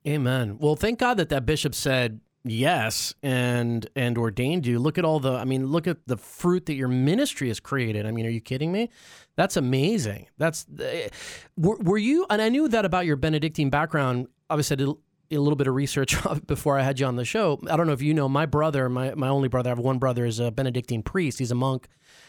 Amen. 0.07 0.59
Well, 0.59 0.77
thank 0.77 0.99
God 0.99 1.17
that 1.17 1.31
that 1.31 1.47
bishop 1.47 1.75
said 1.75 2.21
yes 2.45 3.15
and 3.23 3.89
and 3.97 4.19
ordained 4.19 4.67
you. 4.67 4.79
Look 4.79 4.99
at 4.99 5.05
all 5.05 5.19
the 5.19 5.33
i 5.33 5.45
mean 5.45 5.67
look 5.69 5.87
at 5.87 6.07
the 6.07 6.17
fruit 6.17 6.67
that 6.67 6.75
your 6.75 6.89
ministry 6.89 7.49
has 7.49 7.59
created. 7.59 8.07
I 8.07 8.11
mean 8.11 8.27
are 8.27 8.31
you 8.31 8.41
kidding 8.41 8.71
me? 8.71 8.91
That's 9.37 9.57
amazing. 9.57 10.29
That's 10.37 10.67
uh, 10.79 11.09
were, 11.57 11.77
were 11.77 11.99
you 11.99 12.27
and 12.29 12.43
i 12.43 12.49
knew 12.49 12.69
that 12.69 12.85
about 12.85 13.07
your 13.07 13.17
benedictine 13.17 13.71
background. 13.71 14.29
Obviously 14.51 14.95
a 15.35 15.41
little 15.41 15.57
bit 15.57 15.67
of 15.67 15.75
research 15.75 16.17
before 16.47 16.79
i 16.79 16.83
had 16.83 16.99
you 16.99 17.07
on 17.07 17.17
the 17.17 17.25
show 17.25 17.61
i 17.71 17.77
don't 17.77 17.87
know 17.87 17.93
if 17.93 18.03
you 18.03 18.15
know 18.15 18.29
my 18.29 18.47
brother 18.47 18.89
my, 18.89 19.15
my 19.15 19.29
only 19.29 19.49
brother 19.49 19.69
i 19.69 19.73
have 19.73 19.79
one 19.79 19.99
brother 19.99 20.25
is 20.25 20.39
a 20.39 20.51
benedictine 20.51 21.03
priest 21.03 21.39
he's 21.39 21.51
a 21.51 21.55
monk 21.55 21.89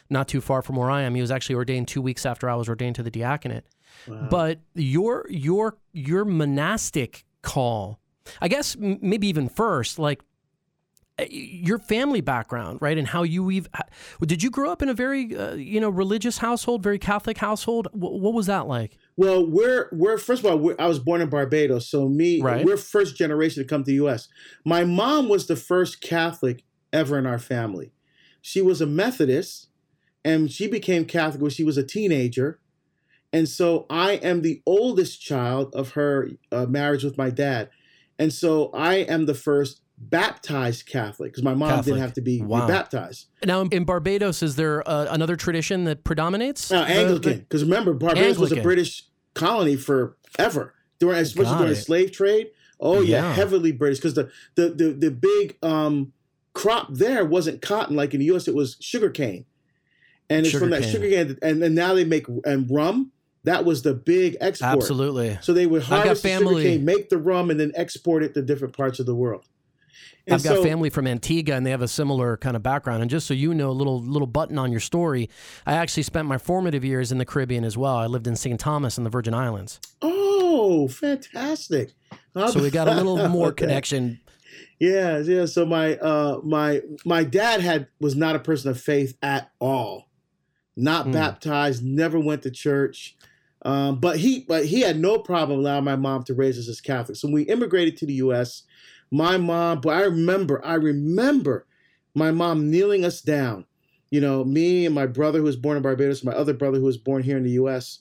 not 0.10 0.28
too 0.28 0.41
far 0.41 0.62
from 0.62 0.76
where 0.76 0.89
i 0.89 1.01
am 1.01 1.16
he 1.16 1.22
was 1.22 1.32
actually 1.32 1.56
ordained 1.56 1.88
two 1.88 2.01
weeks 2.01 2.26
after 2.26 2.49
i 2.49 2.56
was 2.56 2.70
ordained 2.70 2.95
to 2.95 3.03
the 3.03 3.12
diaconate 3.12 3.66
wow. 4.08 4.28
but 4.30 4.60
your 4.74 5.26
your 5.30 5.78
your 5.93 6.26
monastic 6.26 7.26
call 7.41 7.99
I 8.41 8.47
guess 8.47 8.76
maybe 8.78 9.28
even 9.28 9.49
first, 9.49 9.99
like 9.99 10.22
uh, 11.20 11.26
your 11.30 11.80
family 11.80 12.22
background, 12.22 12.82
right, 12.82 12.97
and 12.97 13.08
how 13.08 13.24
you 13.24 13.49
even 13.51 13.72
did 14.22 14.43
you 14.43 14.49
grow 14.49 14.72
up 14.72 14.82
in 14.82 14.89
a 14.89 14.93
very 14.93 15.36
uh, 15.36 15.53
you 15.53 15.80
know 15.80 15.89
religious 15.89 16.39
household, 16.39 16.84
very 16.84 16.99
Catholic 16.99 17.38
household? 17.38 17.88
W- 17.93 18.20
what 18.20 18.34
was 18.34 18.47
that 18.47 18.68
like? 18.68 18.97
Well, 19.18 19.45
we're 19.45 19.89
we're 19.93 20.18
first 20.18 20.43
of 20.43 20.51
all, 20.51 20.76
I 20.78 20.88
was 20.88 20.99
born 20.99 21.22
in 21.22 21.30
Barbados, 21.30 21.88
so 21.88 22.09
me 22.09 22.41
right. 22.41 22.66
we're 22.66 22.78
first 22.78 23.16
generation 23.16 23.63
to 23.63 23.68
come 23.68 23.84
to 23.84 23.91
the 23.91 23.95
U.S. 23.95 24.28
My 24.66 24.84
mom 24.84 25.30
was 25.30 25.47
the 25.47 25.55
first 25.55 26.01
Catholic 26.01 26.63
ever 26.91 27.18
in 27.18 27.26
our 27.26 27.39
family. 27.39 27.93
She 28.41 28.61
was 28.61 28.82
a 28.82 28.86
Methodist, 28.86 29.70
and 30.24 30.51
she 30.51 30.68
became 30.68 31.05
Catholic 31.05 31.41
when 31.41 31.51
she 31.51 31.63
was 31.63 31.78
a 31.78 31.84
teenager. 31.84 32.59
And 33.32 33.49
so 33.49 33.86
I 33.89 34.13
am 34.13 34.41
the 34.41 34.61
oldest 34.66 35.22
child 35.22 35.74
of 35.74 35.91
her 35.91 36.30
uh, 36.51 36.66
marriage 36.66 37.03
with 37.03 37.18
my 37.18 37.30
dad. 37.30 37.70
And 38.18 38.32
so 38.32 38.70
I 38.74 38.95
am 38.95 39.26
the 39.26 39.34
first 39.34 39.82
baptized 39.98 40.86
Catholic 40.86 41.32
because 41.32 41.43
my 41.43 41.54
mom 41.54 41.70
Catholic. 41.70 41.86
didn't 41.86 42.02
have 42.02 42.14
to 42.14 42.22
be, 42.22 42.41
wow. 42.41 42.68
baptized. 42.68 43.28
Now, 43.46 43.62
in 43.62 43.86
Barbados, 43.86 44.43
is 44.43 44.56
there 44.56 44.88
uh, 44.88 45.08
another 45.10 45.36
tradition 45.36 45.86
that 45.86 46.04
predominates? 46.04 46.72
No, 46.72 46.84
Anglican. 46.84 47.39
Because 47.39 47.64
remember, 47.64 47.93
Barbados 47.93 48.24
Anglican. 48.24 48.41
was 48.41 48.52
a 48.52 48.62
British 48.62 49.04
colony 49.34 49.76
forever, 49.76 50.74
during, 51.00 51.18
especially 51.20 51.43
Got 51.46 51.58
during 51.60 51.72
it. 51.72 51.76
the 51.76 51.82
slave 51.82 52.12
trade. 52.12 52.48
Oh 52.80 53.02
yeah, 53.02 53.22
yeah 53.22 53.34
heavily 53.34 53.72
British 53.72 54.00
because 54.00 54.16
the, 54.16 54.30
the 54.56 54.70
the 54.70 54.91
the 54.91 55.12
big 55.12 55.58
um, 55.64 56.12
crop 56.54 56.88
there 56.91 57.24
wasn't 57.24 57.62
cotton 57.62 57.96
like 57.96 58.14
in 58.14 58.20
the 58.20 58.26
U.S. 58.28 58.48
It 58.48 58.56
was 58.56 58.76
sugar 58.82 59.10
cane, 59.10 59.46
and 60.30 60.41
it's 60.41 60.50
sugar 60.50 60.66
from 60.66 60.72
that 60.72 60.84
sugar 60.84 61.10
cane. 61.10 61.38
And, 61.41 61.64
and 61.64 61.76
now 61.76 61.93
they 61.93 62.04
make 62.04 62.28
and 62.43 62.70
rum. 62.70 63.12
That 63.46 63.64
was 63.64 63.84
the 63.84 63.93
big 63.93 64.36
export. 64.41 64.78
Absolutely. 64.78 65.38
So 65.41 65.54
they 65.54 65.68
would 65.68 65.84
harvest 65.84 66.24
the 66.24 66.30
sugar 66.30 66.56
cane, 66.56 66.84
make 66.84 67.10
the 67.10 67.20
rum, 67.20 67.52
and 67.52 67.60
then 67.60 67.72
export 67.76 68.24
it 68.24 68.34
to 68.34 68.41
different 68.41 68.76
parts 68.76 69.00
of 69.00 69.06
the 69.06 69.14
world. 69.14 69.46
And 70.28 70.36
I've 70.36 70.43
got 70.43 70.55
so, 70.55 70.63
family 70.63 70.89
from 70.89 71.05
Antigua, 71.05 71.55
and 71.55 71.65
they 71.65 71.71
have 71.71 71.84
a 71.84 71.88
similar 71.88 72.38
kind 72.38 72.55
of 72.55 72.63
background. 72.63 73.01
And 73.01 73.11
just 73.11 73.28
so 73.28 73.34
you 73.34 73.53
know, 73.53 73.69
a 73.69 73.73
little 73.73 74.01
little 74.01 74.28
button 74.28 74.57
on 74.57 74.71
your 74.71 74.80
story, 74.80 75.30
I 75.65 75.73
actually 75.73 76.03
spent 76.03 76.28
my 76.28 76.39
formative 76.39 76.84
years 76.84 77.11
in 77.11 77.19
the 77.19 77.26
Caribbean 77.26 77.63
as 77.63 77.78
well. 77.78 77.95
I 77.95 78.07
lived 78.07 78.26
in 78.26 78.36
St. 78.36 78.59
Thomas 78.59 78.97
in 78.97 79.03
the 79.03 79.09
Virgin 79.09 79.34
Islands. 79.34 79.80
Oh, 80.01 80.88
fantastic! 80.88 81.93
so 82.36 82.61
we 82.61 82.71
got 82.71 82.88
a 82.88 82.95
little 82.95 83.28
more 83.30 83.49
okay. 83.49 83.65
connection. 83.65 84.19
Yeah, 84.80 85.19
yeah. 85.19 85.45
So 85.45 85.65
my 85.65 85.97
uh 85.97 86.39
my 86.43 86.82
my 87.05 87.23
dad 87.23 87.61
had 87.61 87.88
was 87.99 88.15
not 88.15 88.36
a 88.36 88.39
person 88.39 88.71
of 88.71 88.80
faith 88.80 89.17
at 89.21 89.51
all. 89.59 90.09
Not 90.76 91.07
mm. 91.07 91.13
baptized, 91.13 91.84
never 91.84 92.19
went 92.19 92.41
to 92.43 92.51
church. 92.51 93.15
Um, 93.63 93.99
but 93.99 94.17
he 94.17 94.45
but 94.47 94.65
he 94.65 94.82
had 94.82 94.99
no 94.99 95.17
problem 95.17 95.59
allowing 95.59 95.86
my 95.86 95.95
mom 95.95 96.23
to 96.26 96.34
raise 96.34 96.59
us 96.59 96.67
as 96.67 96.82
Catholics. 96.82 97.21
So 97.21 97.28
when 97.28 97.36
we 97.36 97.43
immigrated 97.43 97.97
to 97.97 98.05
the 98.05 98.13
US, 98.15 98.63
my 99.12 99.38
mom, 99.38 99.82
but 99.82 99.89
I 99.89 100.01
remember, 100.01 100.64
I 100.66 100.76
remember 100.76 101.66
my 102.14 102.32
mom 102.32 102.70
kneeling 102.70 103.06
us 103.06 103.22
down. 103.22 103.66
You 104.12 104.22
know, 104.22 104.43
me 104.43 104.86
and 104.86 104.95
my 104.95 105.08
brother 105.08 105.39
who 105.39 105.45
was 105.45 105.56
born 105.56 105.78
in 105.78 105.84
Barbados, 105.84 106.24
my 106.24 106.32
other 106.32 106.53
brother 106.53 106.80
who 106.80 106.86
was 106.86 106.97
born 106.97 107.24
here 107.24 107.38
in 107.38 107.43
the 107.43 107.51
US, 107.51 107.99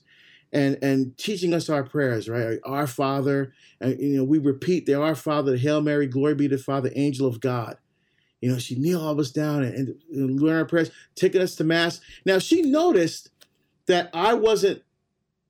and 0.53 0.79
and 0.83 1.17
teaching 1.19 1.53
us 1.53 1.69
our 1.69 1.83
prayers, 1.83 2.29
right? 2.29 2.59
Our 2.65 2.87
Father, 2.87 3.53
and 3.81 3.99
you 3.99 4.17
know, 4.17 4.25
we 4.25 4.39
repeat 4.39 4.87
the 4.87 4.95
Our 4.95 5.17
Father, 5.17 5.53
the 5.53 5.59
Hail 5.59 5.81
Mary, 5.81 6.07
glory 6.07 6.35
be 6.35 6.49
to 6.49 6.59
Father, 6.59 6.91
angel 6.95 7.27
of 7.27 7.41
God. 7.41 7.77
You 8.41 8.53
know, 8.53 8.59
she 8.59 8.77
kneel 8.77 9.01
all 9.01 9.13
of 9.13 9.19
us 9.19 9.31
down 9.31 9.65
and, 9.65 9.75
and, 9.75 9.95
and 10.13 10.41
learn 10.41 10.59
our 10.59 10.65
prayers, 10.67 10.91
taking 11.17 11.41
us 11.41 11.57
to 11.57 11.65
mass. 11.65 12.01
Now 12.25 12.39
she 12.39 12.63
noticed 12.63 13.31
that 13.87 14.11
I 14.13 14.35
wasn't 14.35 14.83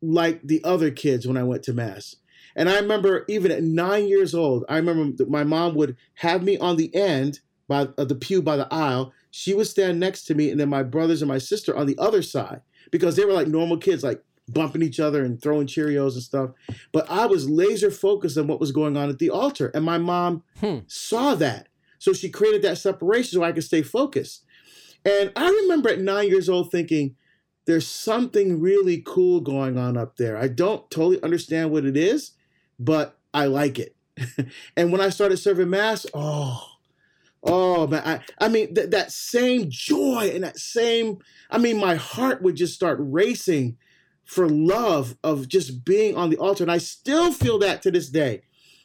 like 0.00 0.40
the 0.42 0.62
other 0.64 0.90
kids 0.90 1.26
when 1.26 1.36
I 1.36 1.42
went 1.42 1.62
to 1.64 1.72
mass. 1.72 2.16
And 2.56 2.68
I 2.68 2.78
remember 2.78 3.24
even 3.28 3.50
at 3.50 3.62
nine 3.62 4.06
years 4.08 4.34
old, 4.34 4.64
I 4.68 4.76
remember 4.76 5.24
my 5.26 5.44
mom 5.44 5.74
would 5.74 5.96
have 6.14 6.42
me 6.42 6.56
on 6.58 6.76
the 6.76 6.94
end 6.94 7.40
by 7.68 7.88
uh, 7.98 8.04
the 8.04 8.14
pew 8.14 8.42
by 8.42 8.56
the 8.56 8.72
aisle. 8.72 9.12
She 9.30 9.54
would 9.54 9.66
stand 9.66 9.98
next 9.98 10.24
to 10.26 10.34
me, 10.34 10.50
and 10.50 10.60
then 10.60 10.68
my 10.68 10.82
brothers 10.82 11.22
and 11.22 11.28
my 11.28 11.38
sister 11.38 11.76
on 11.76 11.86
the 11.86 11.98
other 11.98 12.22
side 12.22 12.60
because 12.90 13.16
they 13.16 13.24
were 13.24 13.32
like 13.32 13.48
normal 13.48 13.78
kids, 13.78 14.04
like 14.04 14.22
bumping 14.48 14.82
each 14.82 15.00
other 15.00 15.24
and 15.24 15.40
throwing 15.40 15.66
Cheerios 15.66 16.12
and 16.12 16.22
stuff. 16.22 16.50
But 16.92 17.10
I 17.10 17.26
was 17.26 17.48
laser 17.48 17.90
focused 17.90 18.38
on 18.38 18.46
what 18.46 18.60
was 18.60 18.72
going 18.72 18.96
on 18.96 19.08
at 19.08 19.18
the 19.18 19.30
altar, 19.30 19.70
and 19.74 19.84
my 19.84 19.98
mom 19.98 20.42
hmm. 20.60 20.78
saw 20.86 21.34
that, 21.36 21.68
so 21.98 22.12
she 22.12 22.30
created 22.30 22.62
that 22.62 22.78
separation 22.78 23.38
so 23.38 23.44
I 23.44 23.52
could 23.52 23.64
stay 23.64 23.82
focused. 23.82 24.44
And 25.04 25.32
I 25.36 25.48
remember 25.48 25.90
at 25.90 26.00
nine 26.00 26.28
years 26.28 26.48
old 26.48 26.70
thinking, 26.70 27.16
there's 27.66 27.86
something 27.86 28.60
really 28.60 29.02
cool 29.04 29.40
going 29.40 29.78
on 29.78 29.96
up 29.96 30.16
there. 30.16 30.36
I 30.36 30.48
don't 30.48 30.90
totally 30.90 31.22
understand 31.22 31.70
what 31.70 31.84
it 31.84 31.96
is, 31.96 32.32
but 32.78 33.18
I 33.32 33.46
like 33.46 33.78
it. 33.78 33.96
and 34.76 34.92
when 34.92 35.00
I 35.00 35.08
started 35.08 35.38
serving 35.38 35.70
mass, 35.70 36.06
oh, 36.14 36.66
oh 37.42 37.86
man, 37.86 38.02
I, 38.04 38.44
I 38.44 38.48
mean 38.48 38.74
th- 38.74 38.90
that 38.90 39.12
same 39.12 39.66
joy 39.68 40.30
and 40.34 40.44
that 40.44 40.58
same, 40.58 41.18
I 41.50 41.58
mean, 41.58 41.78
my 41.78 41.96
heart 41.96 42.42
would 42.42 42.56
just 42.56 42.74
start 42.74 42.98
racing 43.00 43.76
for 44.24 44.48
love 44.48 45.16
of 45.22 45.48
just 45.48 45.84
being 45.84 46.16
on 46.16 46.30
the 46.30 46.38
altar, 46.38 46.64
and 46.64 46.72
I 46.72 46.78
still 46.78 47.32
feel 47.32 47.58
that 47.58 47.82
to 47.82 47.90
this 47.90 48.08
day. 48.08 48.42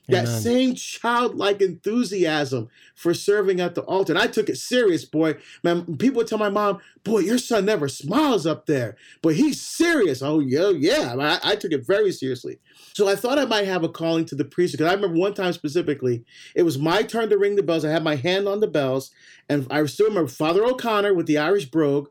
That 0.09 0.27
Amen. 0.27 0.41
same 0.41 0.75
childlike 0.75 1.61
enthusiasm 1.61 2.69
for 2.95 3.13
serving 3.13 3.61
at 3.61 3.75
the 3.75 3.81
altar. 3.81 4.13
And 4.13 4.21
I 4.21 4.27
took 4.27 4.49
it 4.49 4.57
serious, 4.57 5.05
boy. 5.05 5.35
Man, 5.63 5.97
people 5.97 6.17
would 6.17 6.27
tell 6.27 6.37
my 6.39 6.49
mom, 6.49 6.79
boy, 7.03 7.19
your 7.19 7.37
son 7.37 7.65
never 7.65 7.87
smiles 7.87 8.47
up 8.47 8.65
there, 8.65 8.97
but 9.21 9.35
he's 9.35 9.61
serious. 9.61 10.21
Oh, 10.21 10.39
yeah, 10.39 10.69
yeah. 10.69 11.15
I, 11.17 11.51
I 11.51 11.55
took 11.55 11.71
it 11.71 11.85
very 11.85 12.11
seriously. 12.11 12.59
So 12.93 13.07
I 13.07 13.15
thought 13.15 13.39
I 13.39 13.45
might 13.45 13.67
have 13.67 13.83
a 13.83 13.89
calling 13.89 14.25
to 14.25 14.35
the 14.35 14.45
priesthood. 14.45 14.79
Because 14.79 14.91
I 14.91 14.95
remember 14.95 15.19
one 15.19 15.33
time 15.33 15.53
specifically, 15.53 16.25
it 16.55 16.63
was 16.63 16.77
my 16.77 17.03
turn 17.03 17.29
to 17.29 17.37
ring 17.37 17.55
the 17.55 17.63
bells. 17.63 17.85
I 17.85 17.91
had 17.91 18.03
my 18.03 18.15
hand 18.15 18.47
on 18.47 18.59
the 18.59 18.67
bells, 18.67 19.11
and 19.47 19.67
I 19.69 19.85
still 19.85 20.07
remember 20.07 20.29
Father 20.29 20.65
O'Connor 20.65 21.13
with 21.13 21.27
the 21.27 21.37
Irish 21.37 21.65
brogue 21.65 22.09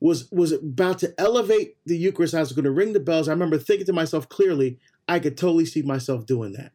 was 0.00 0.30
was 0.30 0.52
about 0.52 0.98
to 1.00 1.12
elevate 1.18 1.76
the 1.84 1.96
Eucharist. 1.96 2.34
I 2.34 2.40
was 2.40 2.52
going 2.52 2.64
to 2.64 2.70
ring 2.70 2.92
the 2.92 3.00
bells. 3.00 3.28
I 3.28 3.32
remember 3.32 3.58
thinking 3.58 3.86
to 3.86 3.92
myself 3.92 4.28
clearly, 4.28 4.78
I 5.06 5.18
could 5.18 5.36
totally 5.36 5.66
see 5.66 5.82
myself 5.82 6.26
doing 6.26 6.52
that. 6.52 6.72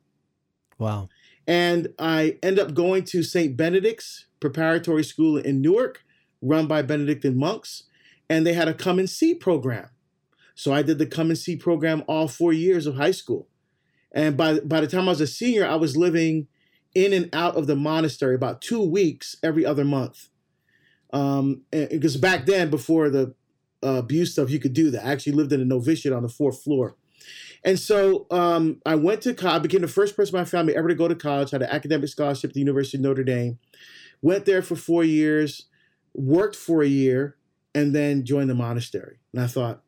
Wow. 0.84 1.10
And 1.48 1.94
I 1.98 2.38
end 2.44 2.60
up 2.60 2.74
going 2.74 3.06
to 3.06 3.24
St. 3.24 3.56
Benedict's 3.56 4.26
preparatory 4.40 5.04
school 5.04 5.38
in 5.38 5.62
Newark, 5.62 6.04
run 6.42 6.68
by 6.68 6.82
Benedictine 6.82 7.38
monks, 7.38 7.84
and 8.30 8.46
they 8.46 8.54
had 8.54 8.68
a 8.68 8.74
come 8.74 9.00
and 9.00 9.10
see 9.10 9.34
program. 9.34 9.90
So 10.56 10.74
I 10.74 10.82
did 10.82 10.98
the 10.98 11.06
come 11.06 11.30
and 11.30 11.38
see 11.38 11.56
program 11.56 12.04
all 12.08 12.28
four 12.28 12.52
years 12.52 12.86
of 12.86 12.96
high 12.96 13.12
school. 13.12 13.48
And 14.12 14.38
by, 14.38 14.60
by 14.60 14.82
the 14.82 14.88
time 14.88 15.08
I 15.08 15.12
was 15.12 15.22
a 15.22 15.28
senior, 15.28 15.66
I 15.66 15.76
was 15.76 15.98
living 15.98 16.48
in 16.94 17.14
and 17.14 17.30
out 17.34 17.56
of 17.56 17.66
the 17.66 17.76
monastery 17.76 18.36
about 18.36 18.62
two 18.62 18.82
weeks 18.82 19.38
every 19.42 19.66
other 19.66 19.86
month. 19.86 20.28
Um, 21.12 21.62
because 21.72 22.18
back 22.18 22.46
then, 22.46 22.70
before 22.70 23.10
the 23.10 23.34
uh, 23.84 23.96
abuse 24.00 24.34
stuff, 24.34 24.50
you 24.50 24.60
could 24.60 24.74
do 24.74 24.92
that. 24.92 25.06
I 25.06 25.12
actually 25.12 25.34
lived 25.34 25.54
in 25.54 25.62
a 25.62 25.66
novitiate 25.66 26.14
on 26.14 26.24
the 26.24 26.30
fourth 26.30 26.62
floor. 26.62 26.96
And 27.66 27.80
so 27.80 28.28
um, 28.30 28.82
I 28.86 28.96
went 28.96 29.22
to 29.22 29.34
college, 29.34 29.60
I 29.60 29.60
became 29.60 29.82
the 29.82 29.88
first 29.88 30.16
person 30.16 30.36
in 30.36 30.42
my 30.42 30.46
family 30.46 30.76
ever 30.76 30.90
to 30.90 30.96
go 30.96 31.08
to 31.08 31.16
college, 31.16 31.52
had 31.52 31.62
an 31.62 31.70
academic 31.70 32.10
scholarship 32.10 32.50
at 32.50 32.54
the 32.54 32.60
University 32.60 32.98
of 32.98 33.04
Notre 33.04 33.24
Dame, 33.24 33.58
went 34.22 34.46
there 34.46 34.62
for 34.62 34.76
four 34.76 35.04
years, 35.04 35.68
worked 36.14 36.56
for 36.56 36.84
a 36.84 36.88
year, 36.88 37.38
and 37.74 37.96
then 37.96 38.26
joined 38.26 38.50
the 38.50 38.56
monastery. 38.56 39.20
And 39.34 39.42
I 39.42 39.48
thought, 39.48 39.82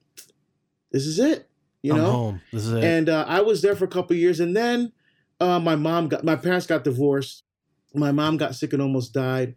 this 0.91 1.05
is 1.05 1.19
it, 1.19 1.49
you 1.82 1.91
I'm 1.93 1.97
know? 1.99 2.11
Home. 2.11 2.41
This 2.53 2.65
is 2.65 2.73
it. 2.73 2.84
And 2.84 3.09
uh, 3.09 3.26
I 3.28 3.41
was 3.41 3.61
there 3.61 3.76
for 3.76 3.86
a 3.86 3.89
couple 3.89 4.15
years. 4.15 4.39
And 4.39 4.55
then 4.55 4.93
uh, 5.39 5.59
my 5.59 5.76
mom 5.76 6.07
got, 6.07 6.23
my 6.23 6.36
parents 6.36 6.67
got 6.67 6.84
divorced. 6.84 7.43
My 7.93 8.11
mom 8.11 8.38
got 8.38 8.55
sick 8.55 8.73
and 8.73 8.82
almost 8.82 9.13
died. 9.13 9.55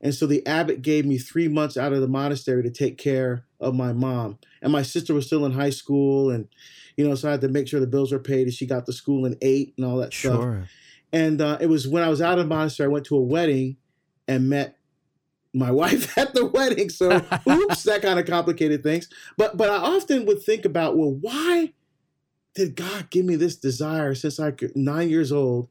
And 0.00 0.14
so 0.14 0.26
the 0.26 0.46
abbot 0.46 0.82
gave 0.82 1.04
me 1.04 1.18
three 1.18 1.48
months 1.48 1.76
out 1.76 1.92
of 1.92 2.00
the 2.00 2.08
monastery 2.08 2.62
to 2.62 2.70
take 2.70 2.98
care 2.98 3.44
of 3.60 3.74
my 3.74 3.92
mom. 3.92 4.38
And 4.62 4.72
my 4.72 4.82
sister 4.82 5.12
was 5.12 5.26
still 5.26 5.44
in 5.44 5.52
high 5.52 5.70
school. 5.70 6.30
And 6.30 6.48
you 6.96 7.08
know, 7.08 7.14
so 7.14 7.28
I 7.28 7.32
had 7.32 7.40
to 7.42 7.48
make 7.48 7.68
sure 7.68 7.80
the 7.80 7.86
bills 7.86 8.12
were 8.12 8.18
paid 8.18 8.46
and 8.46 8.52
she 8.52 8.66
got 8.66 8.86
to 8.86 8.92
school 8.92 9.26
in 9.26 9.36
eight 9.42 9.74
and 9.76 9.86
all 9.86 9.96
that 9.98 10.12
sure. 10.12 10.32
stuff. 10.32 10.70
And 11.12 11.40
uh, 11.40 11.58
it 11.60 11.66
was 11.66 11.88
when 11.88 12.02
I 12.02 12.08
was 12.08 12.22
out 12.22 12.38
of 12.38 12.48
the 12.48 12.54
monastery, 12.54 12.86
I 12.86 12.92
went 12.92 13.06
to 13.06 13.16
a 13.16 13.22
wedding 13.22 13.76
and 14.28 14.48
met 14.48 14.76
my 15.52 15.70
wife 15.72 16.16
at 16.16 16.34
the 16.34 16.46
wedding. 16.46 16.88
So 16.88 17.10
oops, 17.48 17.82
that 17.84 18.02
kind 18.02 18.18
of 18.18 18.26
complicated 18.26 18.82
things. 18.82 19.08
But 19.36 19.56
but 19.56 19.70
I 19.70 19.76
often 19.76 20.26
would 20.26 20.42
think 20.42 20.64
about, 20.64 20.96
well, 20.96 21.12
why 21.12 21.72
did 22.54 22.76
God 22.76 23.10
give 23.10 23.24
me 23.24 23.36
this 23.36 23.56
desire 23.56 24.14
since 24.14 24.40
I 24.40 24.50
could 24.50 24.76
nine 24.76 25.08
years 25.08 25.32
old? 25.32 25.68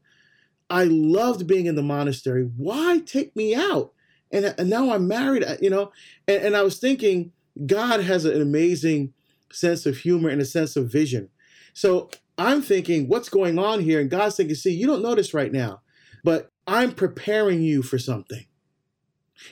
I 0.68 0.84
loved 0.84 1.46
being 1.46 1.66
in 1.66 1.74
the 1.74 1.82
monastery. 1.82 2.48
Why 2.56 3.00
take 3.04 3.34
me 3.34 3.54
out? 3.54 3.92
And, 4.30 4.54
and 4.56 4.70
now 4.70 4.92
I'm 4.92 5.08
married, 5.08 5.42
uh, 5.42 5.56
you 5.60 5.70
know, 5.70 5.90
and, 6.28 6.42
and 6.44 6.56
I 6.56 6.62
was 6.62 6.78
thinking 6.78 7.32
God 7.66 8.00
has 8.00 8.24
an 8.24 8.40
amazing 8.40 9.12
sense 9.52 9.86
of 9.86 9.98
humor 9.98 10.28
and 10.28 10.40
a 10.40 10.44
sense 10.44 10.76
of 10.76 10.90
vision. 10.90 11.28
So 11.72 12.10
I'm 12.38 12.62
thinking, 12.62 13.08
what's 13.08 13.28
going 13.28 13.58
on 13.58 13.80
here? 13.80 14.00
And 14.00 14.10
God's 14.10 14.36
thinking, 14.36 14.54
see, 14.54 14.72
you 14.72 14.86
don't 14.86 15.02
know 15.02 15.14
this 15.14 15.34
right 15.34 15.52
now, 15.52 15.82
but 16.24 16.50
I'm 16.66 16.92
preparing 16.92 17.62
you 17.62 17.82
for 17.82 17.98
something. 17.98 18.46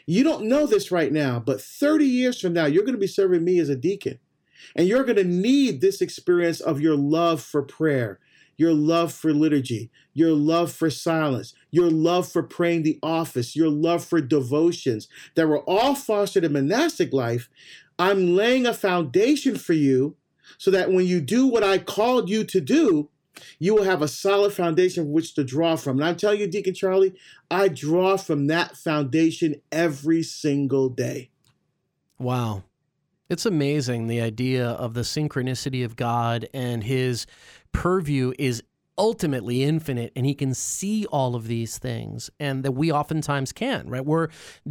You 0.06 0.24
don't 0.24 0.44
know 0.44 0.66
this 0.66 0.90
right 0.90 1.12
now, 1.12 1.40
but 1.40 1.60
30 1.60 2.04
years 2.04 2.40
from 2.40 2.52
now, 2.52 2.66
you're 2.66 2.84
going 2.84 2.94
to 2.94 3.00
be 3.00 3.06
serving 3.06 3.44
me 3.44 3.58
as 3.58 3.68
a 3.68 3.76
deacon. 3.76 4.18
And 4.76 4.86
you're 4.86 5.04
going 5.04 5.16
to 5.16 5.24
need 5.24 5.80
this 5.80 6.00
experience 6.00 6.60
of 6.60 6.80
your 6.80 6.96
love 6.96 7.42
for 7.42 7.62
prayer, 7.62 8.18
your 8.56 8.72
love 8.72 9.12
for 9.12 9.32
liturgy, 9.32 9.90
your 10.14 10.32
love 10.32 10.72
for 10.72 10.90
silence, 10.90 11.54
your 11.70 11.90
love 11.90 12.30
for 12.30 12.42
praying 12.42 12.82
the 12.82 12.98
office, 13.02 13.54
your 13.54 13.70
love 13.70 14.04
for 14.04 14.20
devotions 14.20 15.08
that 15.36 15.46
were 15.46 15.60
all 15.60 15.94
fostered 15.94 16.44
in 16.44 16.52
monastic 16.52 17.12
life. 17.12 17.48
I'm 17.98 18.34
laying 18.34 18.66
a 18.66 18.74
foundation 18.74 19.56
for 19.56 19.72
you 19.72 20.16
so 20.56 20.70
that 20.70 20.90
when 20.90 21.06
you 21.06 21.20
do 21.20 21.46
what 21.46 21.64
I 21.64 21.78
called 21.78 22.28
you 22.28 22.44
to 22.44 22.60
do, 22.60 23.10
you 23.58 23.74
will 23.74 23.84
have 23.84 24.02
a 24.02 24.08
solid 24.08 24.52
foundation 24.52 25.04
from 25.04 25.12
which 25.12 25.34
to 25.34 25.44
draw 25.44 25.76
from. 25.76 25.98
And 25.98 26.04
I'm 26.04 26.16
telling 26.16 26.40
you, 26.40 26.46
Deacon 26.46 26.74
Charlie, 26.74 27.14
I 27.50 27.68
draw 27.68 28.16
from 28.16 28.46
that 28.48 28.76
foundation 28.76 29.56
every 29.70 30.22
single 30.22 30.88
day. 30.88 31.30
Wow. 32.18 32.64
It's 33.28 33.46
amazing 33.46 34.06
the 34.06 34.20
idea 34.20 34.66
of 34.66 34.94
the 34.94 35.02
synchronicity 35.02 35.84
of 35.84 35.96
God 35.96 36.48
and 36.54 36.82
his 36.82 37.26
purview 37.72 38.32
is 38.38 38.62
ultimately 38.98 39.62
infinite 39.62 40.12
and 40.16 40.26
he 40.26 40.34
can 40.34 40.52
see 40.52 41.06
all 41.06 41.34
of 41.34 41.46
these 41.46 41.78
things 41.78 42.30
and 42.38 42.64
that 42.64 42.72
we 42.72 42.92
oftentimes 42.92 43.52
can 43.52 43.88
right? 43.88 44.04
We're 44.04 44.28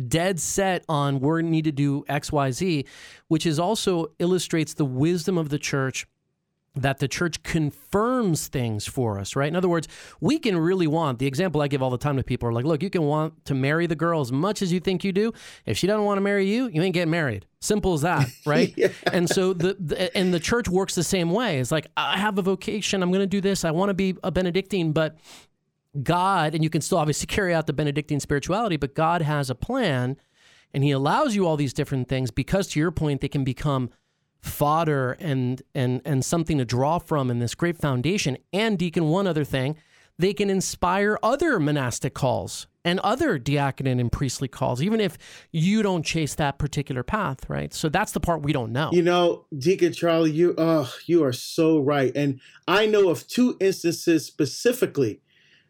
dead 0.07 0.39
set 0.39 0.83
on 0.89 1.19
we 1.19 1.41
need 1.41 1.65
to 1.65 1.71
do 1.71 2.03
xyz 2.09 2.85
which 3.27 3.45
is 3.45 3.59
also 3.59 4.07
illustrates 4.19 4.73
the 4.73 4.85
wisdom 4.85 5.37
of 5.37 5.49
the 5.49 5.59
church 5.59 6.05
that 6.81 6.99
the 6.99 7.07
church 7.07 7.43
confirms 7.43 8.47
things 8.47 8.85
for 8.85 9.19
us, 9.19 9.35
right? 9.35 9.47
In 9.47 9.55
other 9.55 9.69
words, 9.69 9.87
we 10.21 10.39
can 10.39 10.57
really 10.57 10.87
want 10.87 11.19
the 11.19 11.25
example 11.25 11.61
I 11.61 11.67
give 11.67 11.81
all 11.81 11.89
the 11.89 11.97
time 11.97 12.17
to 12.17 12.23
people 12.23 12.47
are 12.49 12.53
like, 12.53 12.65
look, 12.65 12.83
you 12.83 12.89
can 12.89 13.03
want 13.03 13.45
to 13.45 13.55
marry 13.55 13.87
the 13.87 13.95
girl 13.95 14.21
as 14.21 14.31
much 14.31 14.61
as 14.61 14.71
you 14.71 14.79
think 14.79 15.03
you 15.03 15.11
do. 15.11 15.33
If 15.65 15.77
she 15.77 15.87
doesn't 15.87 16.05
want 16.05 16.17
to 16.17 16.21
marry 16.21 16.47
you, 16.47 16.67
you 16.67 16.81
ain't 16.81 16.93
getting 16.93 17.11
married. 17.11 17.45
Simple 17.59 17.93
as 17.93 18.01
that, 18.01 18.27
right? 18.45 18.73
yeah. 18.77 18.89
And 19.11 19.29
so 19.29 19.53
the, 19.53 19.75
the, 19.79 20.15
and 20.15 20.33
the 20.33 20.39
church 20.39 20.67
works 20.67 20.95
the 20.95 21.03
same 21.03 21.31
way. 21.31 21.59
It's 21.59 21.71
like 21.71 21.87
I 21.97 22.17
have 22.17 22.37
a 22.37 22.41
vocation, 22.41 23.01
I'm 23.01 23.11
going 23.11 23.21
to 23.21 23.27
do 23.27 23.41
this, 23.41 23.65
I 23.65 23.71
want 23.71 23.89
to 23.89 23.93
be 23.93 24.15
a 24.23 24.31
Benedictine, 24.31 24.91
but 24.91 25.17
God, 26.03 26.53
and 26.53 26.63
you 26.63 26.69
can 26.69 26.81
still 26.81 26.99
obviously 26.99 27.25
carry 27.27 27.53
out 27.53 27.67
the 27.67 27.73
Benedictine 27.73 28.19
spirituality, 28.19 28.77
but 28.77 28.93
God 28.93 29.21
has 29.21 29.49
a 29.49 29.55
plan 29.55 30.17
and 30.73 30.83
he 30.83 30.91
allows 30.91 31.35
you 31.35 31.47
all 31.47 31.57
these 31.57 31.73
different 31.73 32.07
things 32.07 32.29
because 32.29 32.67
to 32.67 32.79
your 32.79 32.91
point 32.91 33.21
they 33.21 33.29
can 33.29 33.43
become 33.43 33.89
fodder 34.47 35.13
and 35.19 35.61
and 35.75 36.01
and 36.05 36.23
something 36.23 36.57
to 36.57 36.65
draw 36.65 36.99
from 36.99 37.29
in 37.29 37.39
this 37.39 37.55
great 37.55 37.77
foundation. 37.77 38.37
And 38.51 38.77
Deacon, 38.77 39.09
one 39.09 39.27
other 39.27 39.43
thing, 39.43 39.77
they 40.17 40.33
can 40.33 40.49
inspire 40.49 41.17
other 41.21 41.59
monastic 41.59 42.13
calls 42.13 42.67
and 42.83 42.99
other 43.01 43.37
diaconate 43.37 43.99
and 43.99 44.11
priestly 44.11 44.47
calls, 44.47 44.81
even 44.81 45.01
if 45.01 45.17
you 45.51 45.83
don't 45.83 46.03
chase 46.03 46.35
that 46.35 46.57
particular 46.57 47.03
path, 47.03 47.49
right? 47.49 47.73
So 47.73 47.89
that's 47.89 48.13
the 48.13 48.21
part 48.21 48.41
we 48.41 48.53
don't 48.53 48.71
know. 48.71 48.89
You 48.93 49.03
know, 49.03 49.45
Deacon 49.57 49.93
Charlie, 49.93 50.31
you 50.31 50.55
oh, 50.57 50.91
you 51.05 51.23
are 51.23 51.33
so 51.33 51.79
right. 51.79 52.11
And 52.15 52.39
I 52.67 52.85
know 52.85 53.09
of 53.09 53.27
two 53.27 53.57
instances 53.59 54.25
specifically 54.25 55.21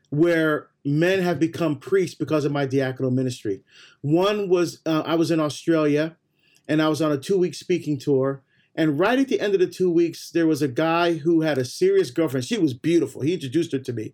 where 0.09 0.69
men 0.86 1.21
have 1.21 1.39
become 1.39 1.78
priests 1.78 2.15
because 2.15 2.45
of 2.45 2.51
my 2.51 2.65
diaconal 2.65 3.11
ministry. 3.11 3.61
One 4.01 4.47
was 4.47 4.80
uh, 4.86 5.03
I 5.05 5.15
was 5.15 5.32
in 5.32 5.39
Australia 5.39 6.15
and 6.67 6.82
I 6.82 6.88
was 6.88 7.01
on 7.01 7.11
a 7.11 7.17
two 7.17 7.38
week 7.38 7.55
speaking 7.55 7.97
tour 7.97 8.43
and 8.78 8.99
right 8.99 9.17
at 9.17 9.28
the 9.28 9.41
end 9.41 9.55
of 9.55 9.59
the 9.59 9.67
two 9.67 9.89
weeks, 9.89 10.30
there 10.30 10.45
was 10.45 10.61
a 10.61 10.67
guy 10.67 11.15
who 11.15 11.41
had 11.41 11.57
a 11.57 11.65
serious 11.65 12.11
girlfriend. 12.11 12.45
She 12.45 12.59
was 12.59 12.75
beautiful. 12.75 13.21
He 13.21 13.34
introduced 13.34 13.71
her 13.71 13.80
to 13.80 13.91
me. 13.91 14.13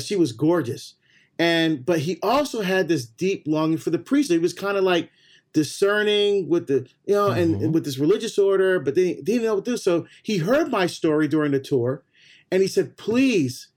She 0.00 0.16
was 0.16 0.32
gorgeous. 0.32 0.94
And 1.38 1.84
but 1.84 2.00
he 2.00 2.18
also 2.22 2.62
had 2.62 2.88
this 2.88 3.04
deep 3.04 3.44
longing 3.46 3.78
for 3.78 3.90
the 3.90 3.98
priesthood. 3.98 4.36
He 4.36 4.42
was 4.42 4.54
kind 4.54 4.78
of 4.78 4.84
like 4.84 5.10
discerning 5.52 6.48
with 6.48 6.68
the, 6.68 6.88
you 7.04 7.14
know, 7.14 7.28
mm-hmm. 7.28 7.64
and, 7.64 7.74
with 7.74 7.84
this 7.84 7.98
religious 7.98 8.38
order, 8.38 8.80
but 8.80 8.94
then 8.94 9.04
he 9.04 9.14
didn't 9.22 9.44
know 9.44 9.56
what 9.56 9.64
to 9.66 9.72
do. 9.72 9.76
So 9.76 10.06
he 10.22 10.38
heard 10.38 10.70
my 10.70 10.86
story 10.86 11.28
during 11.28 11.52
the 11.52 11.60
tour 11.60 12.02
and 12.50 12.62
he 12.62 12.68
said, 12.68 12.96
please, 12.96 13.68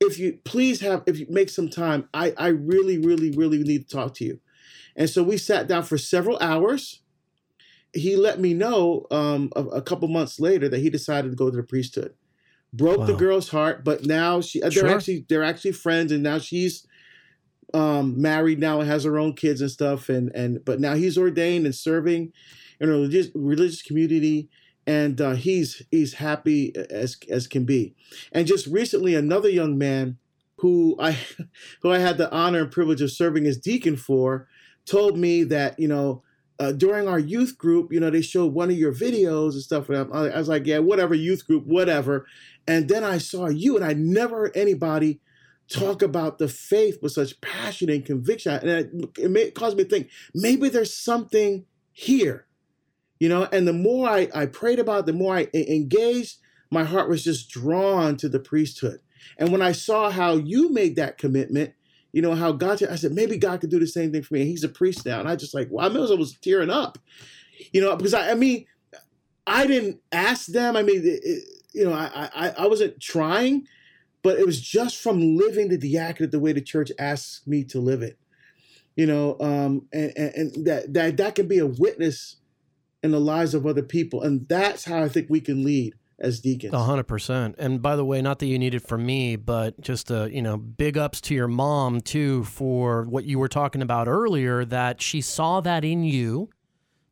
if 0.00 0.18
you 0.18 0.38
please 0.44 0.80
have 0.80 1.02
if 1.06 1.18
you 1.18 1.26
make 1.28 1.50
some 1.50 1.68
time, 1.68 2.08
I, 2.12 2.32
I 2.36 2.48
really, 2.48 2.98
really, 2.98 3.30
really 3.30 3.58
need 3.58 3.88
to 3.88 3.96
talk 3.96 4.14
to 4.14 4.24
you. 4.24 4.40
And 4.96 5.08
so 5.08 5.22
we 5.22 5.36
sat 5.36 5.68
down 5.68 5.84
for 5.84 5.98
several 5.98 6.38
hours 6.40 7.02
he 7.92 8.16
let 8.16 8.40
me 8.40 8.54
know 8.54 9.06
um, 9.10 9.50
a, 9.56 9.64
a, 9.64 9.82
couple 9.82 10.08
months 10.08 10.38
later 10.38 10.68
that 10.68 10.78
he 10.78 10.90
decided 10.90 11.30
to 11.30 11.36
go 11.36 11.50
to 11.50 11.56
the 11.56 11.62
priesthood. 11.62 12.14
Broke 12.72 12.98
wow. 12.98 13.06
the 13.06 13.14
girl's 13.14 13.48
heart, 13.48 13.84
but 13.84 14.06
now 14.06 14.40
she 14.40 14.60
they're 14.60 14.70
sure. 14.70 14.88
actually 14.88 15.26
they're 15.28 15.42
actually 15.42 15.72
friends, 15.72 16.12
and 16.12 16.22
now 16.22 16.38
she's 16.38 16.86
um, 17.74 18.20
married 18.20 18.60
now 18.60 18.80
and 18.80 18.88
has 18.88 19.04
her 19.04 19.18
own 19.18 19.34
kids 19.34 19.60
and 19.60 19.70
stuff. 19.70 20.08
And 20.08 20.30
and 20.36 20.64
but 20.64 20.78
now 20.78 20.94
he's 20.94 21.18
ordained 21.18 21.66
and 21.66 21.74
serving 21.74 22.32
in 22.78 22.88
a 22.88 22.92
religious, 22.92 23.28
religious 23.34 23.82
community, 23.82 24.48
and 24.86 25.20
uh, 25.20 25.32
he's 25.32 25.82
he's 25.90 26.14
happy 26.14 26.72
as 26.90 27.16
as 27.28 27.48
can 27.48 27.64
be. 27.64 27.94
And 28.30 28.46
just 28.46 28.66
recently, 28.68 29.16
another 29.16 29.48
young 29.48 29.76
man 29.76 30.18
who 30.58 30.96
I 31.00 31.18
who 31.82 31.90
I 31.90 31.98
had 31.98 32.18
the 32.18 32.32
honor 32.32 32.60
and 32.60 32.72
privilege 32.72 33.02
of 33.02 33.10
serving 33.10 33.46
as 33.46 33.58
deacon 33.58 33.96
for 33.96 34.46
told 34.86 35.18
me 35.18 35.42
that 35.44 35.78
you 35.78 35.88
know 35.88 36.22
uh, 36.60 36.72
during 36.72 37.08
our 37.08 37.18
youth 37.18 37.56
group, 37.56 37.90
you 37.90 37.98
know, 37.98 38.10
they 38.10 38.20
showed 38.20 38.52
one 38.52 38.70
of 38.70 38.76
your 38.76 38.92
videos 38.92 39.52
and 39.52 39.62
stuff. 39.62 39.88
And 39.88 40.12
I 40.12 40.38
was 40.38 40.48
like, 40.48 40.66
yeah, 40.66 40.78
whatever, 40.78 41.14
youth 41.14 41.46
group, 41.46 41.64
whatever. 41.66 42.26
And 42.68 42.86
then 42.86 43.02
I 43.02 43.16
saw 43.16 43.48
you, 43.48 43.76
and 43.76 43.84
I 43.84 43.94
never 43.94 44.40
heard 44.40 44.56
anybody 44.56 45.20
talk 45.68 46.02
about 46.02 46.36
the 46.36 46.48
faith 46.48 46.98
with 47.00 47.12
such 47.12 47.40
passion 47.40 47.88
and 47.88 48.04
conviction. 48.04 48.52
And 48.52 48.68
it, 48.68 48.90
it, 49.18 49.30
made, 49.30 49.46
it 49.48 49.54
caused 49.54 49.78
me 49.78 49.84
to 49.84 49.88
think 49.88 50.10
maybe 50.34 50.68
there's 50.68 50.94
something 50.94 51.64
here, 51.92 52.46
you 53.18 53.30
know. 53.30 53.48
And 53.50 53.66
the 53.66 53.72
more 53.72 54.06
I, 54.10 54.28
I 54.34 54.44
prayed 54.44 54.78
about 54.78 55.00
it, 55.00 55.06
the 55.06 55.12
more 55.14 55.36
I 55.36 55.48
engaged, 55.54 56.40
my 56.70 56.84
heart 56.84 57.08
was 57.08 57.24
just 57.24 57.48
drawn 57.48 58.18
to 58.18 58.28
the 58.28 58.38
priesthood. 58.38 59.00
And 59.38 59.50
when 59.50 59.62
I 59.62 59.72
saw 59.72 60.10
how 60.10 60.34
you 60.34 60.70
made 60.70 60.96
that 60.96 61.16
commitment, 61.16 61.72
you 62.12 62.22
know, 62.22 62.34
how 62.34 62.52
God, 62.52 62.82
I 62.82 62.96
said, 62.96 63.12
maybe 63.12 63.36
God 63.36 63.60
could 63.60 63.70
do 63.70 63.78
the 63.78 63.86
same 63.86 64.12
thing 64.12 64.22
for 64.22 64.34
me. 64.34 64.40
And 64.40 64.50
he's 64.50 64.64
a 64.64 64.68
priest 64.68 65.06
now. 65.06 65.20
And 65.20 65.28
I 65.28 65.36
just 65.36 65.54
like, 65.54 65.68
well, 65.70 65.84
I 65.84 65.98
was, 65.98 66.10
I 66.10 66.14
was 66.14 66.36
tearing 66.36 66.70
up, 66.70 66.98
you 67.72 67.80
know, 67.80 67.94
because 67.96 68.14
I, 68.14 68.32
I 68.32 68.34
mean, 68.34 68.66
I 69.46 69.66
didn't 69.66 70.00
ask 70.12 70.46
them. 70.46 70.76
I 70.76 70.82
mean, 70.82 71.02
it, 71.04 71.44
you 71.72 71.84
know, 71.84 71.92
I, 71.92 72.30
I, 72.34 72.50
I 72.58 72.66
wasn't 72.66 73.00
trying, 73.00 73.66
but 74.22 74.38
it 74.38 74.46
was 74.46 74.60
just 74.60 75.00
from 75.02 75.36
living 75.36 75.68
the 75.68 75.78
diaconate 75.78 76.32
the 76.32 76.40
way 76.40 76.52
the 76.52 76.60
church 76.60 76.90
asks 76.98 77.46
me 77.46 77.64
to 77.64 77.80
live 77.80 78.02
it, 78.02 78.18
you 78.96 79.06
know, 79.06 79.36
um, 79.40 79.86
and, 79.92 80.12
and, 80.16 80.34
and 80.34 80.66
that, 80.66 80.92
that, 80.92 81.16
that 81.16 81.34
can 81.36 81.48
be 81.48 81.58
a 81.58 81.66
witness 81.66 82.36
in 83.02 83.12
the 83.12 83.20
lives 83.20 83.54
of 83.54 83.66
other 83.66 83.82
people. 83.82 84.22
And 84.22 84.46
that's 84.48 84.84
how 84.84 85.02
I 85.02 85.08
think 85.08 85.30
we 85.30 85.40
can 85.40 85.64
lead 85.64 85.94
as 86.20 86.40
deacons. 86.40 86.74
A 86.74 86.84
hundred 86.84 87.04
percent. 87.04 87.54
And 87.58 87.80
by 87.80 87.96
the 87.96 88.04
way, 88.04 88.20
not 88.20 88.38
that 88.40 88.46
you 88.46 88.58
need 88.58 88.74
it 88.74 88.86
from 88.86 89.04
me, 89.06 89.36
but 89.36 89.80
just 89.80 90.10
uh, 90.10 90.24
you 90.24 90.42
know, 90.42 90.56
big 90.56 90.98
ups 90.98 91.20
to 91.22 91.34
your 91.34 91.48
mom 91.48 92.00
too 92.00 92.44
for 92.44 93.04
what 93.04 93.24
you 93.24 93.38
were 93.38 93.48
talking 93.48 93.82
about 93.82 94.06
earlier. 94.06 94.64
That 94.64 95.00
she 95.00 95.20
saw 95.20 95.60
that 95.62 95.84
in 95.84 96.04
you, 96.04 96.50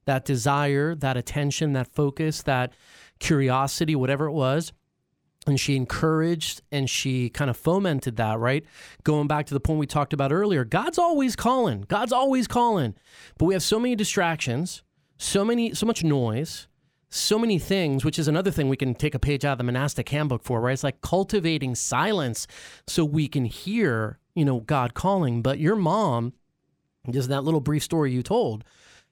that 0.04 0.24
desire, 0.24 0.94
that 0.94 1.16
attention, 1.16 1.72
that 1.72 1.88
focus, 1.88 2.42
that 2.42 2.74
curiosity, 3.18 3.96
whatever 3.96 4.26
it 4.26 4.32
was. 4.32 4.72
And 5.46 5.58
she 5.58 5.76
encouraged 5.76 6.60
and 6.70 6.90
she 6.90 7.30
kind 7.30 7.48
of 7.48 7.56
fomented 7.56 8.16
that, 8.16 8.38
right? 8.38 8.66
Going 9.02 9.28
back 9.28 9.46
to 9.46 9.54
the 9.54 9.60
point 9.60 9.80
we 9.80 9.86
talked 9.86 10.12
about 10.12 10.30
earlier, 10.30 10.62
God's 10.62 10.98
always 10.98 11.36
calling. 11.36 11.86
God's 11.88 12.12
always 12.12 12.46
calling. 12.46 12.94
But 13.38 13.46
we 13.46 13.54
have 13.54 13.62
so 13.62 13.78
many 13.78 13.96
distractions, 13.96 14.82
so 15.16 15.46
many, 15.46 15.72
so 15.72 15.86
much 15.86 16.04
noise 16.04 16.67
so 17.10 17.38
many 17.38 17.58
things, 17.58 18.04
which 18.04 18.18
is 18.18 18.28
another 18.28 18.50
thing 18.50 18.68
we 18.68 18.76
can 18.76 18.94
take 18.94 19.14
a 19.14 19.18
page 19.18 19.44
out 19.44 19.52
of 19.52 19.58
the 19.58 19.64
monastic 19.64 20.08
handbook 20.08 20.44
for, 20.44 20.60
right? 20.60 20.72
It's 20.72 20.84
like 20.84 21.00
cultivating 21.00 21.74
silence 21.74 22.46
so 22.86 23.04
we 23.04 23.28
can 23.28 23.44
hear, 23.44 24.18
you 24.34 24.44
know, 24.44 24.60
God 24.60 24.94
calling. 24.94 25.40
But 25.42 25.58
your 25.58 25.76
mom, 25.76 26.34
just 27.10 27.28
that 27.28 27.44
little 27.44 27.60
brief 27.60 27.82
story 27.82 28.12
you 28.12 28.22
told, 28.22 28.64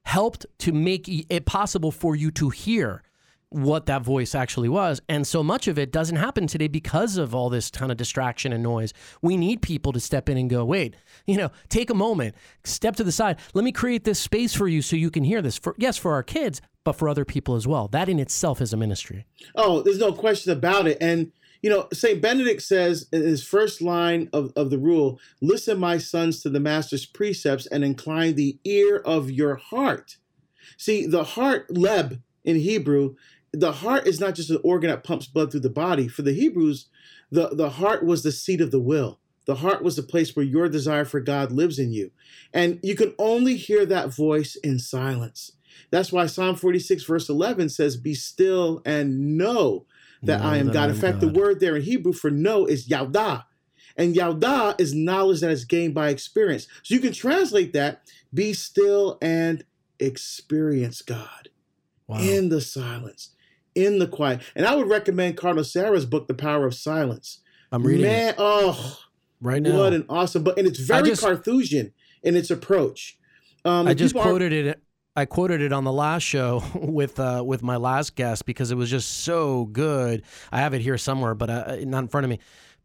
helped 0.05 0.47
to 0.59 0.73
make 0.73 1.09
it 1.09 1.47
possible 1.47 1.91
for 1.91 2.15
you 2.15 2.31
to 2.33 2.51
hear 2.51 3.03
what 3.57 3.87
that 3.87 4.03
voice 4.03 4.35
actually 4.35 4.69
was. 4.69 5.01
And 5.09 5.27
so 5.27 5.43
much 5.43 5.67
of 5.67 5.79
it 5.79 5.91
doesn't 5.91 6.17
happen 6.17 6.47
today 6.47 6.69
because 6.69 7.17
of 7.17 7.35
all 7.35 7.49
this 7.49 7.71
kind 7.71 7.91
of 7.91 7.97
distraction 7.97 8.53
and 8.53 8.63
noise. 8.63 8.93
We 9.23 9.37
need 9.37 9.63
people 9.63 9.93
to 9.93 10.01
step 10.01 10.29
in 10.29 10.37
and 10.37 10.51
go, 10.51 10.65
wait, 10.65 10.95
you 11.27 11.37
know, 11.37 11.51
take 11.69 11.89
a 11.91 11.95
moment, 11.95 12.35
step 12.65 12.97
to 12.97 13.05
the 13.05 13.13
side. 13.13 13.39
Let 13.55 13.65
me 13.65 13.73
create 13.73 14.05
this 14.05 14.21
space 14.21 14.55
for 14.55 14.69
you 14.69 14.83
so 14.83 14.95
you 14.95 15.11
can 15.11 15.25
hear 15.25 15.41
this. 15.41 15.57
For 15.57 15.75
yes, 15.79 15.97
for 15.97 16.13
our 16.13 16.23
kids, 16.23 16.61
but 16.85 16.93
for 16.93 17.09
other 17.09 17.25
people 17.25 17.55
as 17.55 17.67
well. 17.67 17.89
That 17.89 18.09
in 18.09 18.19
itself 18.19 18.61
is 18.61 18.73
a 18.73 18.77
ministry. 18.77 19.25
Oh, 19.55 19.83
there's 19.83 19.99
no 19.99 20.13
question 20.13 20.53
about 20.53 20.87
it. 20.87 20.99
And 21.01 21.33
you 21.63 21.71
know, 21.71 21.89
St. 21.93 22.21
Benedict 22.21 22.63
says 22.63 23.09
in 23.11 23.23
his 23.23 23.43
first 23.43 23.81
line 23.81 24.29
of, 24.33 24.53
of 24.55 24.71
the 24.71 24.79
rule, 24.79 25.19
listen, 25.41 25.79
my 25.81 25.99
sons, 25.99 26.43
to 26.43 26.51
the 26.51 26.61
master's 26.61 27.07
precepts 27.07 27.67
and 27.67 27.83
incline 27.83 28.35
the 28.35 28.59
ear 28.65 28.99
of 28.99 29.31
your 29.31 29.57
heart. 29.57 30.19
See, 30.77 31.07
the 31.07 31.25
heart, 31.25 31.69
leb 31.71 32.21
in 32.45 32.57
Hebrew, 32.57 33.17
the 33.61 33.73
heart 33.73 34.07
is 34.07 34.21
not 34.21 34.35
just 34.35 34.51
an 34.51 34.59
organ 34.63 34.91
that 34.91 35.05
pumps 35.05 35.27
blood 35.27 35.51
through 35.51 35.61
the 35.61 35.71
body. 35.71 36.09
For 36.09 36.23
the 36.23 36.33
Hebrews, 36.33 36.87
the, 37.31 37.49
the 37.49 37.71
heart 37.71 38.05
was 38.05 38.23
the 38.23 38.33
seat 38.33 38.61
of 38.61 38.71
the 38.71 38.81
will. 38.81 39.21
The 39.47 39.57
heart 39.57 39.83
was 39.83 39.97
the 39.97 40.03
place 40.03 40.35
where 40.35 40.45
your 40.45 40.69
desire 40.69 41.05
for 41.05 41.21
God 41.21 41.53
lives 41.53 41.79
in 41.79 41.93
you. 41.93 42.11
And 42.53 42.81
you 42.83 42.97
can 42.97 43.15
only 43.19 43.57
hear 43.57 43.87
that 43.87 44.15
voice 44.15 44.57
in 44.57 44.79
silence. 44.79 45.53
That's 45.91 46.13
why 46.13 46.27
Psalm 46.27 46.57
46, 46.57 47.05
verse 47.05 47.29
11 47.29 47.69
says, 47.69 47.97
Be 47.97 48.15
still 48.15 48.83
and 48.85 49.37
know 49.37 49.87
that 50.23 50.41
know 50.41 50.47
I 50.47 50.57
am 50.57 50.67
that 50.67 50.73
God. 50.73 50.91
In 50.91 50.97
fact, 50.97 51.21
God. 51.21 51.35
the 51.35 51.39
word 51.39 51.61
there 51.61 51.77
in 51.77 51.83
Hebrew 51.83 52.13
for 52.13 52.31
know 52.31 52.67
is 52.67 52.89
yaudah. 52.89 53.45
And 53.97 54.15
yaudah 54.15 54.79
is 54.81 54.95
knowledge 54.95 55.41
that 55.41 55.51
is 55.51 55.65
gained 55.65 55.95
by 55.95 56.09
experience. 56.09 56.67
So 56.83 56.95
you 56.95 57.01
can 57.01 57.13
translate 57.13 57.73
that 57.73 58.03
be 58.35 58.53
still 58.53 59.19
and 59.23 59.65
experience 59.99 61.03
God 61.03 61.49
wow. 62.07 62.21
in 62.21 62.49
the 62.49 62.61
silence, 62.61 63.35
in 63.77 63.99
the 64.01 64.09
quiet. 64.09 64.41
And 64.57 64.67
I 64.67 64.75
would 64.75 64.89
recommend 64.89 65.37
Cardinal 65.37 65.63
Sarah's 65.63 66.07
book, 66.07 66.27
The 66.27 66.35
Power 66.35 66.67
of 66.67 66.75
Silence. 66.75 67.41
I'm 67.71 67.87
reading. 67.87 68.07
Man, 68.07 68.31
it. 68.31 68.37
oh, 68.39 68.99
right 69.41 69.63
now. 69.63 69.79
What 69.79 69.93
an 69.93 70.07
awesome 70.09 70.43
book. 70.43 70.59
And 70.59 70.67
it's 70.67 70.81
very 70.81 71.11
just, 71.11 71.23
Carthusian 71.23 71.93
in 72.23 72.35
its 72.35 72.51
approach. 72.51 73.19
Um, 73.65 73.87
I 73.87 73.95
just 73.95 74.15
quoted 74.15 74.53
it. 74.53 74.81
I 75.15 75.25
quoted 75.25 75.63
it 75.63 75.73
on 75.73 75.85
the 75.85 75.93
last 75.93 76.23
show 76.23 76.63
with 76.75 77.21
uh, 77.21 77.43
with 77.45 77.63
my 77.63 77.77
last 77.77 78.17
guest 78.17 78.47
because 78.47 78.71
it 78.71 78.77
was 78.77 78.91
just 78.91 79.23
so 79.23 79.67
good. 79.67 80.23
I 80.51 80.59
have 80.59 80.75
it 80.75 80.81
here 80.81 80.99
somewhere, 80.99 81.35
but 81.35 81.51
uh, 81.51 81.77
not 81.81 82.01
in 82.01 82.09
front 82.09 82.25
of 82.25 82.31
me. 82.31 82.39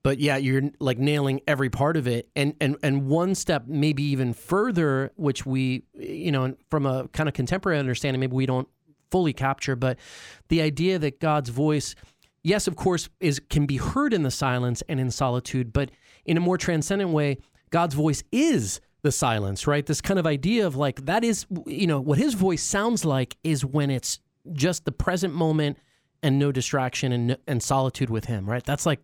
But 0.03 0.19
yeah, 0.19 0.37
you're 0.37 0.63
like 0.79 0.97
nailing 0.97 1.41
every 1.47 1.69
part 1.69 1.95
of 1.95 2.07
it, 2.07 2.29
and 2.35 2.55
and 2.59 2.75
and 2.81 3.07
one 3.07 3.35
step 3.35 3.65
maybe 3.67 4.01
even 4.03 4.33
further, 4.33 5.11
which 5.15 5.45
we 5.45 5.83
you 5.93 6.31
know 6.31 6.55
from 6.69 6.85
a 6.87 7.07
kind 7.09 7.29
of 7.29 7.35
contemporary 7.35 7.77
understanding, 7.77 8.19
maybe 8.19 8.35
we 8.35 8.47
don't 8.47 8.67
fully 9.11 9.33
capture, 9.33 9.75
but 9.75 9.99
the 10.47 10.61
idea 10.61 10.97
that 10.99 11.19
God's 11.19 11.49
voice, 11.49 11.95
yes, 12.43 12.67
of 12.67 12.75
course, 12.75 13.09
is 13.19 13.39
can 13.49 13.65
be 13.65 13.77
heard 13.77 14.13
in 14.13 14.23
the 14.23 14.31
silence 14.31 14.81
and 14.89 14.99
in 14.99 15.11
solitude, 15.11 15.71
but 15.71 15.91
in 16.25 16.37
a 16.37 16.39
more 16.39 16.57
transcendent 16.57 17.11
way, 17.11 17.37
God's 17.69 17.93
voice 17.93 18.23
is 18.31 18.81
the 19.03 19.11
silence, 19.11 19.67
right? 19.67 19.85
This 19.85 20.01
kind 20.01 20.19
of 20.19 20.27
idea 20.27 20.65
of 20.65 20.75
like 20.75 21.05
that 21.05 21.23
is, 21.23 21.45
you 21.65 21.87
know, 21.87 21.99
what 21.99 22.17
his 22.17 22.33
voice 22.33 22.63
sounds 22.63 23.03
like 23.05 23.37
is 23.43 23.65
when 23.65 23.89
it's 23.89 24.19
just 24.53 24.85
the 24.85 24.91
present 24.91 25.33
moment 25.33 25.77
and 26.23 26.37
no 26.37 26.51
distraction 26.51 27.11
and 27.11 27.37
and 27.47 27.63
solitude 27.63 28.09
with 28.09 28.25
him, 28.25 28.47
right? 28.47 28.63
That's 28.63 28.85
like 28.85 28.99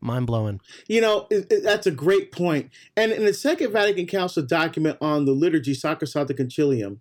mind 0.00 0.26
blowing. 0.26 0.60
You 0.86 1.00
know, 1.00 1.26
it, 1.30 1.50
it, 1.50 1.62
that's 1.62 1.86
a 1.86 1.90
great 1.90 2.30
point. 2.30 2.70
And 2.96 3.10
in 3.10 3.24
the 3.24 3.32
Second 3.34 3.72
Vatican 3.72 4.06
Council 4.06 4.42
document 4.42 4.98
on 5.00 5.24
the 5.24 5.32
liturgy, 5.32 5.74
Sacrosanctum 5.74 6.38
Concilium, 6.38 6.98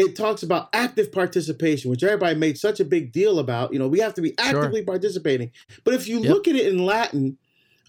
it 0.00 0.16
talks 0.16 0.42
about 0.42 0.70
active 0.72 1.12
participation, 1.12 1.90
which 1.90 2.02
everybody 2.02 2.34
made 2.34 2.56
such 2.56 2.80
a 2.80 2.86
big 2.86 3.12
deal 3.12 3.38
about. 3.38 3.70
You 3.70 3.78
know, 3.78 3.86
we 3.86 4.00
have 4.00 4.14
to 4.14 4.22
be 4.22 4.34
actively 4.38 4.80
sure. 4.80 4.86
participating. 4.86 5.50
But 5.84 5.92
if 5.92 6.08
you 6.08 6.20
yep. 6.20 6.32
look 6.32 6.48
at 6.48 6.56
it 6.56 6.66
in 6.66 6.86
Latin, 6.86 7.36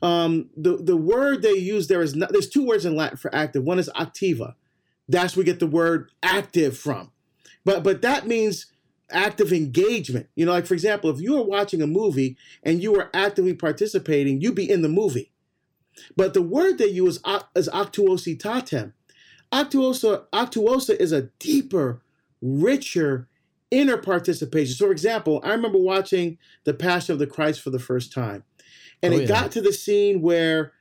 um, 0.01 0.49
the 0.57 0.75
the 0.75 0.97
word 0.97 1.41
they 1.41 1.53
use 1.53 1.87
there 1.87 2.01
is 2.01 2.13
not, 2.13 2.33
there's 2.33 2.49
two 2.49 2.65
words 2.65 2.85
in 2.85 2.97
Latin 2.97 3.17
for 3.17 3.33
active. 3.33 3.63
One 3.63 3.79
is 3.79 3.89
activa, 3.95 4.55
that's 5.07 5.35
where 5.35 5.41
we 5.41 5.45
get 5.45 5.59
the 5.59 5.67
word 5.67 6.11
active 6.21 6.77
from, 6.77 7.11
but 7.63 7.81
but 7.81 8.01
that 8.01 8.27
means 8.27 8.65
active 9.09 9.53
engagement. 9.53 10.27
You 10.35 10.45
know, 10.45 10.51
like 10.51 10.65
for 10.65 10.73
example, 10.73 11.09
if 11.11 11.21
you 11.21 11.35
were 11.35 11.43
watching 11.43 11.81
a 11.81 11.87
movie 11.87 12.35
and 12.61 12.83
you 12.83 12.91
were 12.91 13.09
actively 13.13 13.53
participating, 13.53 14.41
you'd 14.41 14.55
be 14.55 14.69
in 14.69 14.81
the 14.81 14.89
movie. 14.89 15.31
But 16.17 16.33
the 16.33 16.41
word 16.41 16.77
they 16.77 16.87
use 16.87 17.19
is 17.55 17.69
actuositatem. 17.69 18.93
Actuosa, 19.51 20.25
actuosa 20.31 20.95
is 20.97 21.11
a 21.11 21.23
deeper, 21.39 22.01
richer, 22.41 23.27
inner 23.69 23.97
participation. 23.97 24.73
So, 24.73 24.85
for 24.85 24.91
example, 24.91 25.41
I 25.43 25.51
remember 25.51 25.77
watching 25.77 26.37
The 26.63 26.73
Passion 26.73 27.13
of 27.13 27.19
the 27.19 27.27
Christ 27.27 27.61
for 27.61 27.69
the 27.69 27.79
first 27.79 28.13
time. 28.13 28.43
And 29.03 29.13
oh, 29.13 29.17
it 29.17 29.21
yeah. 29.21 29.27
got 29.27 29.51
to 29.51 29.61
the 29.61 29.73
scene 29.73 30.21
where 30.21 30.73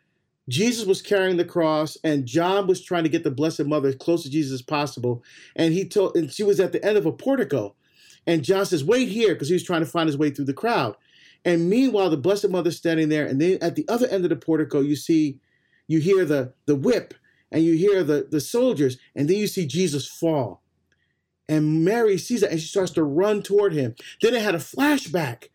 Jesus 0.48 0.86
was 0.86 1.00
carrying 1.00 1.36
the 1.36 1.44
cross 1.44 1.96
and 2.02 2.26
John 2.26 2.66
was 2.66 2.82
trying 2.82 3.04
to 3.04 3.08
get 3.08 3.24
the 3.24 3.30
Blessed 3.30 3.64
Mother 3.64 3.88
as 3.88 3.96
close 3.96 4.24
to 4.24 4.30
Jesus 4.30 4.52
as 4.52 4.62
possible. 4.62 5.22
And 5.56 5.72
he 5.72 5.84
told, 5.84 6.16
and 6.16 6.30
she 6.30 6.42
was 6.42 6.60
at 6.60 6.72
the 6.72 6.84
end 6.84 6.98
of 6.98 7.06
a 7.06 7.12
portico. 7.12 7.74
And 8.26 8.44
John 8.44 8.66
says, 8.66 8.84
wait 8.84 9.08
here, 9.08 9.34
because 9.34 9.48
he 9.48 9.54
was 9.54 9.64
trying 9.64 9.80
to 9.80 9.90
find 9.90 10.08
his 10.08 10.18
way 10.18 10.30
through 10.30 10.44
the 10.44 10.52
crowd. 10.52 10.96
And 11.44 11.70
meanwhile, 11.70 12.10
the 12.10 12.16
Blessed 12.16 12.50
Mother's 12.50 12.76
standing 12.76 13.08
there. 13.08 13.26
And 13.26 13.40
then 13.40 13.58
at 13.62 13.76
the 13.76 13.86
other 13.88 14.06
end 14.08 14.24
of 14.24 14.30
the 14.30 14.36
portico, 14.36 14.80
you 14.80 14.96
see, 14.96 15.38
you 15.86 16.00
hear 16.00 16.24
the, 16.24 16.52
the 16.66 16.76
whip 16.76 17.14
and 17.51 17.64
you 17.64 17.74
hear 17.74 18.03
the, 18.03 18.26
the 18.30 18.40
soldiers. 18.40 18.98
And 19.14 19.28
then 19.28 19.36
you 19.36 19.46
see 19.46 19.66
Jesus 19.66 20.07
fall. 20.07 20.62
And 21.48 21.84
Mary 21.84 22.16
sees 22.16 22.42
that 22.42 22.53
and 22.53 22.61
she 22.61 22.68
starts 22.68 22.92
to 22.92 23.03
run 23.03 23.42
toward 23.42 23.72
him. 23.72 23.94
Then 24.22 24.34
it 24.34 24.42
had 24.42 24.55
a 24.55 24.59
flashback 24.59 25.48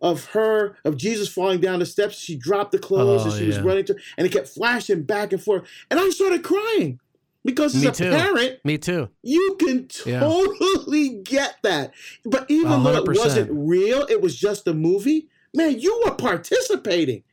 of 0.00 0.26
her, 0.26 0.76
of 0.84 0.96
Jesus 0.96 1.28
falling 1.28 1.60
down 1.60 1.78
the 1.78 1.86
steps. 1.86 2.18
She 2.18 2.36
dropped 2.36 2.72
the 2.72 2.78
clothes 2.78 3.22
oh, 3.22 3.24
and 3.24 3.32
she 3.34 3.40
oh, 3.40 3.42
yeah. 3.42 3.46
was 3.48 3.60
running 3.60 3.84
to, 3.86 3.96
and 4.16 4.26
it 4.26 4.32
kept 4.32 4.48
flashing 4.48 5.02
back 5.02 5.32
and 5.32 5.42
forth. 5.42 5.68
And 5.90 6.00
I 6.00 6.08
started 6.10 6.42
crying 6.42 6.98
because 7.44 7.74
as 7.74 7.82
Me 7.82 7.88
a 7.88 7.92
too. 7.92 8.10
parent, 8.10 8.64
me 8.64 8.78
too. 8.78 9.08
You 9.22 9.56
can 9.60 9.88
totally 9.88 11.08
yeah. 11.08 11.20
get 11.22 11.56
that. 11.62 11.92
But 12.24 12.50
even 12.50 12.72
100%. 12.72 12.84
though 12.84 12.96
it 12.96 13.18
wasn't 13.18 13.50
real, 13.52 14.06
it 14.08 14.20
was 14.20 14.36
just 14.36 14.66
a 14.66 14.74
movie. 14.74 15.28
Man, 15.54 15.78
you 15.78 16.02
were 16.04 16.14
participating. 16.14 17.24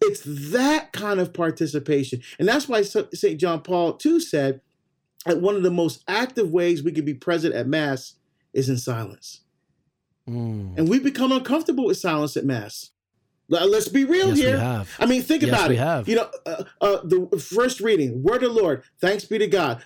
It's 0.00 0.22
that 0.52 0.92
kind 0.92 1.18
of 1.20 1.32
participation, 1.32 2.22
and 2.38 2.46
that's 2.46 2.68
why 2.68 2.82
Saint 2.82 3.40
John 3.40 3.62
Paul 3.62 3.98
II 4.04 4.20
said 4.20 4.60
that 5.26 5.40
one 5.40 5.56
of 5.56 5.62
the 5.62 5.70
most 5.70 6.04
active 6.06 6.50
ways 6.50 6.82
we 6.82 6.92
can 6.92 7.04
be 7.04 7.14
present 7.14 7.54
at 7.54 7.66
Mass 7.66 8.14
is 8.52 8.68
in 8.68 8.76
silence. 8.76 9.40
Mm. 10.28 10.76
And 10.76 10.88
we 10.88 10.98
become 10.98 11.32
uncomfortable 11.32 11.86
with 11.86 11.96
silence 11.96 12.36
at 12.36 12.44
mass. 12.44 12.90
Let's 13.50 13.88
be 13.88 14.04
real 14.04 14.28
yes, 14.28 14.38
here. 14.38 14.86
I 14.98 15.06
mean, 15.06 15.22
think 15.22 15.40
yes, 15.40 15.50
about 15.50 15.70
it. 15.70 15.78
Have. 15.78 16.06
You 16.06 16.16
know, 16.16 16.30
uh, 16.44 16.64
uh, 16.82 16.98
the 17.02 17.38
first 17.38 17.80
reading, 17.80 18.22
Word 18.22 18.42
of 18.42 18.54
the 18.54 18.60
Lord, 18.60 18.82
thanks 19.00 19.24
be 19.24 19.38
to 19.38 19.46
God. 19.46 19.82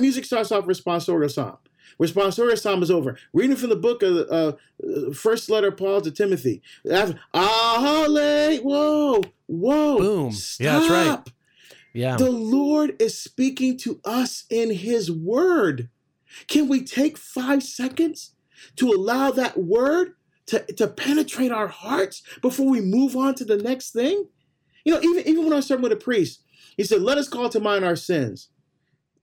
Music 0.00 0.24
starts 0.24 0.50
off 0.50 0.64
responsorial 0.64 1.30
psalm. 1.30 1.56
Responsorial 2.00 2.58
psalm 2.58 2.82
is 2.82 2.90
over. 2.90 3.18
Reading 3.32 3.56
from 3.56 3.70
the 3.70 3.76
book 3.76 4.02
of 4.02 4.26
uh, 4.30 5.12
first 5.12 5.48
letter 5.50 5.68
of 5.68 5.76
Paul 5.76 6.00
to 6.02 6.10
Timothy. 6.10 6.62
After, 6.90 7.18
ah, 7.32 8.06
whoa, 8.62 9.22
whoa, 9.46 9.98
boom. 9.98 10.32
Stop. 10.32 10.64
Yeah, 10.64 10.78
that's 10.78 10.90
right. 10.90 11.32
Yeah. 11.92 12.16
The 12.16 12.30
Lord 12.30 13.00
is 13.00 13.18
speaking 13.18 13.78
to 13.78 14.00
us 14.04 14.44
in 14.50 14.70
His 14.70 15.10
Word. 15.10 15.88
Can 16.46 16.68
we 16.68 16.84
take 16.84 17.16
five 17.16 17.62
seconds 17.62 18.34
to 18.76 18.90
allow 18.90 19.30
that 19.30 19.56
word 19.56 20.14
to, 20.46 20.60
to 20.74 20.88
penetrate 20.88 21.52
our 21.52 21.68
hearts 21.68 22.22
before 22.42 22.68
we 22.68 22.80
move 22.80 23.16
on 23.16 23.34
to 23.36 23.44
the 23.44 23.56
next 23.56 23.92
thing? 23.92 24.28
You 24.84 24.94
know, 24.94 25.00
even, 25.00 25.26
even 25.26 25.44
when 25.44 25.52
I 25.52 25.56
was 25.56 25.66
serving 25.66 25.82
with 25.82 25.92
a 25.92 25.96
priest, 25.96 26.42
he 26.76 26.84
said, 26.84 27.02
Let 27.02 27.18
us 27.18 27.28
call 27.28 27.48
to 27.48 27.60
mind 27.60 27.84
our 27.84 27.96
sins. 27.96 28.50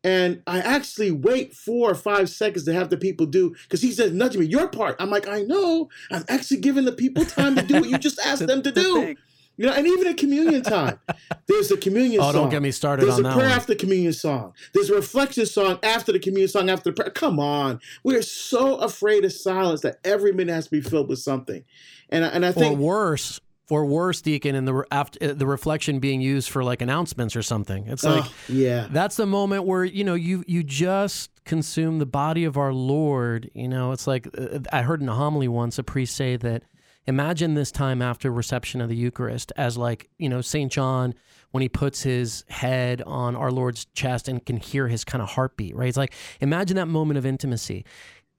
And 0.03 0.41
I 0.45 0.59
actually 0.59 1.11
wait 1.11 1.53
four 1.53 1.89
or 1.89 1.95
five 1.95 2.29
seconds 2.29 2.65
to 2.65 2.73
have 2.73 2.89
the 2.89 2.97
people 2.97 3.25
do, 3.25 3.55
because 3.63 3.81
he 3.81 3.91
says, 3.91 4.11
nudge 4.11 4.35
me, 4.35 4.45
your 4.45 4.67
part. 4.67 4.97
I'm 4.99 5.09
like, 5.09 5.27
I 5.27 5.41
know. 5.41 5.89
I'm 6.11 6.25
actually 6.27 6.59
giving 6.59 6.85
the 6.85 6.91
people 6.91 7.23
time 7.23 7.55
to 7.55 7.61
do 7.61 7.75
what 7.75 7.89
you 7.89 7.97
just 7.97 8.19
asked 8.25 8.45
them 8.45 8.61
to 8.63 8.71
do. 8.71 9.15
You 9.55 9.67
know, 9.67 9.73
and 9.73 9.85
even 9.85 10.07
at 10.07 10.17
communion 10.17 10.63
time, 10.63 10.99
there's 11.47 11.69
a 11.69 11.77
communion 11.77 12.19
oh, 12.21 12.31
song. 12.31 12.33
don't 12.33 12.49
get 12.49 12.63
me 12.63 12.71
started 12.71 13.03
on 13.03 13.09
that. 13.09 13.21
there's 13.21 13.33
a 13.33 13.37
prayer 13.37 13.49
one. 13.49 13.57
after 13.57 13.75
communion 13.75 14.11
song. 14.11 14.53
There's 14.73 14.89
a 14.89 14.95
reflection 14.95 15.45
song 15.45 15.77
after 15.83 16.11
the 16.11 16.17
communion 16.17 16.47
song 16.47 16.71
after 16.71 16.89
the 16.89 16.93
prayer. 16.95 17.11
Come 17.11 17.39
on, 17.39 17.79
we're 18.03 18.23
so 18.23 18.77
afraid 18.77 19.23
of 19.25 19.31
silence 19.31 19.81
that 19.81 19.99
every 20.03 20.31
minute 20.31 20.53
has 20.53 20.65
to 20.65 20.71
be 20.71 20.81
filled 20.81 21.07
with 21.07 21.19
something, 21.19 21.63
and 22.09 22.25
and 22.25 22.43
I 22.43 22.51
think 22.51 22.79
or 22.79 22.81
worse, 22.81 23.39
or 23.69 23.85
worse, 23.85 24.21
Deacon, 24.21 24.55
and 24.55 24.67
the 24.67 24.85
after 24.91 25.31
uh, 25.31 25.33
the 25.33 25.47
reflection 25.47 25.99
being 25.99 26.21
used 26.21 26.49
for 26.49 26.63
like 26.63 26.81
announcements 26.81 27.35
or 27.35 27.41
something. 27.41 27.87
It's 27.87 28.03
like, 28.03 28.25
oh, 28.25 28.33
yeah, 28.49 28.87
that's 28.91 29.15
the 29.15 29.25
moment 29.25 29.65
where 29.65 29.83
you 29.83 30.03
know 30.03 30.15
you 30.15 30.43
you 30.47 30.63
just 30.63 31.31
consume 31.45 31.99
the 31.99 32.05
body 32.05 32.43
of 32.43 32.57
our 32.57 32.73
Lord. 32.73 33.49
You 33.53 33.67
know, 33.67 33.91
it's 33.91 34.07
like 34.07 34.27
uh, 34.37 34.59
I 34.71 34.81
heard 34.81 35.01
in 35.01 35.09
a 35.09 35.15
homily 35.15 35.47
once 35.47 35.77
a 35.79 35.83
priest 35.83 36.15
say 36.15 36.35
that 36.37 36.63
imagine 37.05 37.53
this 37.53 37.71
time 37.71 38.01
after 38.01 38.31
reception 38.31 38.81
of 38.81 38.89
the 38.89 38.95
Eucharist 38.95 39.51
as 39.57 39.77
like, 39.77 40.09
you 40.17 40.29
know, 40.29 40.41
St. 40.41 40.71
John 40.71 41.13
when 41.51 41.61
he 41.61 41.69
puts 41.69 42.01
his 42.01 42.45
head 42.49 43.01
on 43.03 43.35
our 43.35 43.51
Lord's 43.51 43.85
chest 43.93 44.27
and 44.27 44.43
can 44.43 44.57
hear 44.57 44.87
his 44.87 45.03
kind 45.03 45.21
of 45.21 45.29
heartbeat, 45.29 45.75
right? 45.75 45.87
It's 45.87 45.97
like, 45.97 46.13
imagine 46.41 46.77
that 46.77 46.87
moment 46.87 47.17
of 47.17 47.25
intimacy. 47.25 47.85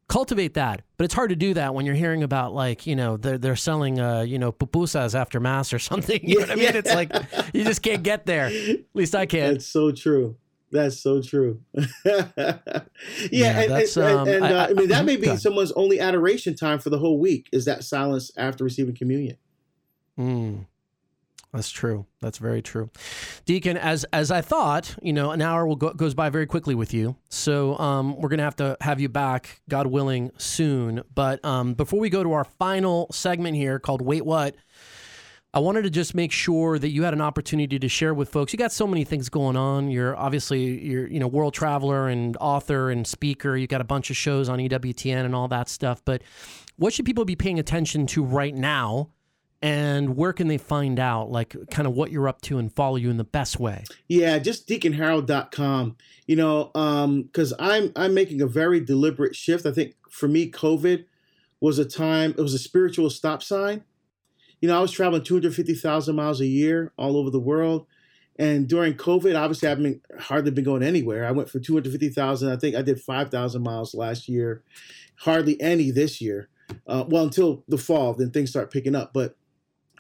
Cultivate 0.07 0.55
that, 0.55 0.83
but 0.99 1.05
it's 1.05 1.15
hard 1.15 1.31
to 1.31 1.37
do 1.37 1.55
that 1.55 1.75
when 1.75 1.87
you're 1.87 1.95
hearing 1.95 2.23
about 2.23 2.53
like 2.53 2.87
you 2.87 2.95
know 2.95 3.17
they're 3.17 3.39
they're 3.39 3.57
selling 3.57 3.99
uh 3.99 4.21
you 4.21 4.39
know 4.39 4.53
pupusas 4.53 5.15
after 5.15 5.41
mass 5.41 5.73
or 5.73 5.79
something. 5.91 6.21
You 6.23 6.37
know 6.37 6.41
what 6.43 6.51
I 6.51 6.57
mean? 6.57 6.77
It's 6.77 6.95
like 6.95 7.11
you 7.55 7.65
just 7.65 7.83
can't 7.83 8.03
get 8.03 8.27
there. 8.27 8.47
At 8.47 8.85
least 8.93 9.15
I 9.15 9.27
can. 9.27 9.55
That's 9.55 9.67
so 9.67 9.93
true. 9.93 10.37
That's 10.75 10.99
so 10.99 11.23
true. 11.23 11.61
yeah, 12.05 12.25
yeah, 13.31 13.61
and, 13.61 13.73
and, 13.73 13.99
um, 13.99 14.29
and 14.29 14.45
uh, 14.45 14.49
I, 14.49 14.71
I, 14.71 14.73
mean 14.73 14.89
that 14.89 15.05
may 15.05 15.17
be 15.17 15.37
someone's 15.37 15.71
only 15.73 16.01
adoration 16.01 16.57
time 16.57 16.81
for 16.81 16.91
the 16.91 16.99
whole 16.99 17.21
week. 17.21 17.49
Is 17.53 17.65
that 17.67 17.85
silence 17.85 18.33
after 18.37 18.65
receiving 18.65 18.97
communion? 18.97 19.37
Mm, 20.19 20.67
that's 21.55 21.71
true. 21.71 22.05
That's 22.21 22.39
very 22.39 22.63
true, 22.63 22.91
Deacon. 23.45 23.77
As 23.77 24.05
as 24.13 24.33
I 24.33 24.41
thought, 24.41 24.97
you 25.01 25.13
know, 25.13 25.31
an 25.31 25.41
hour 25.41 25.65
will 25.67 25.77
go, 25.77 25.93
goes 25.93 26.13
by 26.13 26.29
very 26.29 26.47
quickly 26.47 26.75
with 26.75 26.93
you. 26.93 27.15
So 27.29 27.79
um, 27.79 28.21
we're 28.21 28.29
gonna 28.29 28.43
have 28.43 28.57
to 28.57 28.77
have 28.81 29.01
you 29.01 29.09
back, 29.09 29.61
God 29.69 29.87
willing, 29.87 30.33
soon. 30.37 31.03
But 31.15 31.45
um, 31.45 31.75
before 31.75 32.01
we 32.01 32.11
go 32.11 32.25
to 32.25 32.33
our 32.33 32.43
final 32.43 33.07
segment 33.13 33.57
here, 33.57 33.79
called 33.79 34.03
"Wait 34.03 34.27
What." 34.27 34.57
I 35.53 35.61
wanted 35.61 35.83
to 35.83 35.91
just 35.91 36.17
make 36.17 36.33
sure 36.33 36.81
that 36.81 36.89
you 36.89 37.05
had 37.05 37.15
an 37.15 37.21
opportunity 37.21 37.79
to 37.79 37.89
share 37.89 38.13
with 38.13 38.29
folks. 38.29 38.53
You 38.53 38.59
got 38.59 38.73
so 38.73 38.89
many 38.89 39.05
things 39.05 39.29
going 39.29 39.57
on. 39.57 39.89
You're 39.89 40.17
obviously 40.17 40.85
you're 40.85 41.07
you 41.07 41.21
know 41.21 41.29
world 41.29 41.55
traveler 41.55 42.09
and 42.09 42.37
author 42.39 42.91
and 42.91 43.07
speaker. 43.07 43.57
You 43.57 43.69
got 43.69 43.81
a 43.81 43.85
bunch 43.85 44.11
of 44.11 44.17
shows 44.17 44.49
on 44.49 44.59
EWTN 44.59 45.25
and 45.25 45.37
all 45.37 45.47
that 45.47 45.69
stuff. 45.69 46.03
But 46.05 46.23
what 46.75 46.93
should 46.93 47.07
people 47.07 47.25
be 47.25 47.37
paying 47.37 47.61
attention 47.61 48.09
to 48.09 48.25
right 48.25 48.53
now 48.55 49.11
and 49.65 50.15
where 50.15 50.35
can 50.35 50.49
they 50.49 50.59
find 50.59 51.01
out 51.01 51.31
like 51.31 51.57
kind 51.71 51.89
of 51.89 51.95
what 51.95 52.11
you're 52.11 52.29
up 52.29 52.43
to 52.43 52.59
and 52.59 52.71
follow 52.71 52.97
you 52.97 53.09
in 53.09 53.17
the 53.17 53.25
best 53.25 53.59
way? 53.59 53.85
Yeah 54.09 54.39
just 54.39 54.69
deaconharold.com 54.69 55.97
you 56.27 56.37
know 56.37 56.71
um 56.75 57.23
because 57.23 57.55
i'm 57.59 57.91
i'm 57.97 58.13
making 58.13 58.43
a 58.43 58.47
very 58.47 58.79
deliberate 58.81 59.35
shift. 59.35 59.65
I 59.65 59.73
think 59.73 59.95
for 60.11 60.29
me 60.29 60.51
covid 60.51 61.07
was 61.61 61.79
a 61.79 61.85
time 61.87 62.35
it 62.37 62.43
was 62.43 62.53
a 62.53 62.59
spiritual 62.59 63.09
stop 63.09 63.43
sign. 63.43 63.85
You 64.61 64.69
know 64.69 64.77
i 64.77 64.81
was 64.81 64.93
traveling 64.93 65.23
250000 65.23 66.15
miles 66.15 66.41
a 66.41 66.47
year 66.47 66.93
all 66.99 67.17
over 67.17 67.31
the 67.31 67.41
world. 67.41 67.87
And 68.39 68.69
during 68.69 68.95
covid 68.95 69.41
obviously 69.41 69.69
i've 69.69 69.79
been 69.79 70.03
hardly 70.21 70.51
been 70.51 70.65
going 70.65 70.83
anywhere. 70.83 71.27
I 71.27 71.31
went 71.31 71.49
for 71.49 71.59
250000 71.59 72.51
i 72.51 72.57
think 72.57 72.77
i 72.77 72.83
did 72.83 73.01
5000 73.01 73.63
miles 73.63 73.95
last 73.95 74.29
year. 74.29 74.63
Hardly 75.21 75.59
any 75.63 75.91
this 75.91 76.21
year. 76.21 76.51
Uh, 76.87 77.05
well 77.09 77.25
until 77.25 77.65
the 77.69 77.79
fall 77.79 78.13
then 78.13 78.31
things 78.31 78.51
start 78.51 78.71
picking 78.71 78.95
up. 78.95 79.15
But 79.15 79.39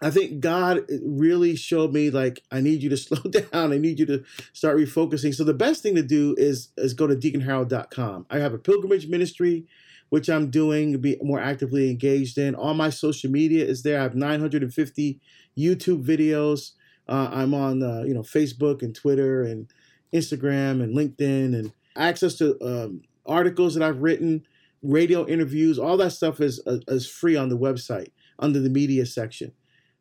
I 0.05 0.11
think 0.11 0.40
God 0.40 0.82
really 1.02 1.57
showed 1.57 1.94
me 1.94 2.11
like 2.11 2.42
I 2.50 2.61
need 2.61 2.82
you 2.82 2.90
to 2.90 2.96
slow 2.98 3.22
down. 3.22 3.72
I 3.72 3.78
need 3.78 3.98
you 3.98 4.07
to 4.07 4.22
start 4.52 4.76
refocusing. 4.76 5.34
So 5.34 5.44
the 5.44 5.55
best 5.55 5.82
thing 5.82 5.94
to 5.94 6.02
do 6.02 6.34
is 6.38 6.68
is 6.76 6.92
go 6.92 7.07
to 7.07 7.16
deaconharold.com. 7.16 8.26
I 8.30 8.38
have 8.38 8.52
a 8.52 8.59
pilgrimage 8.59 9.09
ministry 9.09 9.66
which 10.11 10.28
I'm 10.28 10.50
doing 10.50 11.00
be 11.00 11.16
more 11.22 11.40
actively 11.40 11.90
engaged 11.90 12.38
in. 12.38 12.55
All 12.55 12.74
my 12.74 12.90
social 12.90 13.30
media 13.30 13.64
is 13.64 13.82
there. 13.82 13.98
I 13.98 14.02
have 14.02 14.14
950 14.14 15.20
YouTube 15.59 16.05
videos. 16.05 16.72
Uh, 17.09 17.30
I'm 17.32 17.55
on 17.55 17.82
uh, 17.82 18.02
you 18.02 18.14
know 18.14 18.22
Facebook 18.22 18.82
and 18.82 18.94
Twitter 18.94 19.42
and 19.42 19.68
Instagram 20.12 20.82
and 20.82 20.96
LinkedIn 20.96 21.59
and 21.59 21.72
access 21.96 22.34
to 22.34 22.57
um, 22.62 23.02
articles 23.26 23.74
that 23.74 23.82
I've 23.82 24.02
written, 24.02 24.46
radio 24.82 25.26
interviews. 25.26 25.78
All 25.78 25.96
that 25.96 26.12
stuff 26.12 26.40
is 26.40 26.62
uh, 26.66 26.78
is 26.88 27.09
free 27.09 27.36
on 27.36 27.48
the 27.48 27.59
website 27.59 28.11
under 28.38 28.61
the 28.61 28.70
media 28.70 29.07
section. 29.07 29.52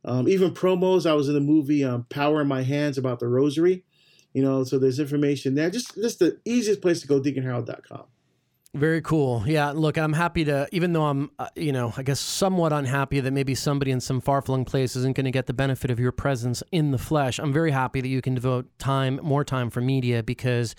Um, 0.05 0.27
even 0.27 0.53
promos. 0.53 1.09
I 1.09 1.13
was 1.13 1.27
in 1.27 1.33
the 1.33 1.39
movie 1.39 1.83
um, 1.83 2.05
Power 2.09 2.41
in 2.41 2.47
My 2.47 2.63
Hands 2.63 2.97
about 2.97 3.19
the 3.19 3.27
rosary. 3.27 3.85
You 4.33 4.41
know, 4.41 4.63
so 4.63 4.79
there's 4.79 4.99
information 4.99 5.55
there. 5.55 5.69
Just 5.69 5.95
just 5.95 6.19
the 6.19 6.39
easiest 6.45 6.81
place 6.81 7.01
to 7.01 7.07
go, 7.07 7.21
deaconharold.com. 7.21 8.05
Very 8.75 9.03
cool. 9.03 9.43
Yeah, 9.45 9.69
look, 9.69 9.99
I'm 9.99 10.13
happy 10.13 10.45
to, 10.45 10.67
even 10.71 10.93
though 10.93 11.05
I'm, 11.05 11.29
uh, 11.37 11.47
you 11.55 11.71
know, 11.71 11.93
I 11.95 12.01
guess 12.01 12.19
somewhat 12.19 12.73
unhappy 12.73 13.19
that 13.19 13.29
maybe 13.29 13.53
somebody 13.53 13.91
in 13.91 13.99
some 13.99 14.19
far 14.19 14.41
flung 14.41 14.65
place 14.65 14.95
isn't 14.95 15.15
going 15.15 15.25
to 15.25 15.31
get 15.31 15.45
the 15.45 15.53
benefit 15.53 15.91
of 15.91 15.99
your 15.99 16.11
presence 16.11 16.63
in 16.71 16.89
the 16.89 16.97
flesh. 16.97 17.37
I'm 17.37 17.53
very 17.53 17.69
happy 17.69 18.01
that 18.01 18.07
you 18.07 18.19
can 18.19 18.33
devote 18.33 18.67
time, 18.79 19.19
more 19.21 19.43
time 19.43 19.69
for 19.69 19.79
media 19.79 20.23
because, 20.23 20.73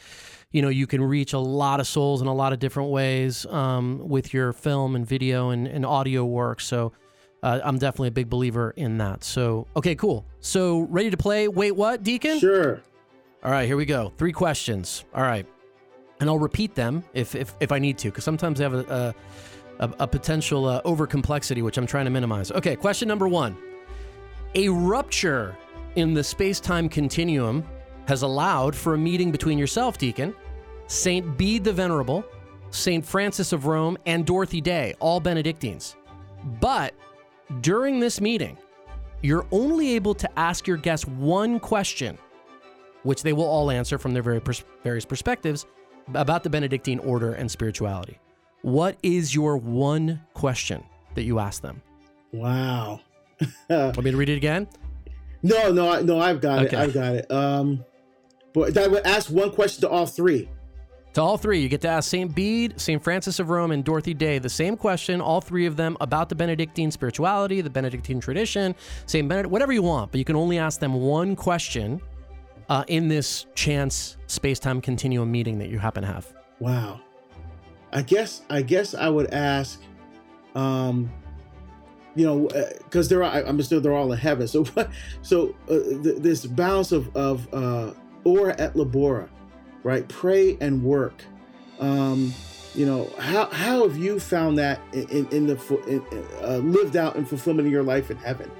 you 0.50 0.60
know, 0.60 0.70
you 0.70 0.88
can 0.88 1.04
reach 1.04 1.34
a 1.34 1.38
lot 1.38 1.78
of 1.78 1.86
souls 1.86 2.20
in 2.20 2.26
a 2.26 2.34
lot 2.34 2.52
of 2.52 2.58
different 2.58 2.90
ways 2.90 3.46
um, 3.46 4.00
with 4.08 4.34
your 4.34 4.52
film 4.52 4.96
and 4.96 5.06
video 5.06 5.50
and, 5.50 5.68
and 5.68 5.86
audio 5.86 6.24
work. 6.24 6.60
So, 6.60 6.92
uh, 7.45 7.61
I'm 7.62 7.76
definitely 7.78 8.09
a 8.09 8.12
big 8.12 8.30
believer 8.30 8.70
in 8.70 8.97
that. 8.99 9.22
So, 9.22 9.66
okay, 9.76 9.95
cool. 9.95 10.24
So, 10.40 10.80
ready 10.80 11.11
to 11.11 11.16
play? 11.18 11.47
Wait, 11.47 11.72
what, 11.72 12.03
Deacon? 12.03 12.38
Sure. 12.38 12.80
All 13.45 13.51
right, 13.51 13.66
here 13.66 13.76
we 13.76 13.84
go. 13.84 14.14
Three 14.16 14.32
questions. 14.32 15.05
All 15.14 15.22
right. 15.22 15.47
And 16.20 16.30
I'll 16.30 16.38
repeat 16.38 16.74
them 16.74 17.05
if, 17.12 17.34
if, 17.34 17.55
if 17.61 17.70
I 17.70 17.78
need 17.78 17.99
to, 17.99 18.09
because 18.09 18.24
sometimes 18.24 18.59
they 18.59 18.64
have 18.64 18.72
a, 18.72 19.14
a, 19.78 19.95
a 20.01 20.09
potential 20.09 20.64
uh, 20.64 20.80
over 20.86 21.07
complexity, 21.07 21.61
which 21.61 21.76
I'm 21.76 21.86
trying 21.86 22.07
to 22.07 22.11
minimize. 22.11 22.51
Okay, 22.51 22.76
question 22.76 23.09
number 23.09 23.28
one 23.28 23.59
A 24.55 24.70
rupture 24.70 25.55
in 25.97 26.14
the 26.14 26.24
space 26.24 26.61
time 26.61 26.88
continuum 26.88 27.62
has 28.09 28.22
allowed 28.22 28.74
for 28.74 28.95
a 28.95 28.99
meeting 28.99 29.30
between 29.30 29.59
yourself, 29.59 29.99
Deacon, 29.99 30.34
St. 30.86 31.36
Bede 31.36 31.64
the 31.64 31.74
Venerable, 31.74 32.24
St. 32.70 33.05
Frances 33.05 33.53
of 33.53 33.66
Rome, 33.66 33.99
and 34.07 34.24
Dorothy 34.24 34.62
Day, 34.62 34.95
all 34.99 35.20
Benedictines. 35.20 35.97
But 36.61 36.95
during 37.61 38.01
this 38.01 38.20
meeting, 38.20 38.57
you're 39.22 39.47
only 39.51 39.95
able 39.95 40.14
to 40.14 40.38
ask 40.38 40.66
your 40.66 40.76
guests 40.76 41.07
one 41.07 41.59
question, 41.61 42.18
which 43.03 43.22
they 43.22 43.32
will 43.32 43.45
all 43.45 43.70
answer 43.70 43.99
from 43.99 44.12
their 44.12 44.22
very 44.22 44.40
pers- 44.40 44.64
various 44.82 45.05
perspectives 45.05 45.66
about 46.14 46.42
the 46.42 46.51
Benedictine 46.51 46.99
order 47.01 47.32
and 47.32 47.51
spirituality. 47.51 48.18
What 48.62 48.97
is 49.03 49.34
your 49.34 49.57
one 49.57 50.20
question 50.34 50.84
that 51.14 51.22
you 51.22 51.38
ask 51.38 51.62
them? 51.62 51.82
Wow. 52.32 53.01
Want 53.68 54.03
me 54.03 54.11
to 54.11 54.16
read 54.16 54.28
it 54.28 54.36
again? 54.36 54.68
No, 55.42 55.70
no, 55.70 56.01
no. 56.01 56.18
I've 56.18 56.40
got 56.40 56.66
okay. 56.66 56.76
it. 56.76 56.80
I've 56.80 56.95
got 56.95 57.14
it. 57.14 57.30
Um, 57.30 57.84
but 58.53 58.76
I 58.78 58.86
would 58.86 59.07
ask 59.07 59.30
one 59.30 59.51
question 59.51 59.82
to 59.82 59.88
all 59.88 60.07
three. 60.07 60.49
To 61.14 61.22
all 61.22 61.38
three, 61.38 61.60
you 61.60 61.68
get 61.68 61.80
to 61.82 61.88
ask 61.88 62.10
St. 62.10 62.34
Bede, 62.34 62.80
St. 62.80 63.02
Frances 63.02 63.38
of 63.38 63.48
Rome, 63.48 63.70
and 63.70 63.84
Dorothy 63.84 64.14
Day 64.14 64.40
the 64.40 64.48
same 64.48 64.76
question, 64.76 65.20
all 65.20 65.40
three 65.40 65.64
of 65.64 65.76
them 65.76 65.96
about 66.00 66.28
the 66.28 66.34
Benedictine 66.34 66.90
spirituality, 66.90 67.60
the 67.60 67.70
Benedictine 67.70 68.18
tradition, 68.18 68.74
St. 69.06 69.28
Benedict, 69.28 69.52
whatever 69.52 69.72
you 69.72 69.82
want, 69.82 70.10
but 70.10 70.18
you 70.18 70.24
can 70.24 70.34
only 70.34 70.58
ask 70.58 70.80
them 70.80 70.94
one 70.94 71.36
question 71.36 72.02
uh, 72.68 72.82
in 72.88 73.06
this 73.06 73.46
chance 73.54 74.16
space 74.26 74.58
time 74.58 74.80
continuum 74.80 75.30
meeting 75.30 75.56
that 75.58 75.68
you 75.68 75.78
happen 75.78 76.02
to 76.02 76.08
have. 76.08 76.32
Wow. 76.58 77.00
I 77.92 78.02
guess 78.02 78.42
I 78.50 78.62
guess 78.62 78.92
I 78.92 79.08
would 79.08 79.32
ask, 79.32 79.80
um, 80.56 81.12
you 82.16 82.26
know, 82.26 82.48
because 82.48 83.06
uh, 83.06 83.10
they're 83.10 83.22
I'm 83.22 83.62
still 83.62 83.80
they're 83.80 83.94
all 83.94 84.12
in 84.12 84.18
heaven. 84.18 84.48
So 84.48 84.64
so 85.22 85.54
uh, 85.68 85.74
th- 86.02 86.16
this 86.18 86.44
balance 86.44 86.90
of 86.90 87.14
of 87.16 87.46
uh, 87.54 87.92
ora 88.24 88.56
et 88.58 88.74
labora 88.74 89.28
right? 89.85 90.09
Pray 90.09 90.59
and 90.61 90.82
work. 90.82 91.22
Um, 91.78 92.35
you 92.74 92.87
know, 92.87 93.09
how 93.18 93.47
how 93.47 93.87
have 93.87 93.97
you 93.97 94.18
found 94.18 94.59
that 94.59 94.80
in, 94.93 95.28
in 95.28 95.47
the 95.47 95.57
in, 95.87 96.03
uh, 96.43 96.57
lived 96.57 96.97
out 96.97 97.14
in 97.14 97.24
fulfillment 97.24 97.66
of 97.66 97.72
your 97.72 97.85
life 97.85 98.11
in 98.11 98.16
heaven? 98.16 98.51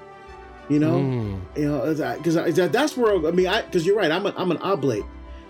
You 0.69 0.79
know, 0.79 1.01
mm. 1.01 1.41
you 1.57 1.67
know, 1.67 2.17
because 2.17 2.55
that's 2.71 2.97
where 2.97 3.27
I 3.27 3.33
mean, 3.33 3.49
I 3.49 3.63
because 3.63 3.85
you're 3.85 3.97
right. 3.97 4.13
I'm 4.13 4.25
a, 4.27 4.35
I'm 4.37 4.53
an 4.53 4.59
oblate, 4.59 5.05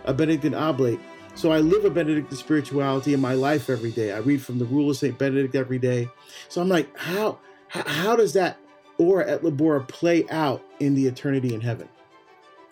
a 0.06 0.14
Benedictine 0.14 0.54
oblate. 0.54 0.98
So 1.34 1.50
I 1.52 1.58
live 1.58 1.84
a 1.84 1.90
Benedictine 1.90 2.38
spirituality 2.38 3.12
in 3.12 3.20
my 3.20 3.34
life 3.34 3.68
every 3.68 3.90
day. 3.90 4.12
I 4.12 4.18
read 4.18 4.40
from 4.40 4.58
the 4.58 4.64
Rule 4.64 4.90
of 4.90 4.96
Saint 4.96 5.18
Benedict 5.18 5.54
every 5.54 5.78
day. 5.78 6.08
So 6.48 6.62
I'm 6.62 6.68
like, 6.68 6.96
how 6.96 7.38
how, 7.68 7.82
how 7.86 8.16
does 8.16 8.32
that 8.32 8.58
ora 8.98 9.28
et 9.28 9.42
labora 9.42 9.86
play 9.86 10.26
out 10.30 10.64
in 10.80 10.94
the 10.94 11.06
eternity 11.06 11.54
in 11.54 11.60
heaven? 11.60 11.88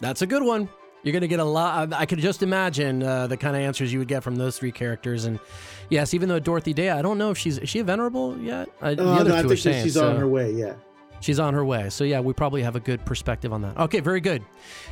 That's 0.01 0.23
a 0.23 0.27
good 0.27 0.43
one. 0.43 0.69
You're 1.03 1.13
going 1.13 1.23
to 1.23 1.29
get 1.29 1.41
a 1.41 1.45
lot. 1.45 1.93
I 1.93 2.07
could 2.07 2.21
just 2.21 2.43
imagine 2.43 3.03
uh, 3.03 3.27
the 3.27 3.37
kind 3.37 3.57
of 3.57 3.63
answers 3.63 3.93
you 3.93 3.99
would 3.99 4.09
get 4.09 4.23
from 4.23 4.37
those 4.37 4.57
three 4.57 4.71
characters. 4.71 5.25
And 5.25 5.41
yes, 5.89 6.15
even 6.15 6.29
though 6.29 6.39
Dorothy 6.39 6.73
Day, 6.73 6.91
I 6.91 7.03
don't 7.03 7.19
know 7.19 7.31
if 7.31 7.39
she's 7.39 7.59
is 7.59 7.69
she 7.69 7.81
a 7.81 7.85
venerable 7.85 8.39
yet. 8.39 8.69
Uh, 8.81 8.95
the 8.95 9.05
other 9.05 9.31
no, 9.31 9.37
I 9.37 9.43
think 9.43 9.59
saints, 9.59 9.83
she's 9.83 9.95
so 9.95 10.09
on 10.09 10.17
her 10.17 10.29
way. 10.29 10.53
Yeah, 10.53 10.75
she's 11.21 11.41
on 11.41 11.55
her 11.55 11.65
way. 11.65 11.91
So 11.91 12.05
yeah, 12.05 12.21
we 12.21 12.33
probably 12.33 12.63
have 12.63 12.77
a 12.77 12.81
good 12.81 13.05
perspective 13.05 13.53
on 13.53 13.63
that. 13.63 13.77
Okay, 13.79 14.01
very 14.01 14.21
good. 14.21 14.45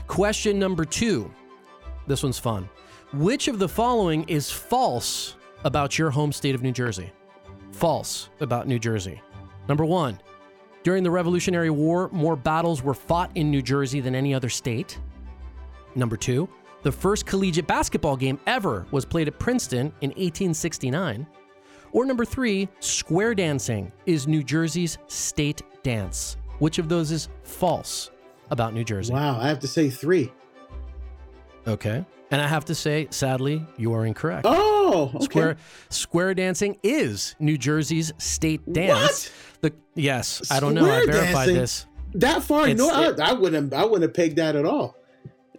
Question 0.08 0.58
number 0.58 0.84
two. 0.84 1.30
This 2.06 2.22
one's 2.24 2.38
fun. 2.38 2.68
Which 3.12 3.46
of 3.46 3.58
the 3.58 3.68
following 3.68 4.24
is 4.28 4.50
false 4.50 5.36
about 5.64 5.98
your 5.98 6.10
home 6.10 6.32
state 6.32 6.54
of 6.54 6.62
New 6.62 6.72
Jersey? 6.72 7.12
False 7.70 8.30
about 8.40 8.66
New 8.66 8.78
Jersey. 8.78 9.22
Number 9.68 9.84
one. 9.84 10.18
During 10.82 11.02
the 11.02 11.10
Revolutionary 11.10 11.68
War, 11.68 12.08
more 12.10 12.36
battles 12.36 12.82
were 12.82 12.94
fought 12.94 13.30
in 13.34 13.50
New 13.50 13.60
Jersey 13.60 14.00
than 14.00 14.14
any 14.14 14.32
other 14.32 14.48
state. 14.48 14.98
Number 15.94 16.16
two, 16.16 16.48
the 16.82 16.92
first 16.92 17.26
collegiate 17.26 17.66
basketball 17.66 18.16
game 18.16 18.38
ever 18.46 18.86
was 18.90 19.04
played 19.04 19.28
at 19.28 19.38
Princeton 19.38 19.92
in 20.00 20.10
1869. 20.10 21.26
Or 21.92 22.04
number 22.04 22.24
three, 22.24 22.68
square 22.78 23.34
dancing 23.34 23.92
is 24.06 24.28
New 24.28 24.42
Jersey's 24.42 24.98
state 25.08 25.62
dance. 25.82 26.36
Which 26.58 26.78
of 26.78 26.88
those 26.88 27.10
is 27.10 27.28
false 27.42 28.10
about 28.50 28.74
New 28.74 28.84
Jersey? 28.84 29.12
Wow, 29.12 29.38
I 29.40 29.48
have 29.48 29.58
to 29.60 29.66
say 29.66 29.90
three. 29.90 30.32
Okay. 31.66 32.04
And 32.30 32.40
I 32.40 32.46
have 32.46 32.64
to 32.66 32.74
say, 32.74 33.08
sadly, 33.10 33.66
you 33.76 33.92
are 33.92 34.06
incorrect. 34.06 34.46
Oh, 34.48 35.10
okay. 35.14 35.24
Square 35.24 35.56
Square 35.88 36.34
dancing 36.34 36.78
is 36.82 37.34
New 37.40 37.58
Jersey's 37.58 38.12
state 38.18 38.72
dance. 38.72 39.30
What? 39.60 39.72
The 39.72 40.00
yes, 40.00 40.50
I 40.50 40.60
don't 40.60 40.74
know. 40.74 40.84
I 40.84 41.04
verified 41.06 41.46
dancing? 41.46 41.54
this. 41.54 41.86
That 42.14 42.42
far? 42.42 42.68
It's, 42.68 42.78
no, 42.78 42.88
it, 43.02 43.20
I, 43.20 43.30
I 43.30 43.32
wouldn't. 43.32 43.74
I 43.74 43.84
wouldn't 43.84 44.02
have 44.02 44.14
pegged 44.14 44.36
that 44.36 44.54
at 44.54 44.64
all. 44.64 44.96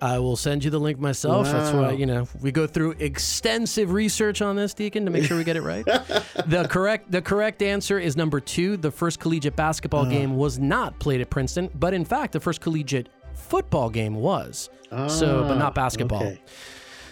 I 0.01 0.17
will 0.17 0.35
send 0.35 0.63
you 0.63 0.71
the 0.71 0.79
link 0.79 0.99
myself. 0.99 1.45
Wow. 1.45 1.53
That's 1.53 1.73
why, 1.73 1.91
you 1.91 2.07
know, 2.07 2.27
we 2.41 2.51
go 2.51 2.65
through 2.65 2.95
extensive 2.97 3.91
research 3.91 4.41
on 4.41 4.55
this, 4.55 4.73
Deacon, 4.73 5.05
to 5.05 5.11
make 5.11 5.25
sure 5.25 5.37
we 5.37 5.43
get 5.43 5.55
it 5.55 5.61
right. 5.61 5.85
the 6.47 6.67
correct 6.67 7.11
the 7.11 7.21
correct 7.21 7.61
answer 7.61 7.99
is 7.99 8.17
number 8.17 8.39
two. 8.39 8.77
The 8.77 8.89
first 8.89 9.19
collegiate 9.19 9.55
basketball 9.55 10.05
uh. 10.05 10.09
game 10.09 10.35
was 10.35 10.57
not 10.57 10.97
played 10.97 11.21
at 11.21 11.29
Princeton, 11.29 11.69
but 11.75 11.93
in 11.93 12.03
fact, 12.03 12.33
the 12.33 12.39
first 12.39 12.61
collegiate 12.61 13.09
football 13.35 13.91
game 13.91 14.15
was. 14.15 14.71
Uh, 14.91 15.07
so, 15.07 15.43
but 15.43 15.55
not 15.55 15.75
basketball. 15.75 16.23
Okay. 16.23 16.41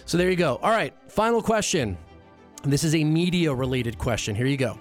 So 0.04 0.18
there 0.18 0.28
you 0.28 0.36
go. 0.36 0.58
All 0.60 0.70
right, 0.70 0.92
final 1.08 1.40
question. 1.40 1.96
This 2.64 2.82
is 2.82 2.96
a 2.96 3.04
media 3.04 3.54
related 3.54 3.98
question. 3.98 4.34
Here 4.34 4.46
you 4.46 4.56
go. 4.56 4.78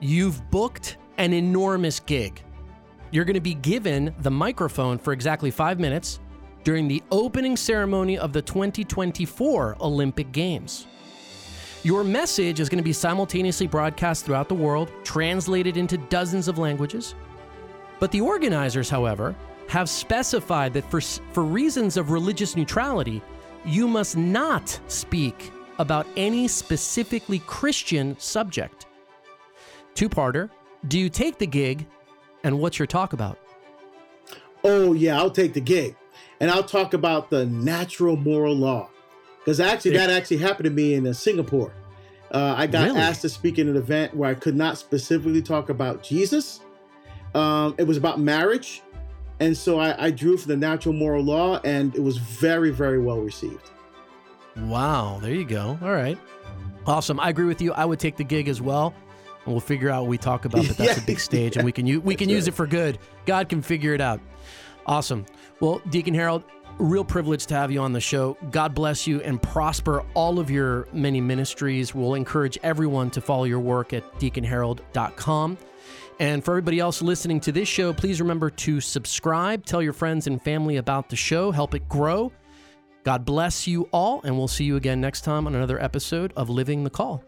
You've 0.00 0.48
booked 0.50 0.96
an 1.18 1.32
enormous 1.32 1.98
gig. 1.98 2.40
You're 3.10 3.24
going 3.24 3.34
to 3.34 3.40
be 3.40 3.54
given 3.54 4.14
the 4.20 4.30
microphone 4.30 4.96
for 4.96 5.12
exactly 5.12 5.50
five 5.50 5.80
minutes 5.80 6.20
during 6.68 6.86
the 6.86 7.02
opening 7.10 7.56
ceremony 7.56 8.18
of 8.18 8.34
the 8.34 8.42
2024 8.42 9.78
Olympic 9.80 10.30
Games. 10.32 10.86
Your 11.82 12.04
message 12.04 12.60
is 12.60 12.68
going 12.68 12.76
to 12.76 12.84
be 12.84 12.92
simultaneously 12.92 13.66
broadcast 13.66 14.26
throughout 14.26 14.50
the 14.50 14.54
world, 14.54 14.92
translated 15.02 15.78
into 15.78 15.96
dozens 15.96 16.46
of 16.46 16.58
languages. 16.58 17.14
But 17.98 18.12
the 18.12 18.20
organizers, 18.20 18.90
however, 18.90 19.34
have 19.68 19.88
specified 19.88 20.74
that 20.74 20.84
for, 20.90 21.00
for 21.00 21.42
reasons 21.42 21.96
of 21.96 22.10
religious 22.10 22.54
neutrality, 22.54 23.22
you 23.64 23.88
must 23.88 24.18
not 24.18 24.78
speak 24.88 25.50
about 25.78 26.06
any 26.18 26.46
specifically 26.48 27.38
Christian 27.46 28.14
subject. 28.18 28.84
Two 29.94 30.10
parter 30.10 30.50
Do 30.86 30.98
you 30.98 31.08
take 31.08 31.38
the 31.38 31.46
gig, 31.46 31.86
and 32.44 32.58
what's 32.60 32.78
your 32.78 32.84
talk 32.84 33.14
about? 33.14 33.38
Oh, 34.64 34.92
yeah, 34.92 35.16
I'll 35.16 35.30
take 35.30 35.54
the 35.54 35.62
gig. 35.62 35.96
And 36.40 36.50
I'll 36.50 36.64
talk 36.64 36.94
about 36.94 37.30
the 37.30 37.46
natural 37.46 38.16
moral 38.16 38.54
law. 38.54 38.90
Because 39.38 39.60
actually, 39.60 39.92
that 39.92 40.10
actually 40.10 40.38
happened 40.38 40.64
to 40.64 40.70
me 40.70 40.94
in 40.94 41.06
uh, 41.06 41.12
Singapore. 41.12 41.72
Uh, 42.30 42.54
I 42.56 42.66
got 42.66 42.88
really? 42.88 43.00
asked 43.00 43.22
to 43.22 43.28
speak 43.28 43.58
in 43.58 43.68
an 43.68 43.76
event 43.76 44.14
where 44.14 44.28
I 44.28 44.34
could 44.34 44.56
not 44.56 44.76
specifically 44.76 45.40
talk 45.40 45.70
about 45.70 46.02
Jesus. 46.02 46.60
Um, 47.34 47.74
it 47.78 47.84
was 47.84 47.96
about 47.96 48.20
marriage. 48.20 48.82
And 49.40 49.56
so 49.56 49.78
I, 49.78 50.06
I 50.06 50.10
drew 50.10 50.36
for 50.36 50.48
the 50.48 50.56
natural 50.56 50.92
moral 50.92 51.22
law, 51.22 51.60
and 51.64 51.94
it 51.94 52.02
was 52.02 52.18
very, 52.18 52.70
very 52.70 52.98
well 52.98 53.20
received. 53.20 53.70
Wow, 54.56 55.18
there 55.22 55.32
you 55.32 55.44
go. 55.44 55.78
All 55.80 55.92
right. 55.92 56.18
Awesome. 56.86 57.20
I 57.20 57.28
agree 57.28 57.44
with 57.44 57.60
you. 57.62 57.72
I 57.72 57.84
would 57.84 58.00
take 58.00 58.16
the 58.16 58.24
gig 58.24 58.48
as 58.48 58.60
well. 58.60 58.94
And 59.44 59.54
we'll 59.54 59.60
figure 59.60 59.90
out 59.90 60.02
what 60.02 60.10
we 60.10 60.18
talk 60.18 60.44
about, 60.44 60.66
but 60.66 60.76
that's 60.76 60.96
yeah. 60.96 61.02
a 61.02 61.06
big 61.06 61.20
stage 61.20 61.56
and 61.56 61.64
we 61.64 61.72
can 61.72 61.86
use 61.86 62.02
we 62.02 62.14
can 62.14 62.28
use 62.28 62.48
it 62.48 62.54
for 62.54 62.66
good. 62.66 62.98
God 63.24 63.48
can 63.48 63.62
figure 63.62 63.94
it 63.94 64.00
out. 64.00 64.20
Awesome. 64.88 65.26
Well, 65.60 65.82
Deacon 65.90 66.14
Harold, 66.14 66.44
real 66.78 67.04
privilege 67.04 67.44
to 67.46 67.54
have 67.54 67.70
you 67.70 67.80
on 67.80 67.92
the 67.92 68.00
show. 68.00 68.38
God 68.50 68.74
bless 68.74 69.06
you 69.06 69.20
and 69.20 69.40
prosper 69.40 70.02
all 70.14 70.38
of 70.38 70.50
your 70.50 70.88
many 70.92 71.20
ministries. 71.20 71.94
We'll 71.94 72.14
encourage 72.14 72.58
everyone 72.62 73.10
to 73.10 73.20
follow 73.20 73.44
your 73.44 73.60
work 73.60 73.92
at 73.92 74.10
deaconharold.com. 74.18 75.58
And 76.20 76.44
for 76.44 76.52
everybody 76.52 76.80
else 76.80 77.02
listening 77.02 77.38
to 77.40 77.52
this 77.52 77.68
show, 77.68 77.92
please 77.92 78.20
remember 78.20 78.50
to 78.50 78.80
subscribe, 78.80 79.64
tell 79.64 79.82
your 79.82 79.92
friends 79.92 80.26
and 80.26 80.42
family 80.42 80.78
about 80.78 81.10
the 81.10 81.16
show, 81.16 81.52
help 81.52 81.74
it 81.74 81.88
grow. 81.88 82.32
God 83.04 83.24
bless 83.24 83.66
you 83.66 83.88
all, 83.92 84.20
and 84.24 84.36
we'll 84.36 84.48
see 84.48 84.64
you 84.64 84.76
again 84.76 85.00
next 85.00 85.20
time 85.20 85.46
on 85.46 85.54
another 85.54 85.80
episode 85.80 86.32
of 86.34 86.50
Living 86.50 86.82
the 86.82 86.90
Call. 86.90 87.22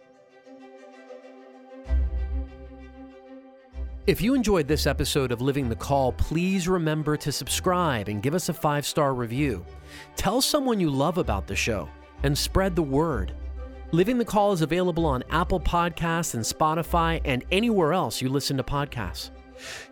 If 4.07 4.23
you 4.23 4.33
enjoyed 4.33 4.67
this 4.67 4.87
episode 4.87 5.31
of 5.31 5.43
Living 5.43 5.69
the 5.69 5.77
Call, 5.77 6.13
please 6.13 6.67
remember 6.67 7.19
to 7.19 7.31
subscribe 7.31 8.09
and 8.09 8.23
give 8.23 8.35
us 8.35 8.49
a 8.49 8.55
five 8.55 8.87
star 8.87 9.13
review. 9.13 9.65
Tell 10.17 10.41
someone 10.41 10.81
you 10.81 10.89
love 10.89 11.19
about 11.19 11.47
the 11.47 11.55
show 11.55 11.87
and 12.23 12.37
spread 12.37 12.75
the 12.75 12.83
word. 12.83 13.35
Living 13.93 14.17
the 14.17 14.25
Call 14.25 14.53
is 14.53 14.63
available 14.63 15.05
on 15.05 15.23
Apple 15.29 15.61
Podcasts 15.61 16.33
and 16.33 16.43
Spotify 16.43 17.21
and 17.27 17.45
anywhere 17.53 17.93
else 17.93 18.23
you 18.23 18.31
listen 18.31 18.57
to 18.57 18.63
podcasts. 18.63 19.33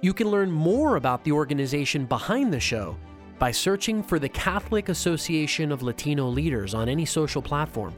You 0.00 0.14
can 0.14 0.28
learn 0.28 0.50
more 0.50 0.96
about 0.96 1.22
the 1.22 1.32
organization 1.32 2.06
behind 2.06 2.50
the 2.50 2.60
show 2.60 2.96
by 3.38 3.50
searching 3.50 4.02
for 4.02 4.18
the 4.18 4.30
Catholic 4.30 4.88
Association 4.88 5.70
of 5.70 5.82
Latino 5.82 6.28
Leaders 6.28 6.72
on 6.72 6.88
any 6.88 7.04
social 7.04 7.42
platform 7.42 7.92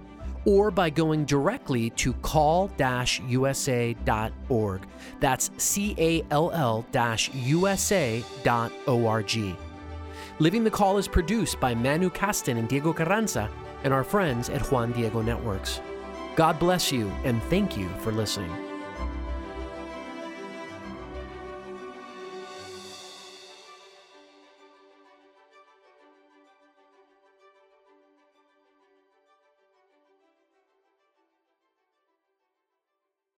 or 0.45 0.70
by 0.70 0.91
going 0.91 1.24
directly 1.24 1.91
to 1.91 2.12
call 2.14 2.70
usa.org. 2.78 3.97
That's 5.20 5.51
C 5.59 5.95
A 5.99 6.24
L 6.30 6.51
L 6.53 6.86
USA.org. 6.95 8.24
Living 10.38 10.64
the 10.64 10.70
Call 10.70 10.97
is 10.97 11.07
produced 11.07 11.61
by 11.61 11.74
Manu 11.74 12.09
Caston 12.11 12.57
and 12.57 12.68
Diego 12.68 12.93
Carranza 12.93 13.51
and 13.84 13.93
our 13.93 14.05
friends 14.05 14.49
at 14.49 14.72
Juan 14.72 14.93
Diego 14.93 15.20
Networks. 15.20 15.80
God 16.36 16.59
bless 16.59 16.91
you 16.91 17.09
and 17.24 17.43
thank 17.45 17.76
you 17.76 17.88
for 17.99 18.12
listening. 18.12 18.69